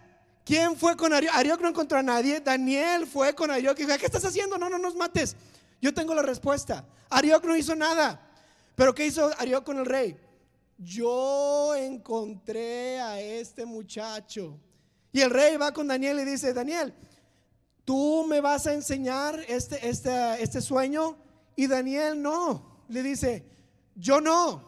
¿Quién 0.47 0.77
fue 0.77 0.97
con 0.97 1.13
Arioc? 1.13 1.35
Arioc 1.35 1.61
no 1.61 1.69
encontró 1.69 1.99
a 1.99 2.05
nadie. 2.05 2.39
Daniel 2.41 3.05
fue 3.05 3.35
con 3.35 3.51
Arioc 3.51 3.77
y 3.81 3.85
dijo, 3.85 3.99
¿qué 3.99 4.07
estás 4.07 4.25
haciendo? 4.25 4.57
No, 4.57 4.71
no 4.71 4.79
nos 4.79 4.95
mates. 4.95 5.35
Yo 5.83 5.93
tengo 5.93 6.15
la 6.15 6.23
respuesta. 6.23 6.87
Arioc 7.11 7.45
no 7.45 7.57
hizo 7.57 7.75
nada. 7.75 8.31
Pero 8.77 8.95
¿qué 8.95 9.07
hizo 9.07 9.29
Arioc 9.39 9.65
con 9.65 9.77
el 9.79 9.87
rey? 9.87 10.17
Yo 10.79 11.75
encontré 11.75 13.01
a 13.01 13.21
este 13.21 13.67
muchacho. 13.67 14.57
Y 15.11 15.21
el 15.21 15.31
rey 15.31 15.57
va 15.57 15.73
con 15.73 15.89
Daniel 15.89 16.21
y 16.21 16.25
dice, 16.25 16.55
Daniel, 16.55 16.95
tú 17.85 18.25
me 18.29 18.41
vas 18.41 18.69
a 18.69 18.73
enseñar 18.75 19.45
este, 19.49 19.89
este, 19.89 20.41
este 20.41 20.61
sueño. 20.61 21.17
Y 21.57 21.67
Daniel 21.67 22.23
no. 22.23 22.85
Le 22.89 23.03
dice, 23.03 23.45
yo 23.97 24.21
no. 24.21 24.63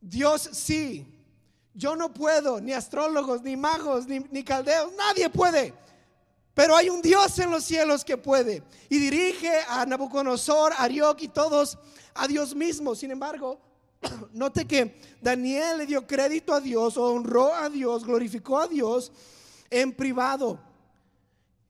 Dios 0.00 0.50
sí. 0.52 1.11
Yo 1.74 1.96
no 1.96 2.12
puedo, 2.12 2.60
ni 2.60 2.72
astrólogos, 2.72 3.42
ni 3.42 3.56
magos, 3.56 4.06
ni, 4.06 4.44
caldeos, 4.44 4.92
nadie 4.96 5.30
puede. 5.30 5.72
Pero 6.54 6.76
hay 6.76 6.90
un 6.90 7.00
Dios 7.00 7.38
en 7.38 7.50
los 7.50 7.64
cielos 7.64 8.04
que 8.04 8.18
puede. 8.18 8.62
Y 8.90 8.98
dirige 8.98 9.50
a 9.68 9.86
Nabucodonosor, 9.86 10.72
a 10.74 10.82
Arioc 10.82 11.22
y 11.22 11.28
todos 11.28 11.78
a 12.14 12.28
Dios 12.28 12.54
mismo. 12.54 12.94
Sin 12.94 13.10
embargo, 13.10 13.58
note 14.32 14.66
que 14.66 15.00
Daniel 15.22 15.78
le 15.78 15.86
dio 15.86 16.06
crédito 16.06 16.52
a 16.52 16.60
Dios, 16.60 16.98
honró 16.98 17.54
a 17.54 17.70
Dios, 17.70 18.04
glorificó 18.04 18.58
a 18.58 18.68
Dios 18.68 19.10
en 19.70 19.94
privado. 19.94 20.60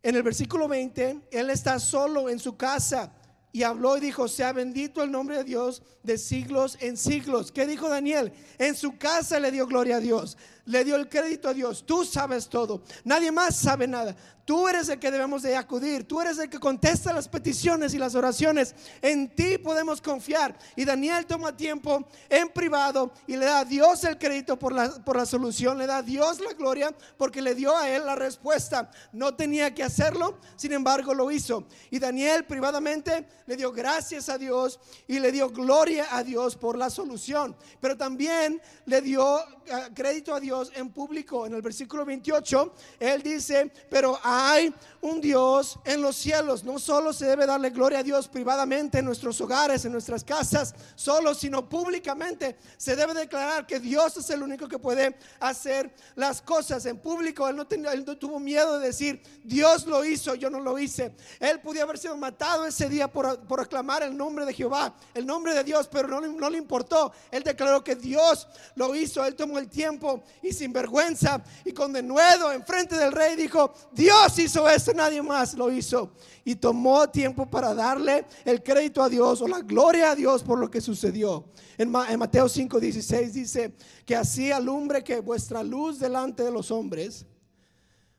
En 0.02 0.16
el 0.16 0.24
versículo 0.24 0.66
20, 0.66 1.28
él 1.30 1.50
está 1.50 1.78
solo 1.78 2.28
en 2.28 2.40
su 2.40 2.56
casa 2.56 3.12
y 3.52 3.64
habló 3.64 3.98
y 3.98 4.00
dijo, 4.00 4.28
sea 4.28 4.52
bendito 4.52 5.02
el 5.02 5.12
nombre 5.12 5.36
de 5.36 5.44
Dios 5.44 5.82
de 6.02 6.16
siglos 6.16 6.78
en 6.80 6.96
siglos. 6.96 7.52
¿Qué 7.52 7.66
dijo 7.66 7.88
Daniel? 7.88 8.32
En 8.58 8.74
su 8.74 8.96
casa 8.96 9.38
le 9.38 9.50
dio 9.50 9.66
gloria 9.66 9.96
a 9.96 10.00
Dios. 10.00 10.38
Le 10.64 10.84
dio 10.84 10.96
el 10.96 11.08
crédito 11.08 11.48
a 11.48 11.54
Dios. 11.54 11.84
Tú 11.84 12.04
sabes 12.04 12.48
todo. 12.48 12.82
Nadie 13.04 13.32
más 13.32 13.56
sabe 13.56 13.86
nada. 13.86 14.14
Tú 14.44 14.66
eres 14.66 14.88
el 14.88 14.98
que 14.98 15.10
debemos 15.10 15.42
de 15.42 15.56
acudir. 15.56 16.06
Tú 16.06 16.20
eres 16.20 16.38
el 16.38 16.50
que 16.50 16.58
contesta 16.58 17.12
las 17.12 17.28
peticiones 17.28 17.94
y 17.94 17.98
las 17.98 18.14
oraciones. 18.16 18.74
En 19.00 19.34
ti 19.34 19.56
podemos 19.58 20.00
confiar. 20.00 20.56
Y 20.74 20.84
Daniel 20.84 21.26
toma 21.26 21.56
tiempo 21.56 22.08
en 22.28 22.48
privado 22.48 23.12
y 23.26 23.36
le 23.36 23.46
da 23.46 23.60
a 23.60 23.64
Dios 23.64 24.02
el 24.04 24.18
crédito 24.18 24.58
por 24.58 24.72
la, 24.72 24.90
por 25.04 25.16
la 25.16 25.26
solución. 25.26 25.78
Le 25.78 25.86
da 25.86 25.98
a 25.98 26.02
Dios 26.02 26.40
la 26.40 26.52
gloria 26.54 26.92
porque 27.16 27.40
le 27.40 27.54
dio 27.54 27.76
a 27.76 27.88
él 27.88 28.04
la 28.04 28.16
respuesta. 28.16 28.90
No 29.12 29.34
tenía 29.34 29.72
que 29.74 29.84
hacerlo, 29.84 30.38
sin 30.56 30.72
embargo 30.72 31.14
lo 31.14 31.30
hizo. 31.30 31.66
Y 31.90 32.00
Daniel 32.00 32.44
privadamente 32.44 33.26
le 33.46 33.56
dio 33.56 33.70
gracias 33.70 34.28
a 34.28 34.38
Dios 34.38 34.80
y 35.06 35.20
le 35.20 35.30
dio 35.30 35.50
gloria 35.50 36.08
a 36.10 36.24
Dios 36.24 36.56
por 36.56 36.76
la 36.76 36.90
solución. 36.90 37.56
Pero 37.80 37.96
también 37.96 38.60
le 38.86 39.00
dio 39.02 39.38
eh, 39.66 39.90
crédito 39.94 40.34
a 40.34 40.40
Dios 40.40 40.51
en 40.74 40.90
público. 40.90 41.46
En 41.46 41.54
el 41.54 41.62
versículo 41.62 42.04
28, 42.04 42.74
él 43.00 43.22
dice, 43.22 43.72
pero 43.88 44.18
hay 44.22 44.72
un 45.00 45.20
Dios 45.20 45.78
en 45.84 46.02
los 46.02 46.16
cielos. 46.16 46.62
No 46.64 46.78
solo 46.78 47.12
se 47.12 47.26
debe 47.26 47.46
darle 47.46 47.70
gloria 47.70 48.00
a 48.00 48.02
Dios 48.02 48.28
privadamente 48.28 48.98
en 48.98 49.04
nuestros 49.04 49.40
hogares, 49.40 49.84
en 49.84 49.92
nuestras 49.92 50.22
casas, 50.22 50.74
solo, 50.94 51.34
sino 51.34 51.68
públicamente. 51.68 52.56
Se 52.76 52.94
debe 52.94 53.14
declarar 53.14 53.66
que 53.66 53.80
Dios 53.80 54.16
es 54.16 54.28
el 54.30 54.42
único 54.42 54.68
que 54.68 54.78
puede 54.78 55.16
hacer 55.40 55.92
las 56.14 56.42
cosas 56.42 56.84
en 56.86 56.98
público. 56.98 57.48
Él 57.48 57.56
no, 57.56 57.66
tenía, 57.66 57.92
tuvo 58.18 58.38
miedo 58.38 58.78
de 58.78 58.86
decir, 58.86 59.22
Dios 59.42 59.86
lo 59.86 60.04
hizo, 60.04 60.34
yo 60.34 60.50
no 60.50 60.60
lo 60.60 60.78
hice. 60.78 61.14
Él 61.40 61.60
podía 61.60 61.84
haber 61.84 61.98
sido 61.98 62.16
matado 62.16 62.66
ese 62.66 62.88
día 62.88 63.10
por, 63.10 63.40
por 63.46 63.60
aclamar 63.60 64.02
el 64.02 64.16
nombre 64.16 64.44
de 64.44 64.52
Jehová, 64.52 64.94
el 65.14 65.26
nombre 65.26 65.54
de 65.54 65.64
Dios, 65.64 65.88
pero 65.90 66.08
no, 66.08 66.20
no 66.20 66.50
le 66.50 66.58
importó. 66.58 67.12
Él 67.30 67.42
declaró 67.42 67.82
que 67.82 67.96
Dios 67.96 68.46
lo 68.74 68.94
hizo. 68.94 69.24
Él 69.24 69.34
tomó 69.34 69.58
el 69.58 69.68
tiempo 69.68 70.22
y 70.42 70.52
sin 70.52 70.72
vergüenza 70.72 71.42
y 71.64 71.72
con 71.72 71.92
denuedo 71.92 72.52
en 72.52 72.64
frente 72.64 72.96
del 72.96 73.12
rey 73.12 73.36
dijo, 73.36 73.72
Dios 73.92 74.38
hizo 74.38 74.68
esto, 74.68 74.92
nadie 74.92 75.22
más 75.22 75.54
lo 75.54 75.70
hizo. 75.70 76.12
Y 76.44 76.56
tomó 76.56 77.08
tiempo 77.08 77.48
para 77.48 77.72
darle 77.74 78.26
el 78.44 78.62
crédito 78.62 79.02
a 79.02 79.08
Dios 79.08 79.40
o 79.40 79.48
la 79.48 79.60
gloria 79.60 80.10
a 80.10 80.14
Dios 80.16 80.42
por 80.42 80.58
lo 80.58 80.68
que 80.70 80.80
sucedió. 80.80 81.44
En, 81.78 81.90
Mateo 81.90 82.46
5:16 82.46 83.30
dice 83.30 83.74
que 84.04 84.16
así 84.16 84.50
alumbre 84.50 85.04
que 85.04 85.20
vuestra 85.20 85.62
luz 85.62 85.98
delante 86.00 86.42
de 86.42 86.50
los 86.50 86.70
hombres, 86.70 87.24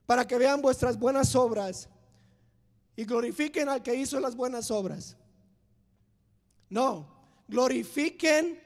para 0.06 0.26
que 0.26 0.38
vean 0.38 0.62
vuestras 0.62 0.98
buenas 0.98 1.36
obras 1.36 1.90
y 2.96 3.04
glorifiquen 3.06 3.68
al 3.70 3.84
que 3.84 3.96
hizo 3.96 4.20
las 4.20 4.36
buenas 4.36 4.72
obras. 4.72 5.18
No, 6.70 7.08
glorifiquen 7.48 8.60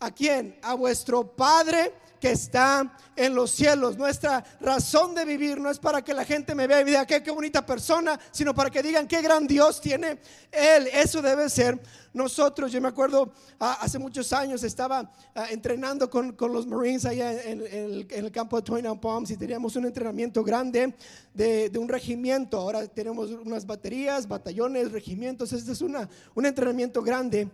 a 0.00 0.10
quién? 0.10 0.58
A 0.62 0.74
vuestro 0.74 1.36
Padre 1.36 1.92
que 2.20 2.32
está 2.32 2.96
en 3.16 3.34
los 3.34 3.50
cielos. 3.50 3.96
Nuestra 3.96 4.44
razón 4.60 5.14
de 5.14 5.24
vivir 5.24 5.60
no 5.60 5.70
es 5.70 5.78
para 5.78 6.02
que 6.02 6.14
la 6.14 6.24
gente 6.24 6.54
me 6.54 6.66
vea 6.66 6.80
y 6.80 6.84
diga 6.84 7.06
qué, 7.06 7.22
qué 7.22 7.30
bonita 7.30 7.64
persona, 7.64 8.18
sino 8.30 8.54
para 8.54 8.70
que 8.70 8.82
digan 8.82 9.08
qué 9.08 9.22
gran 9.22 9.46
Dios 9.46 9.80
tiene 9.80 10.18
Él. 10.52 10.88
Eso 10.92 11.22
debe 11.22 11.48
ser 11.48 11.80
nosotros. 12.12 12.70
Yo 12.72 12.80
me 12.80 12.88
acuerdo 12.88 13.32
ah, 13.58 13.78
hace 13.80 13.98
muchos 13.98 14.32
años 14.32 14.62
estaba 14.62 15.10
ah, 15.34 15.46
entrenando 15.50 16.10
con, 16.10 16.36
los 16.38 16.66
Marines 16.66 17.04
allá 17.04 17.42
en, 17.42 17.62
el, 18.10 18.30
campo 18.32 18.56
de 18.56 18.62
Twin 18.62 18.98
Palms 19.00 19.30
y 19.30 19.36
teníamos 19.36 19.76
un 19.76 19.86
entrenamiento 19.86 20.44
grande 20.44 20.94
de, 21.32 21.70
un 21.78 21.88
regimiento. 21.88 22.58
Ahora 22.58 22.86
tenemos 22.86 23.30
unas 23.30 23.64
baterías, 23.66 24.28
batallones, 24.28 24.92
regimientos. 24.92 25.52
Este 25.52 25.72
es 25.72 25.80
una, 25.80 26.08
un 26.34 26.46
entrenamiento 26.46 27.02
grande. 27.02 27.48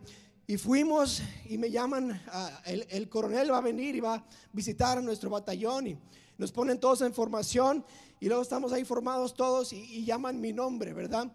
Y 0.47 0.59
fuimos 0.59 1.23
y 1.49 1.57
me 1.57 1.71
llaman, 1.71 2.21
el, 2.67 3.09
coronel 3.09 3.51
va 3.51 3.59
a 3.59 3.63
venir 3.63 3.97
y 3.97 4.01
va 4.01 4.17
a 4.17 4.27
visitar 4.53 5.03
nuestro 5.03 5.31
batallón 5.31 5.87
y 5.87 5.99
nos 6.37 6.53
ponen 6.53 6.79
todos 6.79 7.01
en 7.01 7.15
formación 7.15 7.83
y 8.21 8.27
luego 8.27 8.43
estamos 8.43 8.71
ahí 8.73 8.85
formados 8.85 9.33
todos 9.33 9.73
y, 9.73 10.05
llaman 10.05 10.39
mi 10.39 10.53
nombre, 10.53 10.93
¿verdad? 10.93 11.33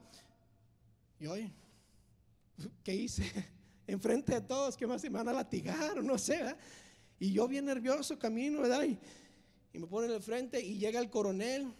Y 1.19 1.25
hoy, 1.25 1.51
¿qué 2.83 2.93
hice? 2.93 3.23
Enfrente 3.87 4.33
de 4.33 4.41
todos, 4.41 4.77
¿qué 4.77 4.85
más 4.85 5.01
se 5.01 5.09
me 5.09 5.17
van 5.17 5.29
a 5.29 5.33
latigar? 5.33 6.03
No 6.03 6.19
sé, 6.19 6.37
¿verdad? 6.37 6.57
Y 7.19 7.33
yo 7.33 7.47
bien 7.47 7.65
nervioso 7.65 8.19
camino, 8.19 8.61
¿verdad? 8.61 8.83
Y, 8.83 8.99
me 9.79 9.87
ponen 9.87 10.11
el 10.11 10.21
frente 10.21 10.63
y 10.63 10.77
llega 10.77 10.99
el 10.99 11.09
coronel 11.09 11.73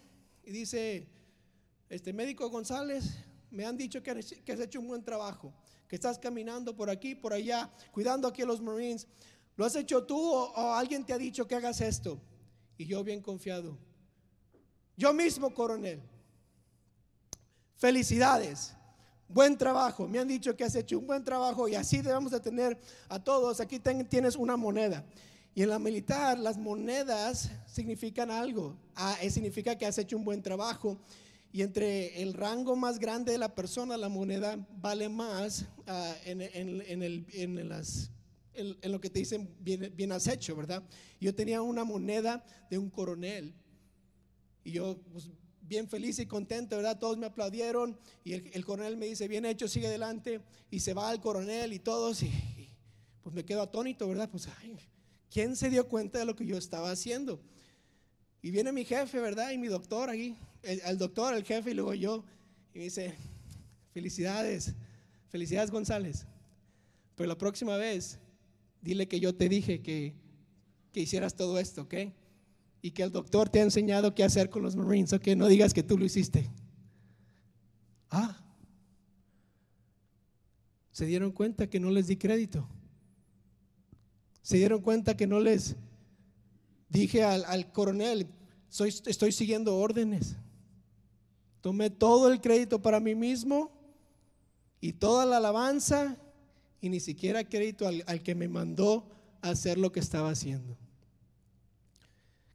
y 0.44 0.52
dice, 0.52 1.08
este 1.90 2.12
médico 2.12 2.50
González, 2.50 3.18
me 3.52 3.66
han 3.66 3.78
dicho 3.78 4.02
que 4.02 4.24
que 4.46 4.52
has 4.52 4.60
hecho 4.60 4.80
un 4.80 4.88
buen 4.88 5.04
trabajo 5.04 5.54
que 5.90 5.96
estás 5.96 6.20
caminando 6.20 6.76
por 6.76 6.88
aquí, 6.88 7.16
por 7.16 7.34
allá, 7.34 7.68
cuidando 7.92 8.28
aquí 8.28 8.44
a 8.44 8.46
los 8.46 8.62
Marines. 8.62 9.08
¿Lo 9.58 9.66
has 9.66 9.76
hecho 9.76 10.04
tú 10.04 10.18
o, 10.18 10.74
alguien 10.74 11.04
te 11.04 11.14
ha 11.14 11.18
dicho 11.18 11.48
que 11.48 11.56
hagas 11.56 11.82
esto? 11.82 12.22
Y 12.78 12.86
yo 12.86 13.04
bien 13.04 13.22
confiado. 13.22 13.76
Yo 14.96 15.12
mismo, 15.14 15.52
coronel. 15.52 16.00
Felicidades. 17.76 18.74
Buen 19.28 19.58
trabajo. 19.58 20.08
Me 20.08 20.20
han 20.20 20.28
dicho 20.28 20.56
que 20.56 20.64
has 20.64 20.76
hecho 20.76 21.00
un 21.00 21.08
buen 21.08 21.24
trabajo 21.24 21.68
y 21.68 21.74
así 21.74 22.02
debemos 22.02 22.32
de 22.32 22.40
tener 22.40 22.80
a 23.10 23.22
todos. 23.22 23.60
Aquí 23.60 23.80
tienes 23.80 24.36
una 24.36 24.56
moneda. 24.56 25.04
Y 25.56 25.64
en 25.64 25.70
la 25.70 25.80
militar 25.80 26.38
las 26.38 26.58
monedas 26.58 27.50
significan 27.66 28.30
algo. 28.30 28.78
Ah, 28.96 29.18
significa 29.30 29.76
que 29.76 29.88
has 29.88 29.98
hecho 29.98 30.18
un 30.18 30.24
buen 30.24 30.44
trabajo. 30.44 31.00
Y 31.52 31.64
entre 31.64 32.22
el 32.22 32.34
rango 32.34 32.76
más 32.76 33.00
grande 33.00 33.32
de 33.32 33.38
la 33.38 33.56
persona, 33.56 33.98
la 33.98 34.10
moneda 34.10 34.68
vale 34.82 35.10
más 35.10 35.66
ah, 35.88 36.16
en, 36.26 36.42
el, 36.42 37.26
en, 37.32 37.70
las, 37.70 38.12
en, 38.54 38.92
lo 38.92 39.02
que 39.02 39.10
te 39.10 39.20
dicen 39.20 39.50
bien, 39.60 39.92
bien 39.96 40.12
has 40.12 40.28
hecho, 40.28 40.56
¿verdad? 40.56 40.84
Yo 41.20 41.34
tenía 41.34 41.62
una 41.62 41.84
moneda 41.84 42.46
de 42.70 42.78
un 42.78 42.90
coronel 42.90 43.56
y 44.64 44.72
yo 44.72 45.02
pues, 45.12 45.30
bien 45.62 45.88
feliz 45.88 46.20
y 46.20 46.26
contento, 46.26 46.76
¿verdad? 46.76 46.98
Todos 47.00 47.18
me 47.18 47.28
aplaudieron 47.28 47.98
y 48.24 48.34
el, 48.34 48.66
coronel 48.66 48.98
me 48.98 49.06
dice, 49.06 49.28
bien 49.28 49.46
hecho, 49.46 49.68
sigue 49.68 49.88
adelante 49.88 50.42
y 50.70 50.80
se 50.80 50.94
va 50.94 51.12
el 51.12 51.20
coronel 51.20 51.74
y 51.74 51.80
todos 51.80 52.24
y, 52.24 52.32
pues 53.22 53.34
me 53.36 53.46
quedo 53.46 53.62
atónito, 53.62 54.08
¿verdad? 54.08 54.30
Pues, 54.30 54.48
¿quién 55.32 55.56
se 55.56 55.70
dio 55.70 55.88
cuenta 55.88 56.20
de 56.20 56.26
lo 56.26 56.36
que 56.36 56.46
yo 56.46 56.58
estaba 56.58 56.92
haciendo? 56.92 57.40
Y 58.42 58.52
viene 58.52 58.72
mi 58.72 58.84
jefe, 58.84 59.20
¿verdad? 59.20 59.52
Y 59.52 59.58
mi 59.58 59.68
doctor 59.68 60.10
ahí, 60.10 60.36
el, 60.64 60.98
doctor, 60.98 61.34
el 61.34 61.44
jefe 61.44 61.72
y 61.72 61.74
luego 61.74 61.94
yo. 61.94 62.24
Y 62.74 62.80
me 62.80 62.84
dice, 62.86 63.16
felicidades, 63.92 64.74
felicidades 65.30 65.72
González. 65.72 66.26
Pero 67.16 67.28
la 67.28 67.38
próxima 67.38 67.78
vez, 67.78 68.20
dile 68.82 69.08
que 69.08 69.20
yo 69.20 69.36
te 69.36 69.50
dije 69.50 69.82
que, 69.82 70.14
que 70.92 71.02
hicieras 71.02 71.36
todo 71.36 71.60
esto, 71.60 71.84
¿ok? 71.84 71.96
Y 72.82 72.92
que 72.92 73.04
el 73.04 73.12
doctor 73.12 73.50
te 73.50 73.60
ha 73.60 73.64
enseñado 73.64 74.16
qué 74.16 74.24
hacer 74.24 74.50
con 74.50 74.64
los 74.64 74.76
Marines, 74.76 75.14
¿ok? 75.14 75.28
No 75.36 75.48
digas 75.48 75.74
que 75.74 75.84
tú 75.84 75.98
lo 75.98 76.06
hiciste. 76.06 76.50
Ah, 78.10 78.40
se 80.92 81.06
dieron 81.06 81.32
cuenta 81.32 81.70
que 81.70 81.80
no 81.80 81.92
les 81.92 82.08
di 82.08 82.18
crédito. 82.18 82.68
Se 84.42 84.58
dieron 84.58 84.82
cuenta 84.82 85.16
que 85.16 85.28
no 85.28 85.40
les 85.40 85.78
dije 86.90 87.24
al, 87.24 87.72
coronel, 87.72 88.28
soy, 88.68 88.90
estoy 89.06 89.32
siguiendo 89.32 89.78
órdenes. 89.78 90.36
Tomé 91.62 91.90
todo 91.90 92.32
el 92.32 92.40
crédito 92.40 92.82
para 92.82 93.00
mí 93.00 93.16
mismo 93.16 93.72
y 94.82 94.94
toda 94.94 95.26
la 95.26 95.38
alabanza 95.38 96.18
y 96.82 96.90
ni 96.90 97.00
siquiera 97.00 97.44
crédito 97.44 97.88
al, 97.88 98.04
al 98.08 98.24
que 98.24 98.36
me 98.36 98.48
mandó 98.48 99.06
a 99.42 99.50
hacer 99.50 99.78
lo 99.78 99.92
que 99.92 100.00
estaba 100.00 100.30
haciendo. 100.30 100.78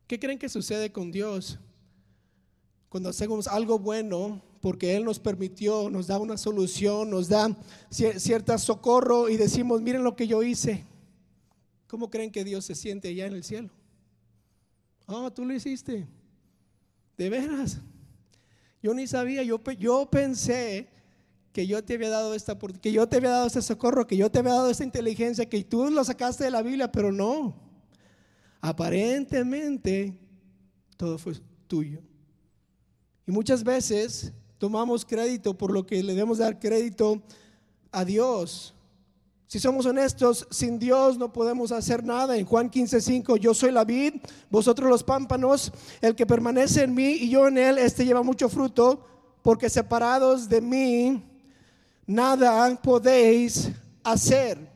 ¿Qué 0.07 0.19
creen 0.19 0.39
que 0.39 0.49
sucede 0.49 0.93
con 0.93 1.11
Dios 1.11 1.59
cuando 2.89 3.09
hacemos 3.09 3.47
algo 3.47 3.79
bueno? 3.79 4.43
Porque 4.61 4.97
Él 4.97 5.05
nos 5.05 5.19
permitió, 5.19 5.91
nos 5.91 6.07
da 6.07 6.19
una 6.19 6.39
solución, 6.39 7.11
nos 7.11 7.29
da 7.29 7.55
cierta 7.91 8.57
socorro 8.57 9.29
y 9.29 9.37
decimos, 9.37 9.83
miren 9.83 10.05
lo 10.05 10.17
que 10.17 10.27
yo 10.27 10.43
hice. 10.43 10.85
¿Cómo 11.87 12.11
creen 12.11 12.31
que 12.31 12.45
Dios 12.45 12.65
se 12.65 12.75
siente 12.75 13.09
allá 13.09 13.27
en 13.27 13.35
el 13.35 13.45
cielo? 13.45 13.71
Oh, 15.07 15.31
tú 15.31 15.45
lo 15.45 15.55
hiciste. 15.55 16.07
De 17.17 17.31
veras. 17.31 17.79
Yo 18.85 18.93
ni 18.93 19.07
sabía, 19.07 19.43
yo, 19.43 19.63
yo 19.79 20.11
pensé 20.11 20.91
que 21.55 21.67
yo 21.67 21.83
te 21.83 21.95
había 21.95 22.11
dado 22.11 22.35
esta 22.35 22.59
que 22.59 22.93
yo 22.93 23.09
te 23.09 23.17
había 23.17 23.31
dado 23.31 23.47
este 23.47 23.63
socorro, 23.63 24.07
que 24.07 24.15
yo 24.15 24.31
te 24.31 24.41
había 24.41 24.53
dado 24.53 24.69
esta 24.69 24.85
inteligencia, 24.85 25.49
que 25.49 25.65
tú 25.65 25.89
lo 25.89 26.05
sacaste 26.05 26.45
de 26.45 26.51
la 26.51 26.61
Biblia, 26.61 26.93
pero 26.93 27.11
no. 27.11 27.55
Aparentemente 28.61 30.13
todo 30.99 31.17
fue 31.17 31.33
tuyo. 31.67 32.03
Y 33.27 33.33
muchas 33.33 33.65
veces 33.65 34.35
tomamos 34.59 35.07
crédito 35.07 35.57
por 35.57 35.73
lo 35.73 35.87
que 35.87 36.03
le 36.03 36.13
debemos 36.13 36.37
dar 36.37 36.59
crédito 36.59 37.23
a 37.91 38.05
Dios. 38.05 38.74
Si 39.47 39.61
somos 39.61 39.87
honestos, 39.87 40.47
sin 40.51 40.79
Dios 40.79 41.19
no 41.19 41.33
podemos 41.33 41.71
hacer 41.71 42.03
nada. 42.03 42.37
En 42.37 42.47
Juan 42.47 42.71
15:5, 42.71 43.37
yo 43.37 43.55
soy 43.55 43.71
la 43.71 43.85
vid, 43.85 44.15
vosotros 44.51 44.89
los 44.89 45.05
pámpanos, 45.05 45.73
el 46.01 46.17
que 46.17 46.27
permanece 46.27 46.85
en 46.85 46.95
mí 46.95 47.13
y 47.13 47.29
yo 47.29 47.49
en 47.49 47.59
él, 47.59 47.79
este 47.79 48.05
lleva 48.05 48.23
mucho 48.23 48.49
fruto, 48.49 49.05
porque 49.43 49.69
separados 49.69 50.49
de 50.49 50.61
mí, 50.61 51.23
nada 52.07 52.75
podéis 52.83 53.71
hacer. 54.03 54.73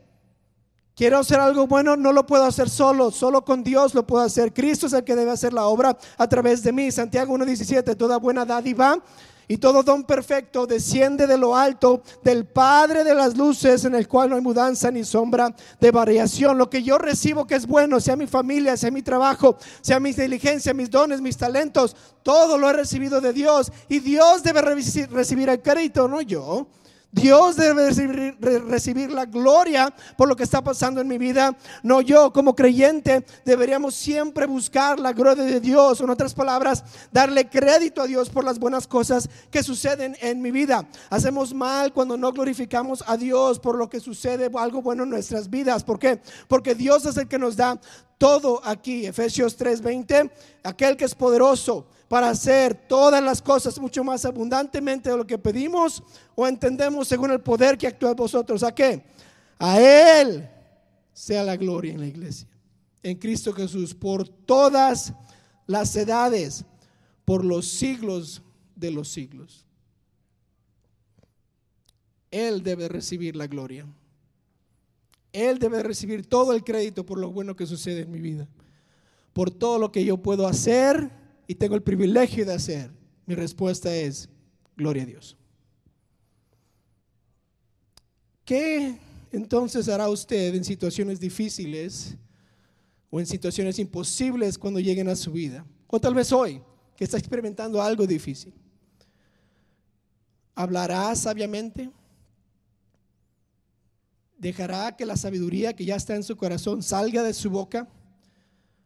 Quiero 0.94 1.18
hacer 1.18 1.38
algo 1.38 1.66
bueno, 1.68 1.96
no 1.96 2.12
lo 2.12 2.26
puedo 2.26 2.44
hacer 2.44 2.68
solo, 2.68 3.12
solo 3.12 3.44
con 3.44 3.62
Dios 3.62 3.94
lo 3.94 4.04
puedo 4.04 4.24
hacer. 4.24 4.52
Cristo 4.52 4.88
es 4.88 4.92
el 4.92 5.04
que 5.04 5.14
debe 5.14 5.30
hacer 5.30 5.52
la 5.52 5.66
obra 5.66 5.96
a 6.16 6.28
través 6.28 6.62
de 6.64 6.72
mí. 6.72 6.90
Santiago 6.90 7.38
1.17, 7.38 7.96
toda 7.96 8.18
buena 8.18 8.44
dádiva 8.44 9.00
y 9.48 9.56
todo 9.56 9.82
don 9.82 10.04
perfecto 10.04 10.66
desciende 10.66 11.26
de 11.26 11.38
lo 11.38 11.56
alto 11.56 12.02
del 12.22 12.44
Padre 12.44 13.02
de 13.02 13.14
las 13.14 13.36
luces, 13.36 13.84
en 13.86 13.94
el 13.94 14.06
cual 14.06 14.28
no 14.28 14.36
hay 14.36 14.42
mudanza 14.42 14.90
ni 14.90 15.04
sombra 15.04 15.54
de 15.80 15.90
variación. 15.90 16.58
Lo 16.58 16.68
que 16.68 16.82
yo 16.82 16.98
recibo 16.98 17.46
que 17.46 17.54
es 17.54 17.66
bueno, 17.66 17.98
sea 17.98 18.14
mi 18.14 18.26
familia, 18.26 18.76
sea 18.76 18.90
mi 18.90 19.02
trabajo, 19.02 19.56
sea 19.80 19.98
mi 19.98 20.10
inteligencia, 20.10 20.74
mis 20.74 20.90
dones, 20.90 21.22
mis 21.22 21.38
talentos, 21.38 21.96
todo 22.22 22.58
lo 22.58 22.68
he 22.68 22.74
recibido 22.74 23.22
de 23.22 23.32
Dios. 23.32 23.72
Y 23.88 24.00
Dios 24.00 24.42
debe 24.42 24.60
recibir 24.60 25.48
el 25.48 25.62
crédito, 25.62 26.06
no 26.08 26.20
yo. 26.20 26.66
Dios 27.10 27.56
debe 27.56 27.90
recibir, 28.68 29.10
la 29.10 29.24
gloria 29.24 29.92
por 30.16 30.28
lo 30.28 30.36
que 30.36 30.42
está 30.42 30.62
pasando 30.62 31.00
en 31.00 31.08
mi 31.08 31.16
vida. 31.16 31.56
No 31.82 32.02
yo 32.02 32.32
como 32.32 32.54
creyente 32.54 33.24
deberíamos 33.46 33.94
siempre 33.94 34.46
buscar 34.46 35.00
la 35.00 35.14
gloria 35.14 35.44
de 35.44 35.58
Dios. 35.58 36.00
En 36.00 36.10
otras 36.10 36.34
palabras, 36.34 36.84
darle 37.10 37.48
crédito 37.48 38.02
a 38.02 38.06
Dios 38.06 38.28
por 38.28 38.44
las 38.44 38.58
buenas 38.58 38.86
cosas 38.86 39.28
que 39.50 39.62
suceden 39.62 40.16
en 40.20 40.42
mi 40.42 40.50
vida. 40.50 40.86
Hacemos 41.08 41.54
mal 41.54 41.94
cuando 41.94 42.18
no 42.18 42.30
glorificamos 42.30 43.02
a 43.06 43.16
Dios 43.16 43.58
por 43.58 43.76
lo 43.76 43.88
que 43.88 44.00
sucede 44.00 44.50
algo 44.58 44.82
bueno 44.82 45.04
en 45.04 45.10
nuestras 45.10 45.48
vidas. 45.48 45.84
¿Por 45.84 45.98
qué? 45.98 46.20
Porque 46.46 46.74
Dios 46.74 47.06
es 47.06 47.16
el 47.16 47.26
que 47.26 47.38
nos 47.38 47.56
da 47.56 47.80
todo 48.18 48.60
aquí. 48.64 49.06
Efesios 49.06 49.56
3:20, 49.56 50.30
aquel 50.62 50.96
que 50.96 51.06
es 51.06 51.14
poderoso 51.14 51.86
para 52.08 52.30
hacer 52.30 52.74
todas 52.74 53.22
las 53.22 53.42
cosas 53.42 53.78
mucho 53.78 54.02
más 54.02 54.24
abundantemente 54.24 55.10
de 55.10 55.16
lo 55.16 55.26
que 55.26 55.38
pedimos 55.38 56.02
o 56.34 56.46
entendemos 56.46 57.06
según 57.06 57.30
el 57.30 57.40
poder 57.40 57.76
que 57.76 57.86
actúa 57.86 58.10
en 58.10 58.16
vosotros. 58.16 58.62
¿A 58.62 58.74
qué? 58.74 59.04
A 59.58 59.78
Él 59.78 60.48
sea 61.12 61.44
la 61.44 61.56
gloria 61.56 61.92
en 61.92 62.00
la 62.00 62.06
iglesia, 62.06 62.48
en 63.02 63.18
Cristo 63.18 63.52
Jesús, 63.52 63.94
por 63.94 64.26
todas 64.26 65.12
las 65.66 65.94
edades, 65.96 66.64
por 67.26 67.44
los 67.44 67.68
siglos 67.68 68.42
de 68.74 68.90
los 68.90 69.08
siglos. 69.08 69.66
Él 72.30 72.62
debe 72.62 72.88
recibir 72.88 73.36
la 73.36 73.46
gloria. 73.46 73.86
Él 75.32 75.58
debe 75.58 75.82
recibir 75.82 76.26
todo 76.26 76.54
el 76.54 76.64
crédito 76.64 77.04
por 77.04 77.18
lo 77.18 77.30
bueno 77.30 77.54
que 77.54 77.66
sucede 77.66 78.02
en 78.02 78.10
mi 78.10 78.20
vida, 78.20 78.48
por 79.34 79.50
todo 79.50 79.78
lo 79.78 79.92
que 79.92 80.04
yo 80.04 80.16
puedo 80.16 80.46
hacer 80.46 81.10
y 81.48 81.54
tengo 81.54 81.74
el 81.74 81.82
privilegio 81.82 82.44
de 82.44 82.52
hacer, 82.52 82.90
mi 83.24 83.34
respuesta 83.34 83.92
es, 83.92 84.28
gloria 84.76 85.02
a 85.02 85.06
Dios. 85.06 85.36
¿Qué 88.44 88.98
entonces 89.32 89.88
hará 89.88 90.10
usted 90.10 90.54
en 90.54 90.62
situaciones 90.62 91.18
difíciles 91.18 92.14
o 93.10 93.18
en 93.18 93.26
situaciones 93.26 93.78
imposibles 93.78 94.58
cuando 94.58 94.78
lleguen 94.78 95.08
a 95.08 95.16
su 95.16 95.32
vida? 95.32 95.64
O 95.86 95.98
tal 95.98 96.12
vez 96.12 96.32
hoy, 96.32 96.60
que 96.94 97.04
está 97.04 97.16
experimentando 97.16 97.80
algo 97.80 98.06
difícil. 98.06 98.52
¿Hablará 100.54 101.16
sabiamente? 101.16 101.90
¿Dejará 104.36 104.94
que 104.96 105.06
la 105.06 105.16
sabiduría 105.16 105.72
que 105.72 105.86
ya 105.86 105.96
está 105.96 106.14
en 106.14 106.24
su 106.24 106.36
corazón 106.36 106.82
salga 106.82 107.22
de 107.22 107.32
su 107.32 107.48
boca? 107.48 107.88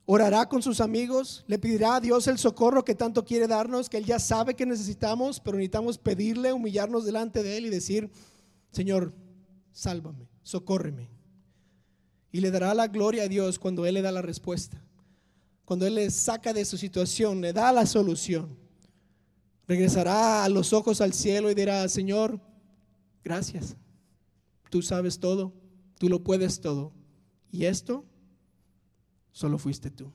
Orará 0.05 0.49
con 0.49 0.63
sus 0.63 0.81
amigos, 0.81 1.45
le 1.47 1.59
pedirá 1.59 1.97
a 1.97 2.01
Dios 2.01 2.27
el 2.27 2.39
socorro 2.39 2.85
que 2.85 2.95
tanto 2.95 3.25
quiere 3.25 3.47
darnos, 3.47 3.89
que 3.89 3.99
Él 3.99 4.05
ya 4.05 4.19
sabe 4.19 4.55
que 4.55 4.67
necesitamos, 4.67 5.39
pero 5.39 5.57
necesitamos 5.57 5.97
pedirle, 5.97 6.53
humillarnos 6.53 7.05
delante 7.05 7.43
de 7.43 7.57
Él 7.57 7.67
y 7.67 7.71
decir, 7.71 8.11
Señor, 8.73 9.15
sálvame, 9.71 10.29
socórreme. 10.43 11.09
Y 12.33 12.41
le 12.41 12.51
dará 12.51 12.75
la 12.75 12.89
gloria 12.89 13.25
a 13.25 13.29
Dios 13.29 13.61
cuando 13.61 13.87
Él 13.87 13.95
le 13.95 14.03
da 14.03 14.11
la 14.11 14.23
respuesta, 14.23 14.83
cuando 15.65 15.87
Él 15.87 15.95
le 15.95 16.11
saca 16.11 16.53
de 16.53 16.65
su 16.65 16.77
situación, 16.79 17.41
le 17.41 17.53
da 17.53 17.73
la 17.73 17.87
solución. 17.87 18.59
Regresará 19.69 20.43
a 20.43 20.49
los 20.49 20.73
ojos 20.73 21.01
al 21.01 21.13
cielo 21.13 21.49
y 21.49 21.55
dirá, 21.55 21.89
Señor, 21.89 22.41
gracias, 23.23 23.77
tú 24.69 24.83
sabes 24.83 25.21
todo, 25.21 25.53
tú 25.99 26.09
lo 26.09 26.25
puedes 26.25 26.61
todo. 26.61 26.93
Y 27.53 27.67
esto 27.67 28.05
Solo 29.33 29.59
fuiste 29.59 29.91
tú. 29.91 30.13